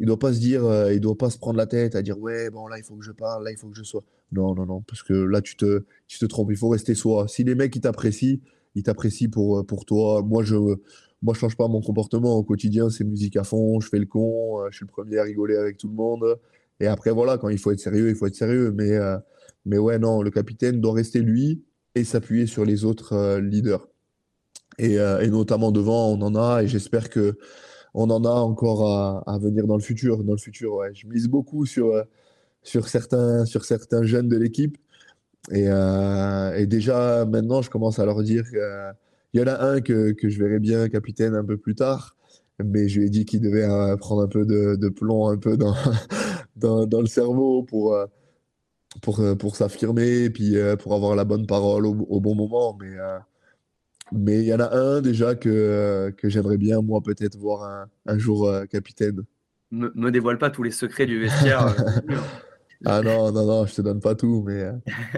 Il 0.00 0.06
doit 0.06 0.18
pas 0.18 0.32
se 0.32 0.40
dire, 0.40 0.64
euh, 0.64 0.92
il 0.92 1.00
doit 1.00 1.16
pas 1.16 1.30
se 1.30 1.38
prendre 1.38 1.56
la 1.56 1.66
tête 1.66 1.94
à 1.94 2.02
dire 2.02 2.18
ouais 2.18 2.50
bon 2.50 2.66
là 2.66 2.78
il 2.78 2.84
faut 2.84 2.96
que 2.96 3.04
je 3.04 3.12
parle, 3.12 3.44
là 3.44 3.52
il 3.52 3.56
faut 3.56 3.68
que 3.68 3.76
je 3.76 3.84
sois. 3.84 4.04
Non 4.32 4.54
non 4.54 4.66
non 4.66 4.82
parce 4.82 5.02
que 5.02 5.12
là 5.12 5.40
tu 5.40 5.56
te 5.56 5.84
tu 6.08 6.18
te 6.18 6.26
trompes. 6.26 6.50
Il 6.50 6.56
faut 6.56 6.68
rester 6.68 6.94
soi. 6.94 7.28
Si 7.28 7.44
les 7.44 7.54
mecs 7.54 7.74
ils 7.76 7.80
t'apprécient, 7.80 8.38
ils 8.74 8.82
t'apprécient 8.82 9.30
pour 9.30 9.58
euh, 9.60 9.62
pour 9.64 9.84
toi. 9.84 10.22
Moi 10.22 10.42
je 10.42 10.56
moi 11.22 11.34
je 11.34 11.38
change 11.38 11.56
pas 11.56 11.68
mon 11.68 11.80
comportement 11.80 12.36
au 12.36 12.42
quotidien. 12.42 12.90
C'est 12.90 13.04
musique 13.04 13.36
à 13.36 13.44
fond. 13.44 13.80
Je 13.80 13.88
fais 13.88 13.98
le 13.98 14.06
con. 14.06 14.60
Euh, 14.60 14.68
je 14.70 14.76
suis 14.76 14.84
le 14.84 14.90
premier 14.90 15.18
à 15.18 15.22
rigoler 15.22 15.56
avec 15.56 15.78
tout 15.78 15.88
le 15.88 15.94
monde. 15.94 16.38
Et 16.80 16.86
après 16.86 17.12
voilà 17.12 17.38
quand 17.38 17.48
il 17.48 17.58
faut 17.58 17.70
être 17.70 17.80
sérieux, 17.80 18.08
il 18.08 18.16
faut 18.16 18.26
être 18.26 18.34
sérieux. 18.34 18.72
Mais 18.72 18.98
mais 19.64 19.78
ouais 19.78 19.98
non 19.98 20.20
le 20.22 20.30
capitaine 20.30 20.80
doit 20.80 20.94
rester 20.94 21.20
lui 21.20 21.64
et 21.94 22.04
s'appuyer 22.04 22.46
sur 22.46 22.64
les 22.64 22.84
autres 22.84 23.38
leaders. 23.38 23.88
Et, 24.78 24.94
et 24.96 25.30
notamment 25.30 25.72
devant 25.72 26.10
on 26.10 26.20
en 26.20 26.34
a 26.34 26.62
et 26.62 26.68
j'espère 26.68 27.08
que 27.08 27.38
on 27.96 28.10
en 28.10 28.24
a 28.24 28.30
encore 28.30 29.24
à, 29.26 29.38
venir 29.38 29.66
dans 29.66 29.76
le 29.76 29.82
futur. 29.82 30.22
Dans 30.22 30.34
le 30.34 30.38
futur, 30.38 30.74
ouais. 30.74 30.94
Je 30.94 31.06
mise 31.06 31.28
beaucoup 31.28 31.64
sur, 31.64 31.88
euh, 31.88 32.02
sur, 32.62 32.88
certains, 32.88 33.46
sur 33.46 33.64
certains 33.64 34.04
jeunes 34.04 34.28
de 34.28 34.36
l'équipe. 34.36 34.76
Euh, 35.52 36.54
et, 36.54 36.66
déjà, 36.66 37.24
maintenant, 37.24 37.62
je 37.62 37.70
commence 37.70 37.98
à 37.98 38.04
leur 38.04 38.22
dire 38.22 38.44
qu'il 38.50 39.40
y 39.40 39.42
en 39.42 39.46
a 39.46 39.64
un 39.64 39.80
que, 39.80 40.14
je 40.22 40.38
verrai 40.38 40.58
bien 40.58 40.90
capitaine 40.90 41.34
un 41.34 41.44
peu 41.44 41.56
plus 41.56 41.74
tard. 41.74 42.16
Mais 42.62 42.86
je 42.88 43.00
lui 43.00 43.06
ai 43.06 43.10
dit 43.10 43.24
qu'il 43.24 43.40
devait 43.40 43.64
euh, 43.64 43.96
prendre 43.96 44.22
un 44.22 44.28
peu 44.28 44.44
de, 44.44 44.88
plomb 44.90 45.28
un 45.28 45.38
peu 45.38 45.56
dans, 46.56 46.86
dans, 46.86 47.00
le 47.00 47.06
cerveau 47.06 47.62
pour, 47.62 47.96
pour, 49.00 49.22
pour 49.38 49.56
s'affirmer 49.56 50.28
puis 50.28 50.56
pour 50.80 50.94
avoir 50.94 51.16
la 51.16 51.24
bonne 51.24 51.46
parole 51.46 51.86
au, 51.86 52.20
bon 52.20 52.34
moment. 52.34 52.76
Mais 52.78 52.90
mais 54.12 54.38
il 54.38 54.44
y 54.44 54.54
en 54.54 54.60
a 54.60 54.74
un 54.74 55.00
déjà 55.00 55.34
que, 55.34 56.14
que 56.16 56.28
j'aimerais 56.28 56.58
bien, 56.58 56.80
moi, 56.80 57.00
peut-être 57.00 57.36
voir 57.36 57.64
un, 57.64 57.88
un 58.06 58.18
jour 58.18 58.48
euh, 58.48 58.64
capitaine. 58.66 59.24
Me, 59.70 59.92
me 59.94 60.10
dévoile 60.10 60.38
pas 60.38 60.50
tous 60.50 60.62
les 60.62 60.70
secrets 60.70 61.06
du 61.06 61.18
vestiaire. 61.18 61.66
Euh, 61.66 62.16
ah 62.84 63.02
non, 63.02 63.32
non, 63.32 63.46
non, 63.46 63.66
je 63.66 63.74
te 63.74 63.82
donne 63.82 64.00
pas 64.00 64.14
tout, 64.14 64.44
mais 64.46 64.62
euh, 64.62 64.72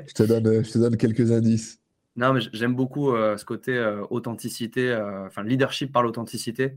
je, 0.06 0.14
te 0.14 0.22
donne, 0.22 0.64
je 0.64 0.70
te 0.72 0.78
donne 0.78 0.96
quelques 0.96 1.32
indices. 1.32 1.78
Non, 2.16 2.32
mais 2.32 2.40
j'aime 2.52 2.74
beaucoup 2.74 3.12
ce 3.14 3.44
côté 3.44 3.78
authenticité, 4.10 4.92
enfin 5.24 5.44
leadership 5.44 5.92
par 5.92 6.02
l'authenticité. 6.02 6.76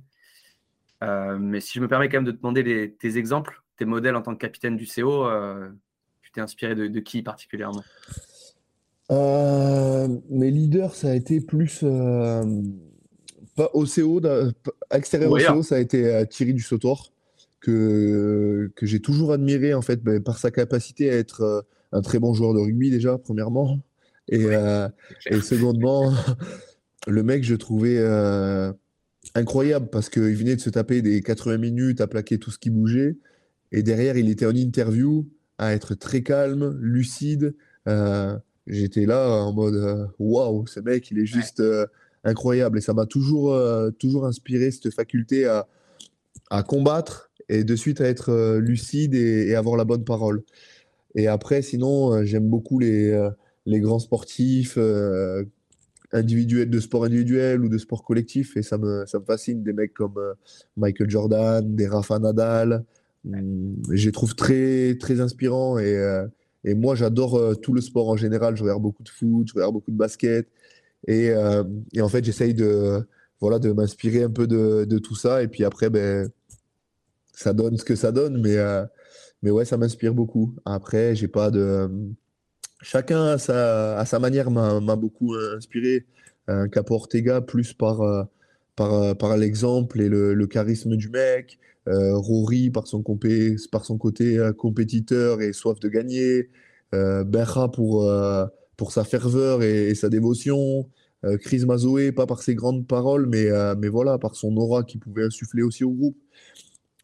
mais 1.01 1.59
si 1.59 1.73
je 1.73 1.79
me 1.79 1.87
permets 1.87 2.09
quand 2.09 2.17
même 2.17 2.25
de 2.25 2.31
te 2.31 2.37
demander 2.37 2.95
tes 2.99 3.17
exemples, 3.17 3.63
tes 3.75 3.85
modèles 3.85 4.15
en 4.15 4.21
tant 4.21 4.35
que 4.35 4.37
capitaine 4.37 4.77
du 4.77 4.85
CO, 4.85 5.27
tu 6.21 6.31
t'es 6.31 6.41
inspiré 6.41 6.75
de, 6.75 6.85
de 6.85 6.99
qui 6.99 7.23
particulièrement? 7.23 7.81
euh, 7.81 8.40
mes 9.11 10.51
leaders, 10.51 10.95
ça 10.95 11.09
a 11.09 11.15
été 11.15 11.41
plus. 11.41 11.81
Euh, 11.83 12.43
pas 13.55 13.69
au 13.73 13.85
CO, 13.85 14.21
extérieur 14.91 15.31
au 15.31 15.37
CO, 15.37 15.63
ça 15.63 15.75
a 15.75 15.79
été 15.79 16.05
euh, 16.05 16.25
Thierry 16.25 16.53
Dussotor, 16.53 17.11
que, 17.59 18.71
que 18.75 18.85
j'ai 18.85 19.01
toujours 19.01 19.33
admiré 19.33 19.73
en 19.73 19.81
fait 19.81 20.01
ben, 20.01 20.23
par 20.23 20.37
sa 20.37 20.51
capacité 20.51 21.09
à 21.09 21.15
être 21.15 21.65
un 21.91 22.01
très 22.01 22.19
bon 22.19 22.33
joueur 22.33 22.53
de 22.53 22.59
rugby 22.59 22.89
déjà, 22.89 23.17
premièrement. 23.17 23.79
Et, 24.29 24.45
et 25.25 25.41
secondement, 25.41 26.13
le 27.07 27.23
mec, 27.23 27.43
je 27.43 27.55
trouvais 27.55 27.99
incroyable 29.35 29.87
parce 29.91 30.09
qu'il 30.09 30.35
venait 30.35 30.55
de 30.55 30.61
se 30.61 30.69
taper 30.69 31.01
des 31.01 31.21
80 31.21 31.57
minutes 31.57 32.01
à 32.01 32.07
plaquer 32.07 32.37
tout 32.37 32.51
ce 32.51 32.57
qui 32.57 32.69
bougeait. 32.69 33.17
Et 33.71 33.83
derrière, 33.83 34.17
il 34.17 34.29
était 34.29 34.45
en 34.45 34.55
interview 34.55 35.27
à 35.57 35.73
être 35.73 35.95
très 35.95 36.23
calme, 36.23 36.77
lucide. 36.81 37.55
Euh, 37.87 38.37
j'étais 38.67 39.05
là 39.05 39.43
en 39.43 39.53
mode 39.53 39.75
euh, 39.75 40.05
waouh, 40.19 40.67
ce 40.67 40.79
mec, 40.79 41.09
il 41.11 41.19
est 41.19 41.25
juste 41.25 41.59
euh, 41.59 41.85
incroyable. 42.23 42.77
Et 42.77 42.81
ça 42.81 42.93
m'a 42.93 43.05
toujours, 43.05 43.53
euh, 43.53 43.91
toujours 43.91 44.25
inspiré 44.25 44.71
cette 44.71 44.93
faculté 44.93 45.45
à, 45.45 45.67
à, 46.49 46.63
combattre 46.63 47.31
et 47.49 47.63
de 47.63 47.75
suite 47.75 48.01
à 48.01 48.05
être 48.05 48.57
lucide 48.57 49.15
et, 49.15 49.55
avoir 49.55 49.75
la 49.77 49.85
bonne 49.85 50.05
parole. 50.05 50.43
Et 51.15 51.27
après, 51.27 51.61
sinon, 51.61 52.23
j'aime 52.23 52.47
beaucoup 52.47 52.79
les, 52.79 53.29
les 53.65 53.79
grands 53.81 53.99
sportifs 53.99 54.77
individuels, 56.13 56.69
de 56.69 56.79
sport 56.79 57.03
individuel 57.03 57.61
ou 57.65 57.67
de 57.67 57.77
sport 57.77 58.05
collectif. 58.05 58.55
Et 58.55 58.63
ça 58.63 58.77
me, 58.77 59.05
ça 59.05 59.19
me 59.19 59.25
fascine, 59.25 59.63
des 59.63 59.73
mecs 59.73 59.93
comme 59.93 60.17
Michael 60.77 61.09
Jordan, 61.09 61.75
des 61.75 61.87
Rafa 61.87 62.19
Nadal. 62.19 62.85
Hum, 63.25 63.75
je 63.91 64.05
les 64.05 64.11
trouve 64.13 64.35
très, 64.35 64.95
très 64.97 65.19
inspirants 65.19 65.77
et 65.77 65.97
et 66.63 66.73
moi, 66.73 66.95
j'adore 66.95 67.35
euh, 67.37 67.55
tout 67.55 67.73
le 67.73 67.81
sport 67.81 68.09
en 68.09 68.17
général. 68.17 68.55
Je 68.55 68.63
regarde 68.63 68.81
beaucoup 68.81 69.03
de 69.03 69.09
foot, 69.09 69.47
je 69.47 69.53
regarde 69.53 69.73
beaucoup 69.73 69.91
de 69.91 69.97
basket. 69.97 70.47
Et, 71.07 71.29
euh, 71.29 71.63
et 71.93 72.01
en 72.01 72.09
fait, 72.09 72.23
j'essaye 72.23 72.53
de, 72.53 73.03
voilà, 73.39 73.59
de 73.59 73.71
m'inspirer 73.71 74.23
un 74.23 74.29
peu 74.29 74.47
de, 74.47 74.85
de, 74.85 74.99
tout 74.99 75.15
ça. 75.15 75.41
Et 75.43 75.47
puis 75.47 75.63
après, 75.63 75.89
ben, 75.89 76.29
ça 77.33 77.53
donne 77.53 77.77
ce 77.77 77.85
que 77.85 77.95
ça 77.95 78.11
donne. 78.11 78.39
Mais, 78.41 78.57
euh, 78.57 78.85
mais 79.41 79.49
ouais, 79.49 79.65
ça 79.65 79.77
m'inspire 79.77 80.13
beaucoup. 80.13 80.55
Après, 80.65 81.15
j'ai 81.15 81.27
pas 81.27 81.49
de. 81.49 81.89
Chacun 82.83 83.25
à 83.25 83.37
sa, 83.37 83.99
à 83.99 84.05
sa 84.05 84.19
manière 84.19 84.49
m'a 84.51 84.95
beaucoup 84.95 85.35
inspiré. 85.55 86.05
Un 86.47 86.67
Capo 86.67 86.95
Ortega, 86.95 87.39
plus 87.39 87.73
par, 87.73 88.27
par, 88.75 89.15
par 89.17 89.37
l'exemple 89.37 90.01
et 90.01 90.09
le, 90.09 90.33
le, 90.33 90.47
charisme 90.47 90.95
du 90.95 91.09
mec. 91.09 91.59
Euh, 91.87 92.15
Rory 92.15 92.69
par 92.69 92.85
son, 92.85 93.01
compé 93.01 93.55
par 93.71 93.85
son 93.85 93.97
côté 93.97 94.37
euh, 94.37 94.53
compétiteur 94.53 95.41
et 95.41 95.51
soif 95.51 95.79
de 95.79 95.89
gagner, 95.89 96.49
euh, 96.93 97.23
Berra 97.23 97.71
pour, 97.71 98.07
pour 98.77 98.91
sa 98.91 99.03
ferveur 99.03 99.63
et, 99.63 99.95
sa 99.95 100.09
dévotion, 100.09 100.89
Chris 101.41 101.65
Mazoé 101.65 102.11
pas 102.11 102.25
par 102.25 102.41
ses 102.41 102.55
grandes 102.55 102.87
paroles, 102.87 103.27
mais, 103.27 103.47
mais 103.77 103.89
voilà, 103.89 104.17
par 104.17 104.35
son 104.35 104.55
aura 104.57 104.83
qui 104.83 104.97
pouvait 104.97 105.25
insuffler 105.25 105.61
aussi 105.61 105.83
au 105.83 105.91
groupe. 105.91 106.17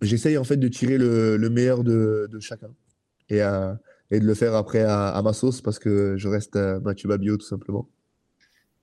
J'essaye 0.02 0.38
en 0.38 0.44
fait 0.44 0.58
de 0.58 0.68
tirer 0.68 0.98
le, 0.98 1.38
le 1.38 1.50
meilleur 1.50 1.84
de, 1.84 2.28
de, 2.32 2.40
chacun 2.40 2.70
et, 3.30 3.42
et 4.12 4.20
de 4.20 4.26
le 4.26 4.34
faire 4.34 4.56
après 4.56 4.82
à, 4.82 5.22
ma 5.24 5.34
sauce 5.34 5.62
parce 5.62 5.78
que 5.78 6.18
je 6.18 6.28
reste 6.28 6.56
Mathieu 6.56 7.10
Babio 7.10 7.38
tout 7.38 7.46
simplement. 7.46 7.88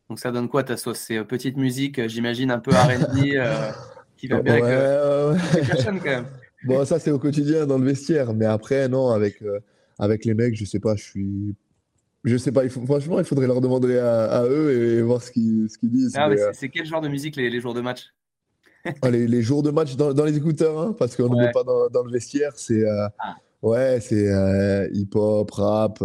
Donc 0.09 0.21
ça 0.21 0.31
donne 0.31 0.49
quoi 0.49 0.62
ta 0.62 0.77
sauce? 0.77 0.99
C'est 0.99 1.23
petite 1.25 1.57
musique, 1.57 2.07
j'imagine 2.07 2.53
un 2.53 2.61
peu 2.61 2.71
R&B 2.71 3.35
qui 4.17 4.29
va 4.29 4.43
bien 4.43 4.55
avec, 4.55 6.03
quand 6.03 6.05
même. 6.05 6.27
Bon, 6.65 6.83
ça, 6.85 6.99
c'est 6.99 7.11
au 7.11 7.19
quotidien 7.19 7.67
dans 7.67 7.79
le 7.79 7.85
vestiaire. 7.85 8.33
Mais 8.33 8.47
après, 8.47 8.89
non, 8.89 9.11
avec, 9.11 9.43
euh, 9.43 9.61
avec 9.99 10.25
les 10.25 10.35
mecs, 10.35 10.57
je 10.57 10.65
sais 10.65 10.81
pas, 10.81 10.97
je 10.97 11.05
suis. 11.05 11.55
Je 12.25 12.39
sais 12.39 12.53
pas, 12.53 12.65
il 12.65 12.71
faut, 12.71 12.85
franchement, 12.87 13.19
il 13.19 13.25
faudrait 13.27 13.47
leur 13.47 13.61
demander 13.61 13.99
à, 13.99 14.45
eux 14.45 14.73
et, 14.73 15.03
voir 15.03 15.23
ce 15.23 15.31
qu'ils 15.31 15.69
ce 15.69 15.77
qu'ils 15.77 15.91
disent. 15.91 16.15
Ah, 16.17 16.31
euh, 16.31 16.51
c'est 16.55 16.71
quel 16.71 16.87
genre 16.87 17.03
de 17.03 17.09
musique 17.09 17.37
les, 17.37 17.51
les 17.51 17.61
jours 17.61 17.75
de 17.75 17.83
match? 17.83 18.15
Ah, 19.03 19.11
les, 19.11 19.27
les, 19.27 19.41
jours 19.41 19.62
de 19.62 19.71
match 19.71 19.97
dans, 19.97 20.12
dans 20.12 20.27
les 20.27 20.37
écouteurs, 20.37 20.79
hein, 20.79 20.95
parce 20.99 21.17
qu'on 21.17 21.31
ne 21.31 21.43
met 21.43 21.51
pas 21.53 21.65
dans, 21.65 21.89
dans, 21.89 22.03
le 22.03 22.12
vestiaire. 22.12 22.53
C'est 22.55 22.83
euh, 22.87 23.09
ah. 23.19 23.37
ouais, 23.62 23.99
c'est 24.01 24.31
hip-hop, 24.93 25.51
rap. 25.51 26.03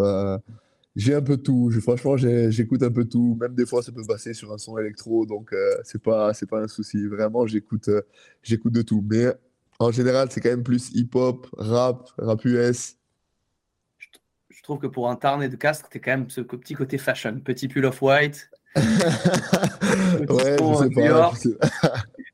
J'ai 0.99 1.15
un 1.15 1.21
peu 1.21 1.37
tout. 1.37 1.71
franchement, 1.79 2.17
j'écoute 2.17 2.83
un 2.83 2.91
peu 2.91 3.05
tout. 3.05 3.37
Même 3.39 3.55
des 3.55 3.65
fois, 3.65 3.81
ça 3.81 3.93
peut 3.93 4.03
passer 4.05 4.33
sur 4.33 4.51
un 4.51 4.57
son 4.57 4.77
électro, 4.77 5.25
donc 5.25 5.53
euh, 5.53 5.77
c'est 5.85 6.03
pas, 6.03 6.33
c'est 6.33 6.45
pas 6.45 6.59
un 6.59 6.67
souci. 6.67 7.07
Vraiment, 7.07 7.47
j'écoute, 7.47 7.87
euh, 7.87 8.01
j'écoute 8.43 8.73
de 8.73 8.81
tout. 8.81 9.01
Mais 9.09 9.27
en 9.79 9.91
général, 9.91 10.27
c'est 10.29 10.41
quand 10.41 10.49
même 10.49 10.61
plus 10.61 10.91
hip-hop, 10.93 11.47
rap, 11.57 12.09
rap 12.17 12.43
US. 12.43 12.97
Je 14.49 14.61
trouve 14.61 14.79
que 14.79 14.87
pour 14.87 15.09
un 15.09 15.15
Tarn 15.15 15.41
et 15.41 15.47
de 15.47 15.55
Castres, 15.55 15.87
es 15.93 15.99
quand 15.99 16.11
même 16.11 16.29
ce 16.29 16.41
petit 16.41 16.73
côté 16.73 16.97
fashion, 16.97 17.39
petit 17.39 17.69
pull 17.69 17.85
of 17.85 18.01
white. 18.01 18.49
ouais, 18.75 18.83
je 20.59 20.75
sais 20.83 20.89
pas. 20.89 21.31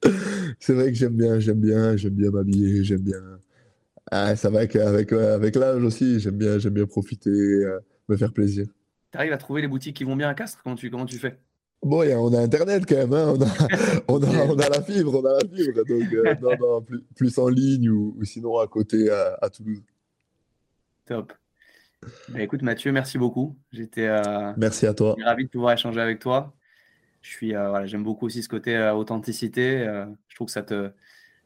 c'est 0.59 0.73
vrai 0.73 0.87
que 0.87 0.97
j'aime 0.97 1.13
bien, 1.13 1.39
j'aime 1.39 1.59
bien, 1.59 1.95
j'aime 1.97 2.15
bien 2.15 2.31
m'habiller, 2.31 2.83
j'aime 2.83 3.01
bien. 3.01 3.21
Ah, 4.09 4.35
ça 4.35 4.49
va 4.49 4.57
avec, 4.57 4.75
avec, 4.75 5.13
avec 5.13 5.55
l'âge 5.55 5.83
aussi. 5.83 6.19
J'aime 6.19 6.37
bien, 6.37 6.57
j'aime 6.57 6.73
bien 6.73 6.87
profiter. 6.87 7.29
Euh, 7.29 7.79
me 8.09 8.17
faire 8.17 8.33
plaisir. 8.33 8.65
Tu 9.11 9.17
arrives 9.17 9.33
à 9.33 9.37
trouver 9.37 9.61
les 9.61 9.67
boutiques 9.67 9.95
qui 9.95 10.03
vont 10.03 10.15
bien 10.15 10.29
à 10.29 10.33
Castres? 10.33 10.61
Comment 10.63 10.75
tu, 10.75 10.89
comment 10.89 11.05
tu 11.05 11.17
fais? 11.17 11.37
Bon, 11.85 11.99
on 11.99 12.33
a 12.33 12.39
Internet 12.39 12.83
quand 12.87 12.95
même, 12.95 13.13
hein. 13.13 13.35
on, 14.07 14.23
a, 14.23 14.25
on, 14.47 14.57
a, 14.59 14.69
la 14.69 14.81
fibre, 14.81 15.21
on 15.21 15.25
a 15.25 15.33
la 15.33 15.39
fibre. 15.47 15.83
Donc, 15.85 16.13
euh, 16.13 16.35
non, 16.41 16.57
non, 16.59 16.85
plus, 17.15 17.37
en 17.37 17.47
ligne 17.47 17.89
ou, 17.89 18.17
sinon 18.23 18.57
à 18.57 18.67
côté 18.67 19.09
à, 19.11 19.49
Toulouse. 19.51 19.83
Top. 21.05 21.31
Bah, 22.29 22.41
écoute, 22.41 22.63
Mathieu, 22.63 22.91
merci 22.91 23.19
beaucoup. 23.19 23.55
J'étais 23.71 24.07
euh, 24.07 24.53
merci 24.57 24.87
à 24.87 24.95
toi. 24.95 25.15
ravi 25.23 25.45
de 25.45 25.49
pouvoir 25.49 25.73
échanger 25.73 26.01
avec 26.01 26.17
toi. 26.17 26.55
Je 27.21 27.29
suis, 27.29 27.55
euh, 27.55 27.69
voilà, 27.69 27.85
j'aime 27.85 28.03
beaucoup 28.03 28.25
aussi 28.25 28.41
ce 28.41 28.49
côté 28.49 28.79
authenticité. 28.95 29.85
je 30.27 30.35
trouve 30.35 30.47
que 30.47 30.53
ça 30.53 30.63
te, 30.63 30.89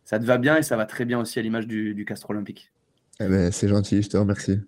ça 0.06 0.20
te 0.20 0.26
va 0.26 0.38
bien 0.38 0.56
et 0.56 0.64
ça 0.64 0.78
va 0.78 0.86
très 0.86 1.04
bien 1.04 1.20
aussi 1.20 1.38
à 1.40 1.42
l'image 1.42 1.68
du, 1.68 1.94
du 1.94 2.06
Castre 2.06 2.30
Olympique. 2.30 2.72
Eh 3.20 3.28
ben, 3.28 3.52
c'est 3.52 3.68
gentil, 3.68 4.02
je 4.02 4.10
te 4.10 4.16
remercie. 4.16 4.62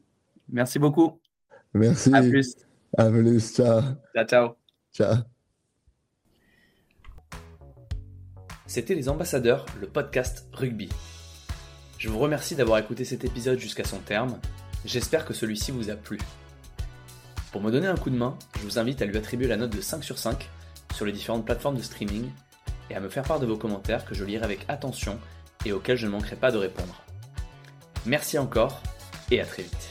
Merci 0.50 0.80
beaucoup. 0.80 1.20
Merci. 1.74 2.13
À 2.13 2.22
plus. 2.22 2.55
À 2.97 3.09
plus. 3.09 3.53
Ciao. 3.53 3.82
Ciao, 4.13 4.26
ciao. 4.26 4.49
Ciao. 4.93 5.15
C'était 8.67 8.95
Les 8.95 9.09
Ambassadeurs, 9.09 9.65
le 9.80 9.88
podcast 9.88 10.47
rugby. 10.53 10.89
Je 11.97 12.09
vous 12.09 12.19
remercie 12.19 12.55
d'avoir 12.55 12.80
écouté 12.80 13.05
cet 13.05 13.26
épisode 13.26 13.59
jusqu'à 13.59 13.84
son 13.84 13.99
terme. 13.99 14.39
J'espère 14.86 15.26
que 15.26 15.34
celui-ci 15.34 15.72
vous 15.72 15.89
a 15.89 15.95
plu. 15.95 16.17
Pour 17.51 17.61
me 17.61 17.69
donner 17.69 17.88
un 17.88 17.97
coup 17.97 18.09
de 18.09 18.15
main, 18.15 18.38
je 18.57 18.63
vous 18.63 18.80
invite 18.80 19.01
à 19.01 19.05
lui 19.05 19.17
attribuer 19.17 19.47
la 19.47 19.57
note 19.57 19.76
de 19.76 19.82
5 19.82 20.03
sur 20.03 20.17
5 20.17 20.49
sur 20.95 21.05
les 21.05 21.11
différentes 21.11 21.45
plateformes 21.45 21.76
de 21.76 21.82
streaming 21.82 22.30
et 22.89 22.95
à 22.95 22.99
me 22.99 23.09
faire 23.09 23.24
part 23.24 23.39
de 23.39 23.45
vos 23.45 23.57
commentaires 23.57 24.05
que 24.05 24.15
je 24.15 24.24
lirai 24.24 24.43
avec 24.43 24.65
attention 24.67 25.19
et 25.65 25.74
auxquels 25.74 25.97
je 25.97 26.07
ne 26.07 26.11
manquerai 26.11 26.36
pas 26.36 26.51
de 26.51 26.57
répondre. 26.57 27.03
Merci 28.05 28.38
encore 28.38 28.82
et 29.30 29.41
à 29.41 29.45
très 29.45 29.63
vite. 29.63 29.91